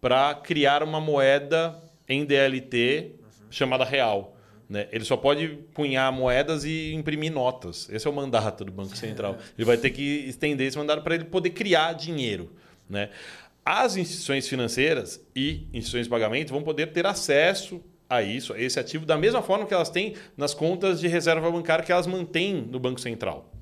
[0.00, 3.16] para criar uma moeda em DLT
[3.50, 4.36] chamada real.
[4.68, 4.86] Né?
[4.92, 7.88] Ele só pode punhar moedas e imprimir notas.
[7.90, 9.38] Esse é o mandato do Banco Central.
[9.56, 12.52] Ele vai ter que estender esse mandato para ele poder criar dinheiro.
[12.88, 13.08] Né?
[13.64, 18.80] As instituições financeiras e instituições de pagamento vão poder ter acesso a isso, a esse
[18.80, 22.62] ativo, da mesma forma que elas têm nas contas de reserva bancária que elas mantêm
[22.62, 23.52] no Banco Central.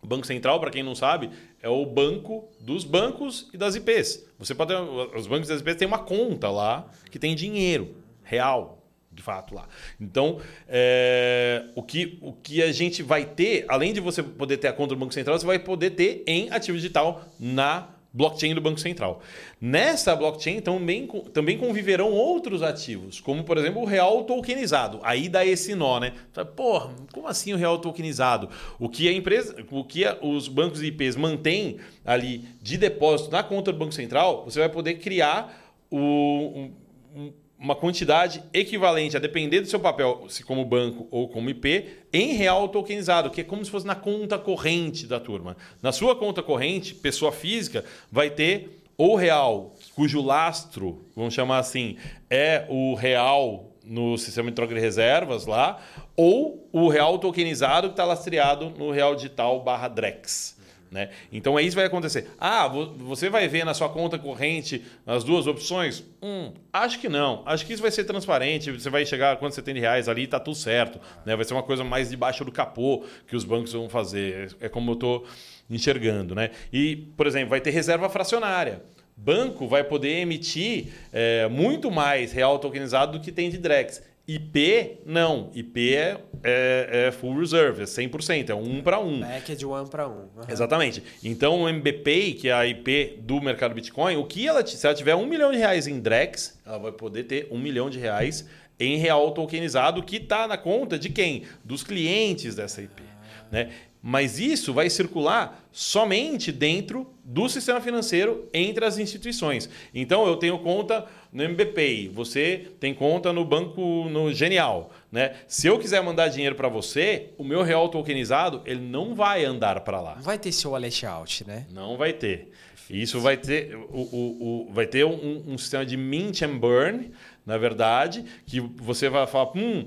[0.00, 1.30] O Banco Central, para quem não sabe,
[1.60, 4.24] é o banco dos bancos e das IPs.
[4.38, 8.77] Você pode, os bancos e as IPs têm uma conta lá que tem dinheiro real,
[9.18, 9.68] de fato lá.
[10.00, 14.68] Então, é, o, que, o que a gente vai ter, além de você poder ter
[14.68, 18.60] a conta do Banco Central, você vai poder ter em ativo digital na blockchain do
[18.60, 19.20] Banco Central.
[19.60, 25.00] Nessa blockchain também, também conviverão outros ativos, como por exemplo o real tokenizado.
[25.02, 26.12] Aí dá esse nó, né?
[26.56, 28.48] Porra, como assim o real tokenizado?
[28.78, 33.72] O que a empresa, o que os bancos IPs mantêm ali de depósito na conta
[33.72, 36.70] do Banco Central, você vai poder criar o,
[37.14, 41.86] um, uma quantidade equivalente, a depender do seu papel, se como banco ou como IP,
[42.12, 45.56] em real tokenizado, que é como se fosse na conta corrente da turma.
[45.82, 51.96] Na sua conta corrente, pessoa física vai ter ou real, cujo lastro, vamos chamar assim,
[52.28, 55.80] é o real no sistema de troca de reservas lá,
[56.16, 60.57] ou o real tokenizado que está lastreado no real digital barra Drex.
[60.90, 61.10] Né?
[61.30, 62.30] Então é isso que vai acontecer.
[62.38, 66.02] Ah, você vai ver na sua conta corrente as duas opções?
[66.22, 67.42] Hum, acho que não.
[67.44, 68.70] Acho que isso vai ser transparente.
[68.70, 70.98] Você vai chegar a quanto você tem reais ali está tudo certo.
[71.26, 71.36] Né?
[71.36, 74.56] Vai ser uma coisa mais debaixo do capô que os bancos vão fazer.
[74.60, 75.26] É como eu estou
[75.68, 76.34] enxergando.
[76.34, 76.50] Né?
[76.72, 78.82] E, por exemplo, vai ter reserva fracionária.
[79.20, 84.00] Banco vai poder emitir é, muito mais real tokenizado do que tem de Drex.
[84.28, 85.50] IP, não.
[85.54, 89.20] IP é, é, é, full reserve, é 100%, é um para um.
[89.20, 90.12] Back é de um para um.
[90.12, 90.42] Uhum.
[90.46, 91.02] Exatamente.
[91.24, 94.94] Então, o MBPay, que é a IP do mercado Bitcoin, o que ela, se ela
[94.94, 98.46] tiver um milhão de reais em Drex, ela vai poder ter um milhão de reais
[98.78, 101.44] em real tokenizado, que está na conta de quem?
[101.64, 103.02] Dos clientes dessa IP.
[103.50, 103.70] Né?
[104.02, 109.68] Mas isso vai circular somente dentro do sistema financeiro entre as instituições.
[109.94, 115.36] Então eu tenho conta no MBPay, você tem conta no banco no Genial, né?
[115.46, 119.80] Se eu quiser mandar dinheiro para você, o meu real tokenizado, ele não vai andar
[119.80, 120.14] para lá.
[120.16, 121.66] Não vai ter seu wallet out, né?
[121.70, 122.50] Não vai ter.
[122.88, 127.10] Isso vai ter, o, o, o vai ter um, um, sistema de mint and burn,
[127.44, 129.86] na verdade, que você vai falar, hum,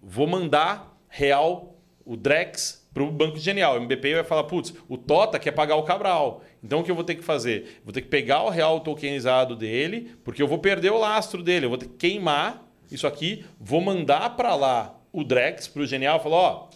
[0.00, 3.74] vou mandar real, o Drex para o Banco Genial.
[3.74, 6.42] O MBP vai falar, putz, o Tota quer pagar o Cabral.
[6.64, 7.82] Então o que eu vou ter que fazer?
[7.84, 11.66] Vou ter que pegar o real tokenizado dele, porque eu vou perder o lastro dele.
[11.66, 15.86] Eu vou ter que queimar isso aqui, vou mandar para lá o Drex, para o
[15.86, 16.68] Genial, falar, ó,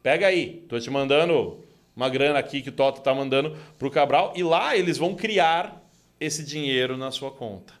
[0.00, 1.58] pega aí, tô te mandando
[1.96, 5.16] uma grana aqui que o Tota está mandando para o Cabral, e lá eles vão
[5.16, 5.82] criar
[6.20, 7.74] esse dinheiro na sua conta.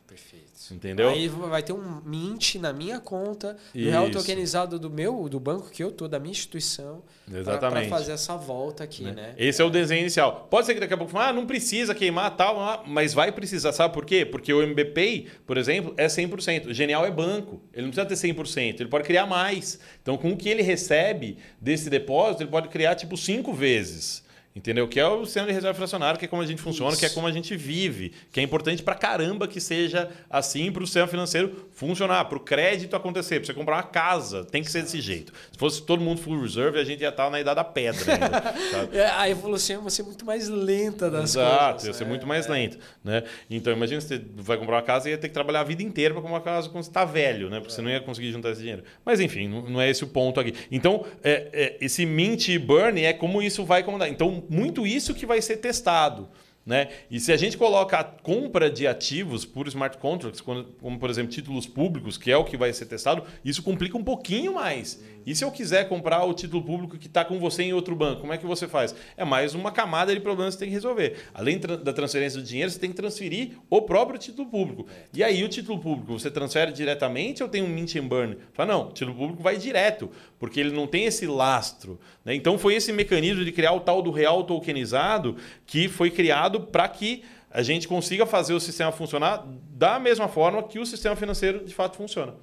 [0.70, 1.08] Entendeu?
[1.08, 5.70] Aí vai ter um mint na minha conta, do real tokenizado do meu, do banco
[5.70, 7.02] que eu tô, da minha instituição,
[7.44, 9.12] para fazer essa volta aqui, né?
[9.12, 9.34] né?
[9.36, 9.64] Esse é.
[9.64, 9.66] é.
[9.66, 10.46] o desenho inicial.
[10.50, 13.72] Pode ser que daqui a pouco ah, não precisa queimar tal, ah, mas vai precisar,
[13.72, 14.24] sabe por quê?
[14.24, 16.66] Porque o MBPay, por exemplo, é 100%.
[16.66, 19.78] O Genial é banco, ele não precisa ter 100%, ele pode criar mais.
[20.02, 24.26] Então, com o que ele recebe desse depósito, ele pode criar tipo cinco vezes.
[24.58, 24.88] Entendeu?
[24.88, 26.98] Que é o sistema de reserva fracionária, que é como a gente funciona, Isso.
[26.98, 30.82] que é como a gente vive, que é importante pra caramba que seja assim para
[30.82, 34.68] o sistema financeiro funcionar, para o crédito acontecer, para você comprar uma casa, tem que
[34.68, 35.32] ser desse jeito.
[35.52, 38.54] Se fosse todo mundo full reserve, a gente ia estar na idade da pedra ainda.
[38.98, 41.62] é, a evolução ia ser muito mais lenta das Exato, coisas.
[41.62, 42.50] Exato, ia ser é, muito mais é.
[42.50, 42.78] lenta.
[43.04, 43.22] Né?
[43.48, 46.14] Então, imagina você vai comprar uma casa e ia ter que trabalhar a vida inteira
[46.14, 47.60] para comprar uma casa quando você está velho, né?
[47.60, 47.76] porque é.
[47.76, 48.82] você não ia conseguir juntar esse dinheiro.
[49.04, 50.52] Mas, enfim, não, não é esse o ponto aqui.
[50.68, 54.08] Então, é, é, esse mint burn é como isso vai comandar.
[54.08, 56.28] Então, muito isso que vai ser testado.
[56.68, 56.88] Né?
[57.10, 61.30] E se a gente coloca a compra de ativos por smart contracts, como por exemplo
[61.30, 65.02] títulos públicos, que é o que vai ser testado, isso complica um pouquinho mais.
[65.24, 68.20] E se eu quiser comprar o título público que está com você em outro banco,
[68.20, 68.94] como é que você faz?
[69.16, 71.16] É mais uma camada de problemas que você tem que resolver.
[71.32, 74.86] Além da transferência do dinheiro, você tem que transferir o próprio título público.
[75.14, 78.36] E aí o título público você transfere diretamente ou tem um mint and burn?
[78.52, 81.98] Fala, não, o título público vai direto, porque ele não tem esse lastro.
[82.24, 82.34] Né?
[82.34, 85.36] Então foi esse mecanismo de criar o tal do real tokenizado
[85.66, 90.62] que foi criado para que a gente consiga fazer o sistema funcionar da mesma forma
[90.62, 92.34] que o sistema financeiro de fato funciona.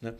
[0.00, 0.14] Né?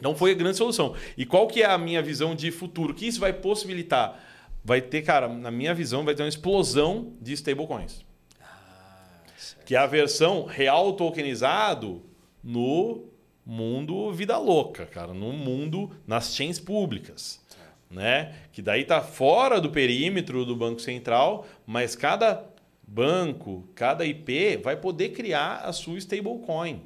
[0.00, 0.94] Não foi a grande solução.
[1.16, 2.94] E qual que é a minha visão de futuro?
[2.94, 4.20] que isso vai possibilitar?
[4.64, 8.04] Vai ter, cara, na minha visão, vai ter uma explosão de stablecoins.
[8.40, 9.20] Ah,
[9.66, 12.02] que é a versão real tokenizado
[12.42, 13.04] no
[13.44, 17.40] mundo vida louca, cara, no mundo nas chains públicas,
[17.90, 18.34] né?
[18.52, 22.44] Que daí tá fora do perímetro do Banco Central, mas cada
[22.86, 26.82] banco, cada IP vai poder criar a sua stablecoin.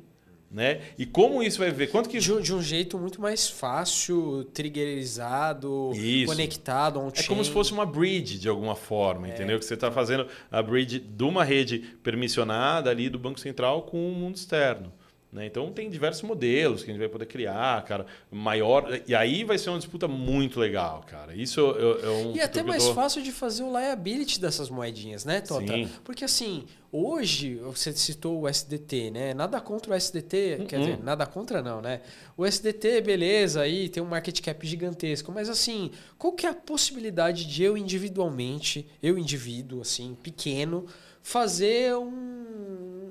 [0.51, 0.81] Né?
[0.97, 1.91] E como isso vai ver?
[1.91, 6.33] Quanto que de, de um jeito muito mais fácil, triggerizado, isso.
[6.33, 9.35] conectado on É como se fosse uma bridge de alguma forma, é.
[9.35, 9.59] entendeu?
[9.59, 14.11] Que você está fazendo a bridge de uma rede permissionada ali do Banco Central com
[14.11, 14.91] o mundo externo.
[15.31, 15.45] Né?
[15.45, 19.03] Então tem diversos modelos que a gente vai poder criar, cara, maior.
[19.07, 21.35] E aí vai ser uma disputa muito legal, cara.
[21.35, 22.35] Isso é, é um.
[22.35, 22.95] E até mais tô...
[22.95, 25.67] fácil de fazer o liability dessas moedinhas, né, Tota?
[25.67, 25.87] Sim.
[26.03, 29.35] Porque assim, hoje, você citou o SDT, né?
[29.35, 30.67] Nada contra o SDT, uh -uh.
[30.67, 32.01] quer dizer, nada contra não, né?
[32.35, 36.55] O SDT, beleza, aí tem um market cap gigantesco, mas assim, qual que é a
[36.55, 40.87] possibilidade de eu individualmente, eu indivíduo, assim, pequeno,
[41.23, 42.38] fazer um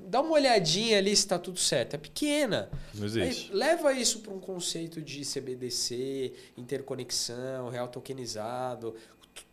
[0.08, 1.96] dá uma olhadinha ali se está tudo certo.
[1.96, 2.70] É pequena.
[2.94, 3.52] Não existe.
[3.52, 8.96] Aí, leva isso para um conceito de CBDC, interconexão, real tokenizado,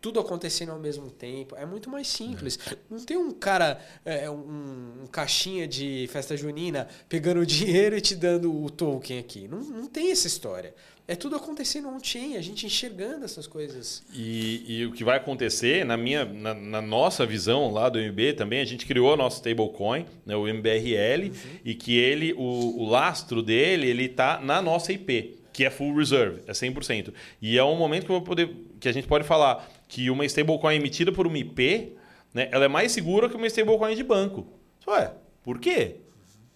[0.00, 1.56] tudo acontecendo ao mesmo tempo.
[1.56, 2.58] É muito mais simples.
[2.70, 2.76] É.
[2.88, 8.00] Não tem um cara, é, um, um, caixinha de festa junina pegando o dinheiro e
[8.00, 9.48] te dando o token aqui.
[9.48, 10.74] Não, não tem essa história.
[11.06, 14.02] É tudo acontecendo on-chain, a gente enxergando essas coisas.
[14.10, 18.32] E, e, o que vai acontecer, na, minha, na, na, nossa visão lá do MB
[18.32, 21.58] também, a gente criou o nosso stablecoin, né, o MBRL, uhum.
[21.62, 25.94] e que ele, o, o lastro dele, ele está na nossa IP, que é full
[25.94, 27.12] reserve, é 100%.
[27.40, 30.24] E é um momento que, eu vou poder, que a gente pode falar que uma
[30.24, 31.98] stablecoin emitida por uma IP,
[32.32, 34.46] né, ela é mais segura que uma stablecoin de banco.
[34.88, 35.12] Ué,
[35.42, 35.96] por quê?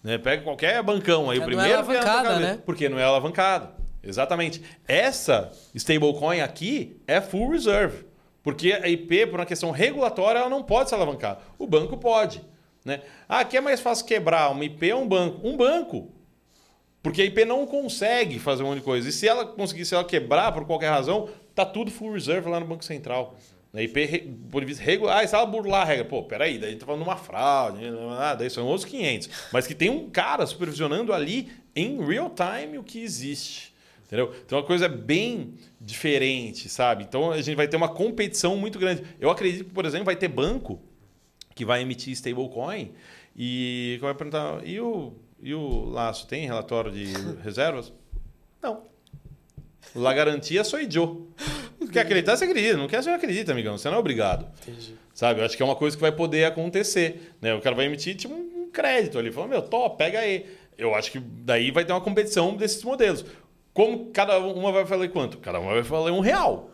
[0.03, 1.69] Né, pega qualquer bancão aí, é, o primeiro...
[1.69, 2.59] Não é alavancada, né?
[2.65, 3.78] Porque não é alavancado.
[4.03, 4.61] Exatamente.
[4.87, 8.05] Essa stablecoin aqui é full reserve.
[8.41, 11.39] Porque a IP, por uma questão regulatória, ela não pode se alavancar.
[11.57, 12.41] O banco pode.
[12.85, 13.01] Né?
[13.27, 15.47] Ah, aqui é mais fácil quebrar uma IP ou um banco?
[15.47, 16.11] Um banco.
[17.03, 19.07] Porque a IP não consegue fazer um monte de coisa.
[19.07, 22.59] E se ela conseguir, se ela quebrar por qualquer razão, tá tudo full reserve lá
[22.59, 23.35] no Banco Central.
[23.73, 26.87] A IP, por vista regular, ah, se ela burlar a regra, pô, peraí, daí tá
[26.87, 27.81] falando de uma fraude,
[28.17, 29.29] ah, daí são outros 500.
[29.53, 33.71] Mas que tem um cara supervisionando ali em real time o que existe.
[34.09, 34.33] Entendeu?
[34.43, 37.03] Então a coisa é bem diferente, sabe?
[37.03, 39.03] Então a gente vai ter uma competição muito grande.
[39.19, 40.81] Eu acredito que, por exemplo, vai ter banco
[41.53, 42.91] que vai emitir stablecoin
[43.37, 47.13] e vai perguntar: e o, e o laço tem relatório de
[47.43, 47.93] reservas?
[48.59, 48.81] Não.
[49.93, 51.27] La garantia sou eu.
[51.93, 52.77] Quer acreditar, você acredita.
[52.77, 53.77] Não quer, você não acredita, amigão.
[53.77, 54.45] Você não é obrigado.
[54.61, 54.95] Entendi.
[55.13, 55.39] Sabe?
[55.39, 57.33] Eu acho que é uma coisa que vai poder acontecer.
[57.41, 57.53] Né?
[57.53, 59.31] O cara vai emitir tipo, um crédito ali.
[59.31, 60.45] Fala, meu, top, pega aí.
[60.77, 63.25] Eu acho que daí vai ter uma competição desses modelos.
[63.73, 65.37] Como cada uma vai falar quanto?
[65.37, 66.69] Cada uma vai falar um real.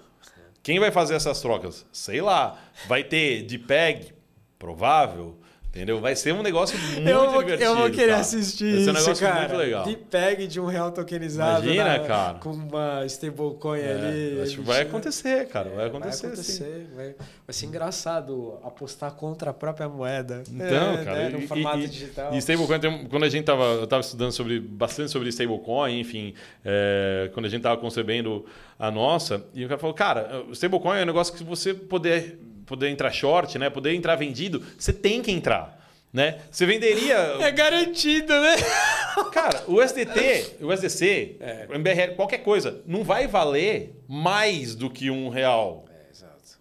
[0.63, 1.85] Quem vai fazer essas trocas?
[1.91, 2.57] Sei lá.
[2.87, 4.13] Vai ter de PEG?
[4.57, 5.37] Provável.
[5.75, 5.99] Entendeu?
[5.99, 7.69] Vai ser um negócio muito eu vou, divertido.
[7.69, 8.19] Eu vou querer tá?
[8.19, 9.39] assistir Vai ser um negócio cara.
[9.41, 9.83] muito legal.
[9.83, 11.65] De PEG de um real tokenizado.
[11.65, 12.39] Imagina, na, cara.
[12.39, 14.41] Com uma stablecoin é, ali.
[14.41, 15.69] Acho que vai acontecer, cara.
[15.71, 16.27] Vai acontecer.
[16.27, 16.87] Vai acontecer.
[16.95, 20.43] Vai, vai, ser engraçado apostar contra a própria moeda.
[20.49, 21.17] Então, é, cara.
[21.17, 21.29] Né?
[21.29, 22.33] No e, formato e, digital.
[22.33, 26.33] E stablecoin, quando a gente tava, eu estava estudando sobre, bastante sobre stablecoin, enfim,
[26.63, 28.45] é, quando a gente estava concebendo
[28.79, 32.89] a nossa, e o cara falou, cara, stablecoin é um negócio que você poder poder
[32.89, 33.69] entrar short, né?
[33.69, 35.83] Poder entrar vendido, você tem que entrar.
[36.11, 36.39] Né?
[36.49, 37.35] Você venderia.
[37.43, 38.55] É garantido, né?
[39.33, 41.67] Cara, o SDT, o SDC, é.
[41.69, 45.85] o MBR, qualquer coisa, não vai valer mais do que um real.
[45.89, 46.57] É, exato.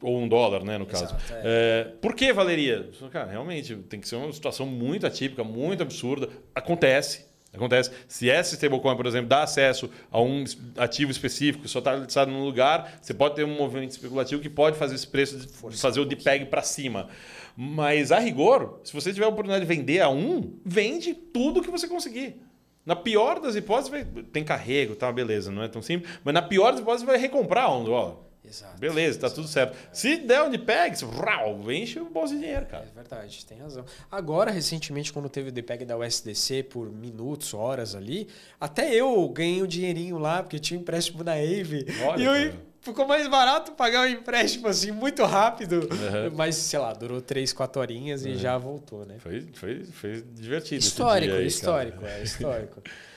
[0.00, 1.04] Ou um dólar, né, no caso.
[1.04, 1.40] Exato, é.
[1.44, 2.88] É, por que valeria?
[3.10, 6.28] Cara, realmente, tem que ser uma situação muito atípica, muito absurda.
[6.54, 7.29] Acontece.
[7.52, 7.90] Acontece.
[8.06, 10.44] Se essa stablecoin, por exemplo, dá acesso a um
[10.76, 14.76] ativo específico, só está listado num lugar, você pode ter um movimento especulativo que pode
[14.76, 17.08] fazer esse preço, fazer o DPEG para cima.
[17.56, 21.70] Mas, a rigor, se você tiver a oportunidade de vender a um, vende tudo que
[21.70, 22.40] você conseguir.
[22.86, 24.04] Na pior das hipóteses, vai...
[24.04, 26.10] tem carrego, tá, beleza, não é tão simples.
[26.24, 28.29] Mas na pior das hipóteses, vai recomprar um dólar.
[28.50, 28.78] Exato.
[28.78, 29.76] Beleza, tá tudo certo.
[29.92, 32.84] Se der onde pega, rau, enche o bolso de dinheiro, cara.
[32.90, 33.84] É verdade, tem razão.
[34.10, 38.28] Agora, recentemente, quando teve o DPEG da USDC por minutos, horas ali,
[38.60, 41.86] até eu ganhei um dinheirinho lá, porque tinha um empréstimo na Ave.
[42.04, 42.62] Olha, e eu cara.
[42.80, 45.82] ficou mais barato pagar o um empréstimo assim, muito rápido.
[45.82, 46.34] Uhum.
[46.34, 48.32] Mas, sei lá, durou três, quatro horinhas uhum.
[48.32, 49.16] e já voltou, né?
[49.20, 50.82] Foi, foi, foi divertido.
[50.82, 52.18] Histórico, aí, histórico, cara.
[52.18, 52.82] é histórico.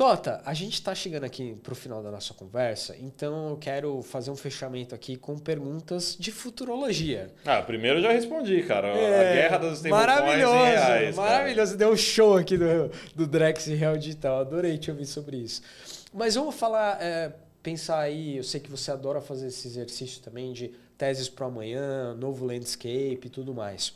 [0.00, 4.00] Tota, a gente está chegando aqui para o final da nossa conversa, então eu quero
[4.00, 7.30] fazer um fechamento aqui com perguntas de futurologia.
[7.44, 8.88] Ah, primeiro eu já respondi, cara.
[8.96, 11.76] É, a guerra das Maravilhoso, reais, maravilhoso.
[11.76, 14.40] Deu um show aqui do, do Drex Real Digital.
[14.40, 15.60] Adorei te ouvir sobre isso.
[16.14, 20.54] Mas vamos falar, é, pensar aí, eu sei que você adora fazer esse exercício também
[20.54, 23.92] de teses para amanhã, novo landscape e tudo mais.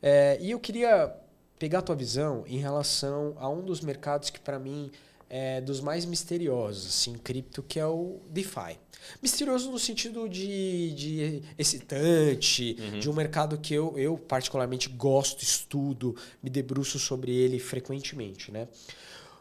[0.00, 1.12] É, e eu queria
[1.58, 4.90] pegar a tua visão em relação a um dos mercados que para mim
[5.32, 8.78] é, dos mais misteriosos assim, em cripto, que é o DeFi.
[9.22, 12.98] Misterioso no sentido de, de excitante, uhum.
[12.98, 18.52] de um mercado que eu, eu particularmente gosto, estudo, me debruço sobre ele frequentemente.
[18.52, 18.68] Né?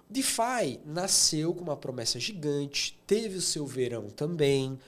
[0.09, 4.79] DeFi nasceu com uma promessa gigante, teve o seu verão também,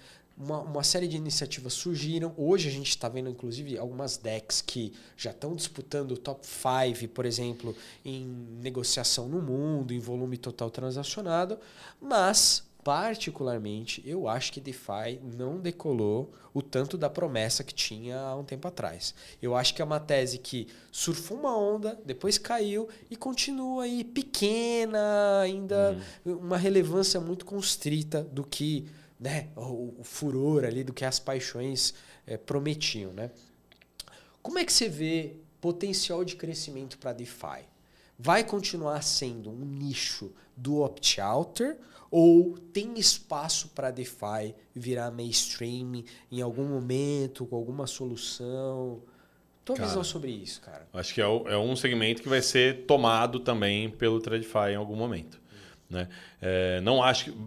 [0.44, 2.34] uma, uma série de iniciativas surgiram.
[2.38, 7.08] Hoje a gente está vendo, inclusive, algumas decks que já estão disputando o top 5,
[7.14, 8.26] por exemplo, em
[8.62, 11.58] negociação no mundo, em volume total transacionado.
[12.02, 18.36] Mas particularmente, eu acho que DeFi não decolou o tanto da promessa que tinha há
[18.36, 19.16] um tempo atrás.
[19.42, 24.04] Eu acho que é uma tese que surfou uma onda, depois caiu e continua aí
[24.04, 26.40] pequena, ainda uhum.
[26.40, 28.86] uma relevância muito constrita do que
[29.20, 31.94] né, o, o furor ali, do que as paixões
[32.26, 33.14] é, prometiam.
[33.14, 33.32] Né?
[34.42, 37.66] Como é que você vê potencial de crescimento para DeFi?
[38.18, 41.78] Vai continuar sendo um nicho do opt-outer
[42.12, 49.02] ou tem espaço para DeFi virar mainstream em algum momento, com alguma solução?
[49.66, 50.86] Tua cara, visão sobre isso, cara?
[50.94, 54.96] Acho que é, é, um segmento que vai ser tomado também pelo TradFi em algum
[54.96, 55.42] momento.
[55.90, 56.10] Né?
[56.42, 57.38] É, não acho que.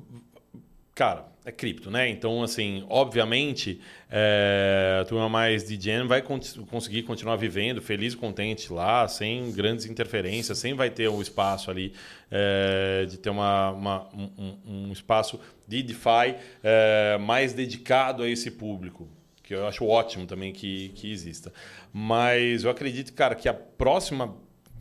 [0.96, 2.08] Cara, é cripto, né?
[2.08, 6.40] Então, assim, obviamente, é, a turma mais de Gen vai con
[6.70, 11.70] conseguir continuar vivendo feliz e contente lá, sem grandes interferências, sem vai ter um espaço
[11.70, 11.92] ali
[12.30, 18.50] é, de ter uma, uma um, um, espaço de DeFi é, mais dedicado a esse
[18.52, 19.06] público,
[19.42, 21.52] que eu acho ótimo também que, que exista.
[21.92, 24.34] Mas eu acredito, cara, que a próxima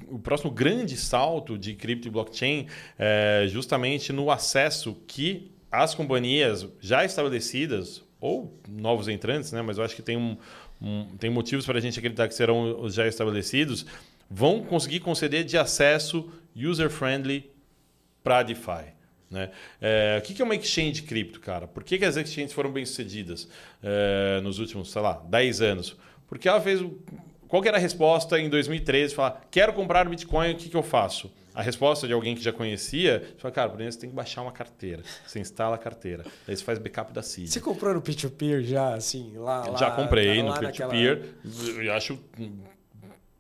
[0.08, 2.68] o próximo grande salto de cripto e blockchain
[2.98, 9.62] é justamente no acesso que as companhias já estabelecidas ou novos entrantes, né?
[9.62, 10.38] mas eu acho que tem, um,
[10.82, 13.86] um tem motivos para a gente acreditar que serão os já estabelecidos,
[14.30, 17.52] vão conseguir conceder de acesso user-friendly
[18.24, 18.96] para DeFi.
[19.30, 19.52] Né?
[19.82, 21.68] É, o que é uma exchange de cripto, cara?
[21.68, 23.48] Por que, que as exchanges foram bem-sucedidas
[23.84, 25.98] é, nos últimos, sei lá, 10 anos?
[26.28, 26.84] Porque ela fez.
[27.48, 29.14] Qual era a resposta em 2013?
[29.14, 31.32] Falar, quero comprar Bitcoin, o que, que eu faço?
[31.56, 34.42] A resposta de alguém que já conhecia, você fala, cara, primeiro você tem que baixar
[34.42, 35.02] uma carteira.
[35.26, 36.26] Você instala a carteira.
[36.48, 37.48] Aí você faz backup da seed.
[37.48, 39.74] Você comprou no Peer-to-Peer já, assim, lá?
[39.78, 41.24] Já comprei no Peer-to-Peer.
[41.82, 42.20] Eu acho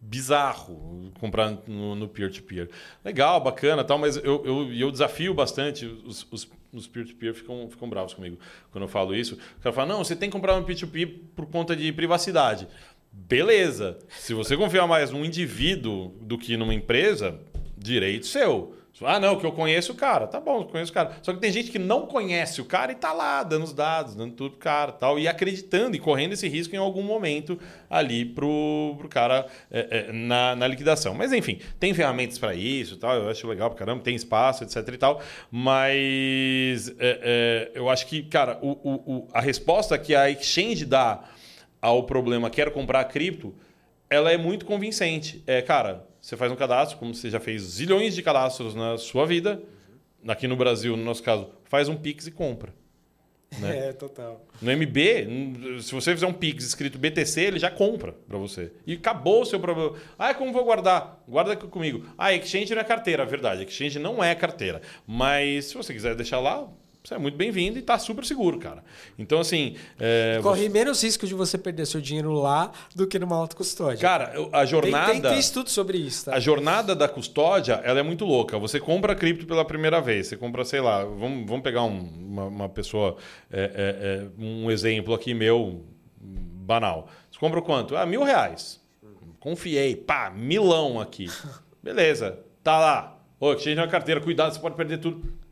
[0.06, 2.68] bizarro comprar no peer-to-peer.
[2.68, 2.76] -peer.
[3.04, 7.90] Legal, bacana tal, mas eu, eu, eu desafio bastante os, os, os peer-to-peer ficam, ficam
[7.90, 8.38] bravos comigo
[8.72, 9.36] quando eu falo isso.
[9.60, 12.68] O cara fala, não, você tem que comprar um peer-to-peer -peer por conta de privacidade.
[13.12, 13.98] Beleza.
[14.10, 17.40] Se você confiar mais num indivíduo do que numa empresa,
[17.86, 18.76] direito seu.
[19.04, 20.26] Ah, não, que eu conheço o cara.
[20.26, 21.18] Tá bom, conheço o cara.
[21.22, 24.16] Só que tem gente que não conhece o cara e tá lá dando os dados,
[24.16, 27.60] dando tudo pro cara tal, e acreditando e correndo esse risco em algum momento
[27.90, 31.14] ali pro, pro cara é, é, na, na liquidação.
[31.14, 33.16] Mas enfim, tem ferramentas para isso tal.
[33.16, 35.22] Eu acho legal pra caramba, tem espaço, etc e tal.
[35.52, 40.86] Mas é, é, eu acho que, cara, o, o, o, a resposta que a exchange
[40.86, 41.22] dá
[41.82, 43.54] ao problema quero comprar cripto,
[44.10, 45.44] ela é muito convincente.
[45.46, 49.28] É, cara você faz um cadastro, como você já fez zilhões de cadastros na sua
[49.28, 49.62] vida.
[50.28, 52.74] Aqui no Brasil, no nosso caso, faz um Pix e compra.
[53.60, 53.90] Né?
[53.90, 54.44] É, total.
[54.60, 58.72] No MB, se você fizer um Pix escrito BTC, ele já compra para você.
[58.88, 59.94] E acabou o seu problema.
[60.18, 61.24] Ah, como vou guardar?
[61.28, 62.08] Guarda aqui comigo.
[62.18, 63.64] Ah, Exchange não é carteira, verdade.
[63.64, 64.82] Exchange não é carteira.
[65.06, 66.68] Mas se você quiser deixar lá,
[67.06, 68.84] você é muito bem-vindo e está super seguro, cara.
[69.18, 69.76] Então, assim.
[70.00, 70.70] É, Corre você...
[70.70, 74.00] menos risco de você perder seu dinheiro lá do que numa alta custódia.
[74.00, 75.12] Cara, a jornada.
[75.12, 76.36] Tem, tem, tem estudo sobre isso, tá?
[76.36, 78.58] A jornada da custódia ela é muito louca.
[78.58, 80.28] Você compra cripto pela primeira vez.
[80.28, 83.18] Você compra, sei lá, vamos, vamos pegar um, uma, uma, pessoa,
[83.52, 85.86] é, é, é um exemplo aqui meu,
[86.20, 87.08] banal.
[87.30, 87.96] Você compra quanto?
[87.96, 88.84] Ah, mil reais.
[89.40, 91.28] Confiei, pá, milão aqui.
[91.84, 93.20] Beleza, tá lá.
[93.40, 95.45] Ô, exchange na carteira, cuidado, você pode perder tudo.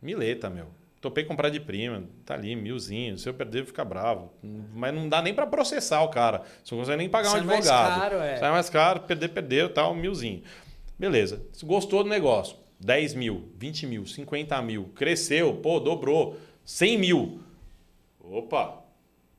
[0.00, 0.66] Mileta, meu.
[1.00, 3.16] Topei comprar de prima, tá ali, milzinho.
[3.16, 4.30] Se eu perder, fica bravo.
[4.74, 6.42] Mas não dá nem para processar o cara.
[6.62, 7.88] Você não consegue nem pagar Sai um advogado.
[7.88, 8.36] Mais caro, é.
[8.36, 10.42] Sai mais caro, perder, perdeu, tal, milzinho.
[10.98, 11.42] Beleza.
[11.62, 16.36] Gostou do negócio, 10 mil, 20 mil, 50 mil, cresceu, pô, dobrou,
[16.66, 17.40] 100 mil.
[18.22, 18.82] Opa,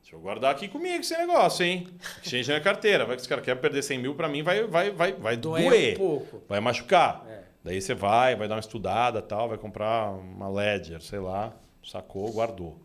[0.02, 1.88] deixa eu guardar aqui comigo esse negócio, hein?
[2.24, 3.06] Exchange na carteira.
[3.06, 6.02] Vai que esse cara quer perder 100 mil, para mim vai, vai, vai, vai doer.
[6.02, 6.26] Um.
[6.50, 7.24] Vai machucar.
[7.30, 7.51] É.
[7.64, 12.32] Daí você vai, vai dar uma estudada, tal, vai comprar uma Ledger, sei lá, sacou,
[12.32, 12.82] guardou,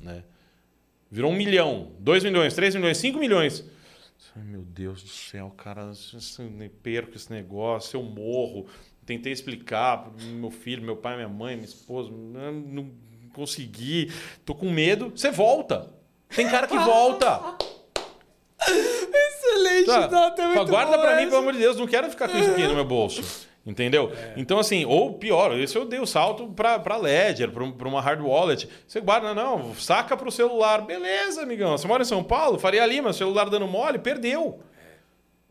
[0.00, 0.22] né?
[1.10, 3.64] Virou um milhão, dois milhões, três milhões, cinco milhões.
[4.36, 8.66] Ai, meu Deus do céu, cara, eu perco esse negócio, eu morro.
[9.06, 12.90] Tentei explicar para meu filho, meu pai, minha mãe, minha esposa, não
[13.32, 14.12] consegui,
[14.44, 15.10] tô com medo.
[15.10, 15.88] Você volta.
[16.28, 17.56] Tem cara que volta.
[18.68, 20.08] Excelente, tá.
[20.08, 22.66] nota, é Guarda para mim, pelo amor de Deus, não quero ficar com isso aqui
[22.66, 23.47] no meu bolso.
[23.68, 24.10] Entendeu?
[24.16, 24.32] É.
[24.38, 28.66] Então, assim, ou pior, esse eu dei o salto para Ledger, para uma hard wallet.
[28.86, 30.80] Você guarda, não, saca para o celular.
[30.80, 31.76] Beleza, amigão.
[31.76, 34.60] Você mora em São Paulo, Faria Lima, celular dando mole, perdeu.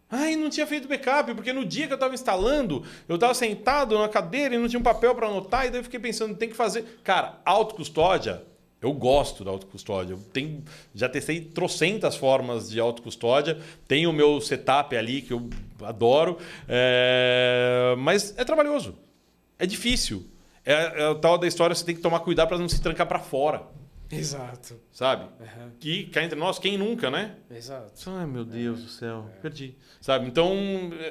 [0.10, 4.00] Ai, não tinha feito backup, porque no dia que eu estava instalando, eu estava sentado
[4.00, 6.50] na cadeira e não tinha um papel para anotar, e daí eu fiquei pensando, tem
[6.50, 7.00] que fazer.
[7.04, 8.42] Cara, autocustódia
[8.82, 10.14] Eu gosto da autocustódia.
[10.14, 10.64] Eu tenho,
[10.96, 13.60] já testei trocentas formas de autocustódia.
[13.88, 15.50] Tenho o meu setup ali que eu
[15.84, 16.38] adoro.
[16.68, 17.96] É...
[17.98, 18.98] Mas é trabalhoso.
[19.60, 20.26] É difícil.
[20.66, 23.08] É, é o tal da história, você tem que tomar cuidado para não se trancar
[23.08, 23.64] para fora.
[24.12, 24.80] Exato.
[24.92, 25.26] Sabe?
[25.40, 25.72] Uhum.
[25.80, 27.36] Que cá entre nós, quem nunca, né?
[27.50, 27.92] Exato.
[28.08, 28.84] Ai, meu Deus é.
[28.84, 29.42] do céu, é.
[29.42, 29.76] perdi.
[30.00, 30.28] Sabe?
[30.28, 30.54] Então,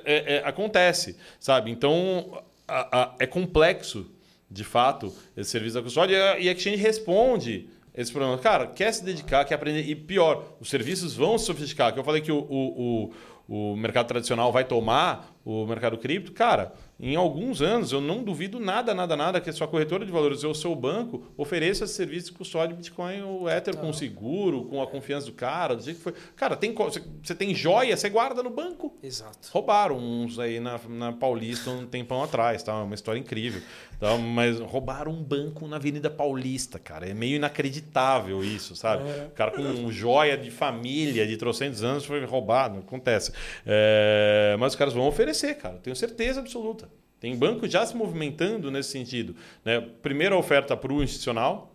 [0.05, 1.16] é, é, acontece.
[1.38, 1.70] Sabe?
[1.70, 4.10] Então, a, a, é complexo
[4.51, 8.38] de fato, esse serviço da custódia e a Exchange responde esse problema.
[8.38, 9.80] Cara, quer se dedicar, quer aprender.
[9.82, 11.93] E pior, os serviços vão se sofisticar.
[11.93, 13.12] Que eu falei que o, o, o,
[13.48, 16.32] o mercado tradicional vai tomar o mercado cripto.
[16.32, 20.10] Cara, em alguns anos, eu não duvido nada, nada, nada que a sua corretora de
[20.10, 24.64] valores ou o seu banco ofereça serviço de custódia de Bitcoin ou Ether com seguro,
[24.64, 26.14] com a confiança do cara, do jeito que foi.
[26.35, 26.74] Cara, tem,
[27.23, 28.97] você tem joia, você guarda no banco.
[29.01, 29.48] Exato.
[29.52, 32.82] Roubaram uns aí na, na Paulista um tempão atrás, tá?
[32.82, 33.62] Uma história incrível.
[33.98, 34.16] Tá?
[34.18, 37.09] Mas roubaram um banco na Avenida Paulista, cara.
[37.09, 39.09] É meio inacreditável isso, sabe?
[39.09, 39.27] É.
[39.27, 42.78] O cara com um joia de família de trocentos anos foi roubado.
[42.78, 43.32] Acontece.
[43.64, 44.56] É...
[44.59, 45.76] Mas os caras vão oferecer, cara.
[45.78, 46.88] Tenho certeza absoluta.
[47.20, 49.34] Tem banco já se movimentando nesse sentido.
[49.64, 49.80] Né?
[50.02, 51.74] Primeiro a oferta para o institucional,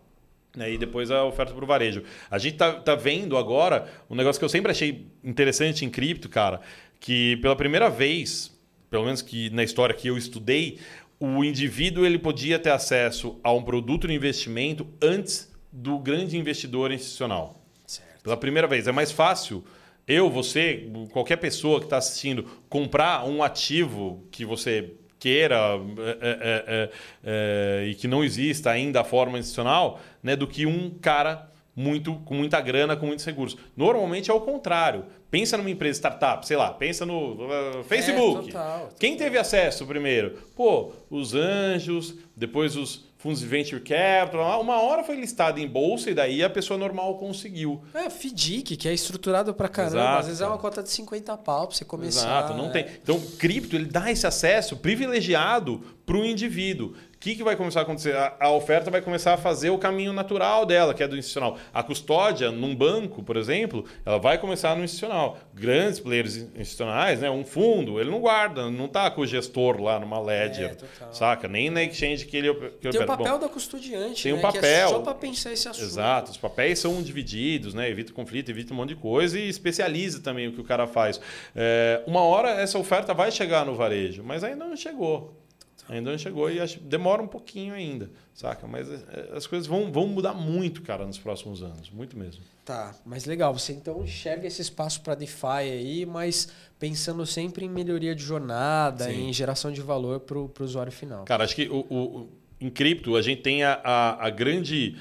[0.56, 0.72] né?
[0.72, 2.02] e depois a oferta para o varejo.
[2.30, 6.28] A gente está tá vendo agora um negócio que eu sempre achei interessante em cripto,
[6.28, 6.60] cara,
[7.00, 8.56] que pela primeira vez,
[8.88, 10.78] pelo menos que na história que eu estudei,
[11.18, 16.92] o indivíduo ele podia ter acesso a um produto de investimento antes do grande investidor
[16.92, 17.60] institucional.
[17.86, 18.22] Certo.
[18.22, 18.86] Pela primeira vez.
[18.86, 19.64] É mais fácil
[20.06, 26.16] eu, você, qualquer pessoa que está assistindo, comprar um ativo que você queira é é,
[26.20, 26.90] é, é,
[27.24, 32.16] é, e que não exista ainda a forma institucional, né, do que um cara muito
[32.24, 33.58] com muita grana, com muitos recursos.
[33.76, 35.06] Normalmente é o contrário.
[35.30, 38.48] Pensa numa empresa startup, sei lá, pensa no uh, Facebook.
[38.48, 38.88] Total, total.
[38.98, 40.38] Quem teve acesso primeiro?
[40.54, 44.60] Pô, os anjos, depois os fundos de venture capital.
[44.60, 47.80] Uma hora foi listado em bolsa e daí a pessoa normal conseguiu.
[47.94, 49.96] É, FDIC, que é estruturado pra caramba.
[49.96, 52.20] Exato, Às vezes é uma cota de 50 pau pra você começar.
[52.20, 52.70] Exato, não é.
[52.70, 52.86] tem.
[53.00, 57.82] Então, cripto, ele dá esse acesso privilegiado para o indivíduo que, que vai começar a
[57.84, 58.16] acontecer?
[58.16, 61.56] A, a, oferta vai começar a fazer o caminho natural dela, que é do institucional.
[61.72, 65.38] A custódia, num banco, por exemplo, ela vai começar no institucional.
[65.54, 67.30] Grandes players institucionais, né?
[67.30, 71.46] um fundo, ele não guarda, não está com o gestor lá numa ledger, é, saca?
[71.46, 74.42] Nem na exchange que ele que Tem o papel Bom, da custodiante, tem um né?
[74.42, 74.62] papel.
[74.64, 75.84] É só para pensar esse assunto.
[75.84, 77.88] Exato, os papéis são divididos, né?
[77.88, 81.20] evita conflito, evita um monte de coisa e especializa também o que o cara faz.
[81.54, 85.40] É, uma hora essa oferta vai chegar no varejo, mas ainda não chegou.
[85.88, 88.66] Ainda não chegou e acho, demora um pouquinho ainda, saca?
[88.66, 91.90] Mas é, é, as coisas vão, vão mudar muito, cara, nos próximos anos.
[91.90, 92.42] Muito mesmo.
[92.64, 93.52] Tá, mas legal.
[93.52, 96.48] Você então enxerga esse espaço para DeFi aí, mas
[96.78, 99.28] pensando sempre em melhoria de jornada, Sim.
[99.28, 101.24] em geração de valor para o usuário final.
[101.24, 102.28] Cara, acho que o, o,
[102.60, 104.96] em cripto a gente tem a, a, a grande,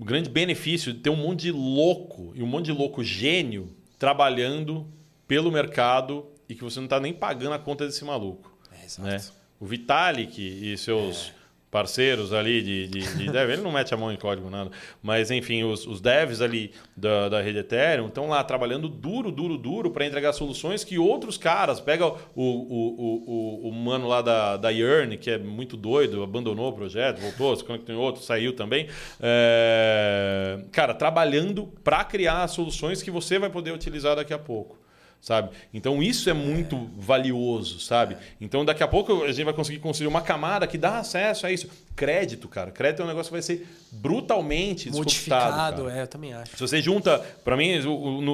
[0.00, 3.74] o grande benefício de ter um monte de louco e um monte de louco gênio
[3.98, 4.86] trabalhando
[5.26, 8.56] pelo mercado e que você não está nem pagando a conta desse maluco.
[8.70, 9.08] É, exato.
[9.08, 9.20] Né?
[9.64, 11.32] O Vitalik e seus
[11.70, 14.70] parceiros ali de, de, de dev, ele não mete a mão em código nada,
[15.02, 19.56] mas enfim, os, os devs ali da, da rede Ethereum estão lá trabalhando duro, duro,
[19.56, 24.20] duro para entregar soluções que outros caras, pega o, o, o, o, o mano lá
[24.20, 28.22] da, da Yearn, que é muito doido, abandonou o projeto, voltou, se conectou em outro,
[28.22, 28.86] saiu também,
[29.20, 34.83] é, cara, trabalhando para criar soluções que você vai poder utilizar daqui a pouco
[35.24, 35.48] sabe?
[35.72, 36.80] Então isso é muito é.
[36.98, 38.18] valioso, sabe?
[38.38, 41.50] Então daqui a pouco a gente vai conseguir construir uma camada que dá acesso a
[41.50, 41.66] isso.
[41.96, 42.70] Crédito, cara.
[42.70, 45.88] Crédito é um negócio que vai ser brutalmente modificado.
[45.88, 46.52] É, eu também acho.
[46.54, 47.80] Se você junta, para mim,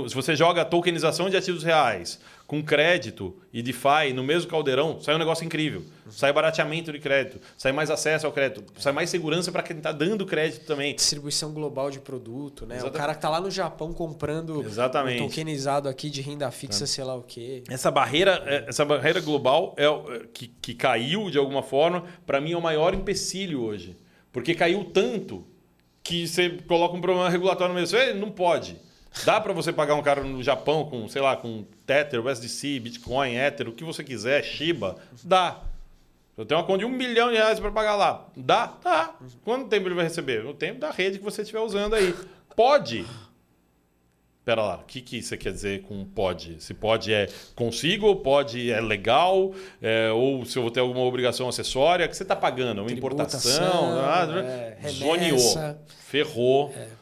[0.09, 2.19] se você joga tokenização de ativos reais
[2.51, 5.85] com crédito e DeFi no mesmo caldeirão, sai um negócio incrível.
[6.11, 9.93] Sai barateamento de crédito, sai mais acesso ao crédito, sai mais segurança para quem está
[9.93, 10.97] dando crédito também.
[10.97, 12.75] Distribuição global de produto, né?
[12.75, 12.97] Exatamente.
[12.97, 15.23] O cara que está lá no Japão comprando Exatamente.
[15.23, 16.87] um tokenizado aqui de renda fixa, é.
[16.89, 17.63] sei lá o quê.
[17.69, 22.41] Essa barreira, é, essa barreira global é, é que, que caiu de alguma forma, para
[22.41, 23.97] mim é o maior empecilho hoje.
[24.33, 25.47] Porque caiu tanto
[26.03, 28.17] que você coloca um problema regulatório no meio.
[28.17, 28.90] Não pode.
[29.25, 33.35] Dá para você pagar um cara no Japão com, sei lá, com Tether, USDC, Bitcoin,
[33.35, 34.97] Ether, o que você quiser, Shiba?
[35.23, 35.61] Dá.
[36.37, 38.27] Eu tenho uma conta de um milhão de reais para pagar lá.
[38.37, 38.73] Dá?
[38.83, 39.15] Dá.
[39.45, 40.47] Quanto tempo ele vai receber?
[40.47, 42.15] O tempo da rede que você estiver usando aí.
[42.57, 43.05] Pode.
[44.43, 46.63] Pera lá, o que, que você quer dizer com pode?
[46.63, 51.47] Se pode é consigo, pode é legal, é, ou se eu vou ter alguma obrigação
[51.47, 52.81] acessória, que você está pagando?
[52.81, 54.27] Uma importação, ah,
[54.83, 55.77] é, zoneou,
[56.07, 56.73] ferrou.
[56.75, 57.00] É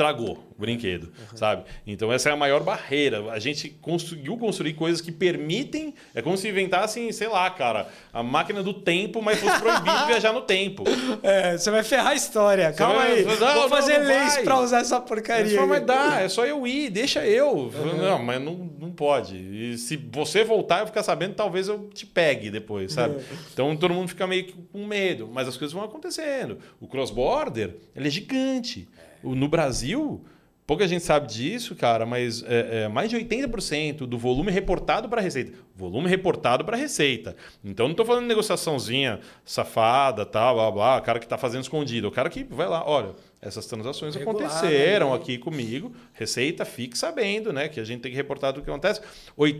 [0.00, 1.36] estragou o brinquedo, uhum.
[1.36, 1.64] sabe?
[1.86, 3.30] Então essa é a maior barreira.
[3.30, 5.94] A gente conseguiu construir coisas que permitem.
[6.14, 10.32] É como se inventassem, sei lá, cara, a máquina do tempo, mas fosse proibido viajar
[10.32, 10.84] no tempo.
[11.22, 12.72] É, você vai ferrar a história.
[12.72, 13.12] Você Calma vai...
[13.12, 13.24] aí.
[13.24, 15.66] Não, Vou fazer não, não leis para usar essa porcaria.
[15.66, 17.52] Mas dá, é só eu ir, deixa eu.
[17.52, 17.96] Uhum.
[17.98, 19.36] Não, mas não, não pode.
[19.36, 23.16] E se você voltar, eu ficar sabendo, talvez eu te pegue depois, sabe?
[23.16, 23.22] Uhum.
[23.52, 26.58] Então todo mundo fica meio com medo, mas as coisas vão acontecendo.
[26.80, 28.88] O cross-border, ele é gigante.
[29.22, 30.24] No Brasil,
[30.66, 35.20] pouca gente sabe disso, cara, mas é, é, mais de 80% do volume reportado para
[35.20, 35.52] receita.
[35.74, 37.34] Volume reportado para receita.
[37.64, 42.06] Então não estou falando de negociaçãozinha safada, tal, blá, blá, cara que está fazendo escondido.
[42.06, 45.16] O cara que vai lá, olha, essas transações Regular, aconteceram né?
[45.16, 47.68] aqui comigo, receita, fique sabendo, né?
[47.68, 49.00] Que a gente tem que reportar tudo o que acontece.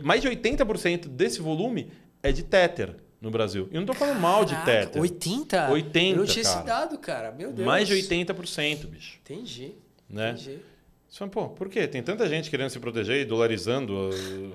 [0.04, 1.90] mais de 80% desse volume
[2.22, 3.68] é de Tether no Brasil.
[3.70, 5.00] E eu não estou falando mal de Tether.
[5.00, 5.70] 80?
[5.70, 7.30] 80, Eu não tinha esse dado, cara.
[7.30, 7.66] Meu Deus.
[7.66, 9.18] Mais de 80%, bicho.
[9.22, 9.74] Entendi.
[10.08, 10.30] Né?
[10.30, 10.58] Entendi.
[11.08, 11.88] Só, pô, por quê?
[11.88, 14.10] Tem tanta gente querendo se proteger e dolarizando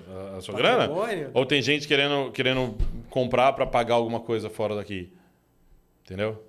[0.09, 0.89] a, a, a sua grana?
[1.33, 2.75] Ou tem gente querendo, querendo
[3.09, 5.11] comprar para pagar alguma coisa fora daqui?
[6.03, 6.41] Entendeu?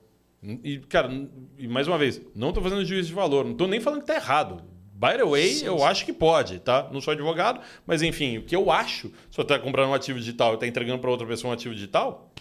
[0.63, 1.11] E, cara,
[1.59, 3.45] e mais uma vez, não estou fazendo juízo de valor.
[3.45, 4.63] Não estou nem falando que está errado.
[4.99, 5.85] By the way, sim, eu sim.
[5.85, 6.89] acho que pode, tá?
[6.91, 10.19] Não sou advogado, mas enfim, o que eu acho, se você está comprando um ativo
[10.19, 12.33] digital e está entregando para outra pessoa um ativo digital,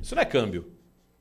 [0.00, 0.72] isso não é câmbio.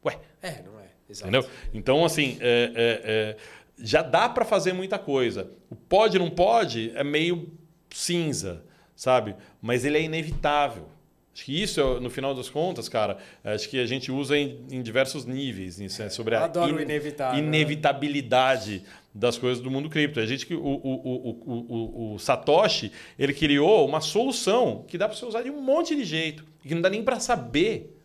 [0.06, 0.18] Ué.
[0.41, 0.86] É, não é.
[1.10, 1.30] Exato.
[1.30, 1.49] Entendeu?
[1.73, 3.38] Então, assim, é, é, é,
[3.77, 5.52] já dá para fazer muita coisa.
[5.69, 7.52] O pode, não pode é meio
[7.90, 8.64] cinza,
[8.95, 9.36] sabe?
[9.61, 10.88] Mas ele é inevitável.
[11.34, 14.82] Acho que isso, no final das contas, cara, acho que a gente usa em, em
[14.82, 15.77] diversos níveis.
[15.77, 15.90] Né?
[16.10, 17.45] Sobre a in, inevitável, né?
[17.45, 18.86] inevitabilidade.
[19.16, 19.20] Né?
[19.20, 20.20] das coisas do mundo cripto.
[20.20, 25.18] A gente que o, o, o, o, Satoshi ele criou uma solução que dá para
[25.18, 27.98] você usar de um monte de jeito e que não dá nem para saber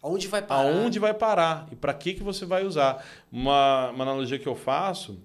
[0.00, 3.04] aonde vai parar, aonde vai parar e para que que você vai usar.
[3.30, 5.18] Uma, uma analogia que eu faço,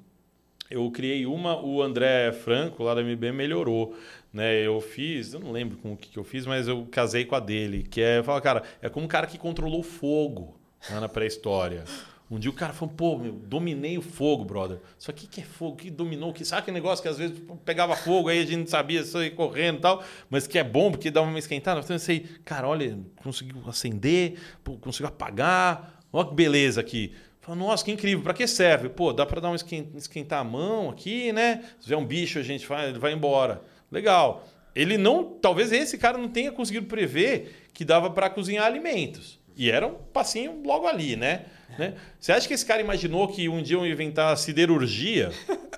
[0.69, 3.95] eu criei uma, o André Franco lá da MB melhorou.
[4.33, 7.23] Né, eu fiz, eu não lembro com o que, que eu fiz, mas eu casei
[7.23, 10.59] com a dele, que é, fala, cara, é como um cara que controlou fogo
[10.91, 11.85] lá na pré-história.
[12.29, 14.79] Um dia o cara falou, pô, meu, dominei o fogo, brother.
[14.97, 15.75] Só que que é fogo?
[15.75, 16.33] Que dominou?
[16.33, 19.17] Que sabe aquele negócio que às vezes pegava fogo, aí a gente não sabia se
[19.17, 21.79] ia correndo e tal, mas que é bom porque dava uma esquentada.
[21.79, 24.39] Então eu pensei, cara, olha, conseguiu acender,
[24.81, 26.01] conseguiu apagar.
[26.11, 27.13] Olha que beleza aqui.
[27.41, 28.89] Falei, nossa, que incrível, para que serve?
[28.89, 31.63] Pô, dá para dar um esquentar a mão aqui, né?
[31.77, 33.61] Se tiver um bicho, a gente vai, vai embora.
[33.91, 34.47] Legal.
[34.73, 39.39] Ele não, talvez esse cara não tenha conseguido prever que dava para cozinhar alimentos.
[39.55, 41.45] E era um passinho logo ali, né?
[41.77, 41.95] Né?
[42.19, 45.31] Você acha que esse cara imaginou que um dia iam inventar a siderurgia?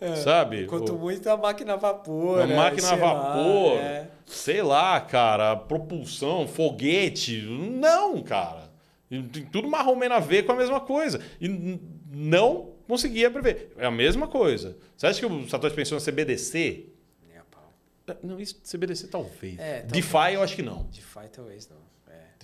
[0.00, 0.66] É, sabe?
[0.66, 0.98] Quanto o...
[0.98, 2.42] muito a máquina a vapor.
[2.42, 2.56] A né?
[2.56, 3.76] máquina a vapor.
[3.76, 4.08] Lá, é.
[4.26, 7.40] Sei lá, cara, propulsão, foguete.
[7.42, 8.70] Não, cara.
[9.08, 11.20] Tem tudo marrom a ver com a mesma coisa.
[11.40, 11.78] E
[12.10, 13.72] não conseguia prever.
[13.78, 14.76] É a mesma coisa.
[14.96, 16.86] Você acha que o Satoshi pensou em CBDC?
[18.22, 19.58] Não, isso CBDC talvez.
[19.58, 19.92] É, talvez.
[19.92, 20.84] DeFi eu acho que não.
[20.84, 21.94] DeFi talvez não.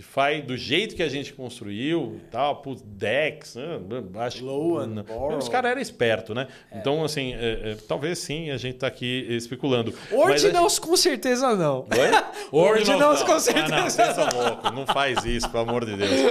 [0.01, 2.31] DeFi do jeito que a gente construiu, é.
[2.31, 3.81] tal, putz, Dex, né?
[4.21, 5.05] acho Low and
[5.39, 6.49] Os caras eram espertos, né?
[6.71, 6.79] É.
[6.79, 9.93] Então, assim, é, é, talvez sim a gente está aqui especulando.
[10.11, 10.87] Ordinals gente...
[10.87, 11.87] com certeza não.
[12.51, 14.43] Ordinals com certeza ah, não.
[14.43, 16.11] louco, não faz isso, pelo amor de Deus.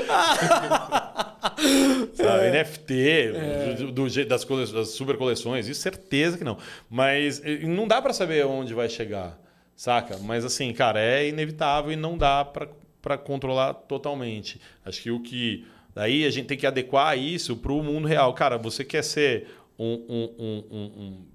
[2.21, 2.63] Sabe, é.
[2.63, 6.57] NFT, do, do, das, das super coleções, isso certeza que não.
[6.89, 9.39] Mas não dá para saber onde vai chegar,
[9.75, 10.17] saca?
[10.17, 12.67] Mas assim, cara, é inevitável e não dá para
[13.01, 14.59] para controlar totalmente.
[14.85, 15.65] Acho que o que.
[15.93, 18.33] Daí a gente tem que adequar isso para o mundo real.
[18.33, 19.47] Cara, você quer ser
[19.77, 21.25] um, um, um, um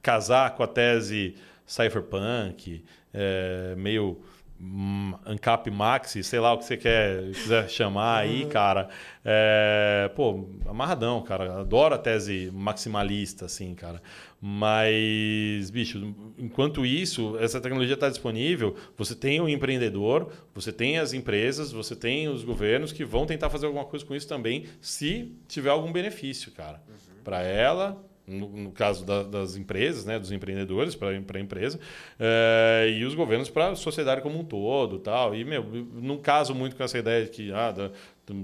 [0.00, 1.36] casar com a tese
[1.66, 4.20] cypherpunk, é, meio
[5.26, 8.88] Ancap Maxi, sei lá o que você quer, quiser chamar aí, cara.
[9.24, 11.60] É, pô, amarradão, cara.
[11.60, 14.00] Adoro a tese maximalista, assim, cara.
[14.40, 21.12] Mas, bicho, enquanto isso, essa tecnologia está disponível, você tem o empreendedor, você tem as
[21.12, 25.32] empresas, você tem os governos que vão tentar fazer alguma coisa com isso também, se
[25.48, 26.82] tiver algum benefício, cara.
[26.88, 27.22] Uhum.
[27.24, 31.78] Para ela, no, no, caso da, das empresas, né, dos empreendedores para a empresa,
[32.18, 34.98] é, e os governos para a sociedade como um todo.
[34.98, 35.34] tal.
[35.34, 37.90] E, meu, não caso muito com essa ideia de que, ah, da,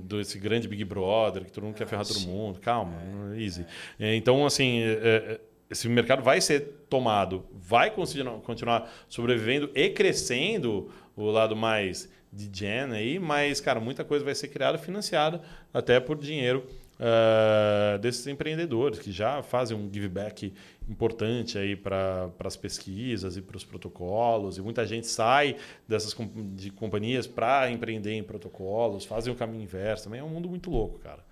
[0.05, 2.59] desse grande Big Brother, que todo mundo quer ferrar todo mundo.
[2.61, 2.95] Calma,
[3.35, 3.65] é, easy.
[3.99, 5.41] É, então, assim, é,
[5.71, 12.93] esse mercado vai ser tomado, vai continuar sobrevivendo e crescendo o lado mais de gen
[12.93, 15.41] aí, mas, cara, muita coisa vai ser criada, financiada
[15.73, 16.65] até por dinheiro
[16.99, 20.53] uh, desses empreendedores que já fazem um give back
[20.89, 25.57] importante aí para as pesquisas e para os protocolos e muita gente sai
[25.87, 26.17] dessas
[26.55, 30.71] de companhias para empreender em protocolos, fazem o caminho inverso, também é um mundo muito
[30.71, 31.27] louco, cara.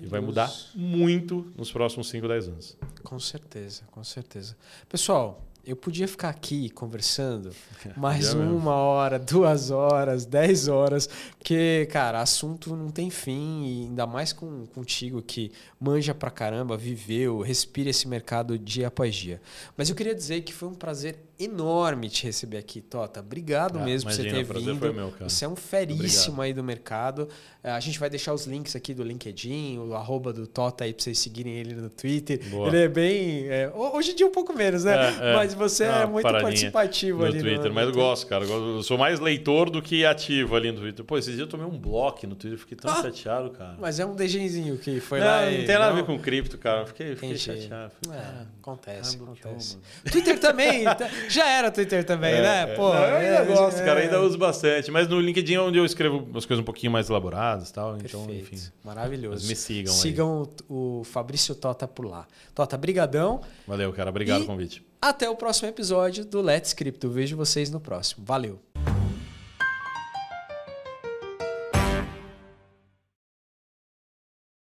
[0.00, 2.76] E vai mudar muito nos próximos 5, 10 anos.
[3.04, 4.56] Com certeza, com certeza.
[4.88, 7.52] Pessoal, eu podia ficar aqui conversando
[7.96, 14.04] mais uma hora, duas horas, dez horas, porque, cara, assunto não tem fim, e ainda
[14.04, 19.40] mais com, contigo que manja pra caramba, viveu, respira esse mercado dia após dia.
[19.76, 23.20] Mas eu queria dizer que foi um prazer enorme te receber aqui, Tota.
[23.20, 24.94] Obrigado ah, mesmo imagina, por você ter vindo.
[24.94, 26.40] Meu, você é um feríssimo Obrigado.
[26.42, 27.28] aí do mercado.
[27.62, 30.94] É, a gente vai deixar os links aqui do LinkedIn, o arroba do Tota aí
[30.94, 32.40] pra vocês seguirem ele no Twitter.
[32.48, 32.68] Boa.
[32.68, 33.48] Ele é bem.
[33.48, 34.94] É, hoje em dia um pouco menos, né?
[34.94, 35.36] É, é.
[35.36, 37.68] Mas você é muito participativo ali Twitter.
[37.68, 38.44] No, mas eu gosto, cara.
[38.44, 41.04] Eu sou mais leitor do que ativo ali no Twitter.
[41.04, 43.76] Pô, esses dias eu tomei um bloco no Twitter, fiquei tão ah, chateado, cara.
[43.78, 45.42] Mas é um degenzinho que foi não, lá.
[45.42, 45.66] Não e...
[45.66, 46.86] tem nada a ver com cripto, cara.
[46.86, 47.92] Fiquei, fiquei chateado.
[48.00, 49.78] Fiquei, é, acontece, acontece.
[50.10, 50.84] Twitter também.
[51.30, 52.62] Já era Twitter também, é, né?
[52.62, 52.66] É.
[52.74, 54.90] Pô, não, eu ainda é, gosto, cara, ainda uso bastante.
[54.90, 57.96] Mas no LinkedIn é onde eu escrevo as coisas um pouquinho mais elaboradas e tal.
[57.96, 58.58] Então, enfim.
[58.84, 59.36] Maravilhoso.
[59.36, 60.64] Mas me sigam Sigam aí.
[60.68, 62.26] o Fabrício Tota por lá.
[62.54, 63.40] Tota, brigadão.
[63.66, 64.10] Valeu, cara.
[64.10, 64.84] Obrigado pelo convite.
[65.00, 67.08] Até o próximo episódio do Let's Crypto.
[67.08, 68.24] Vejo vocês no próximo.
[68.24, 68.60] Valeu.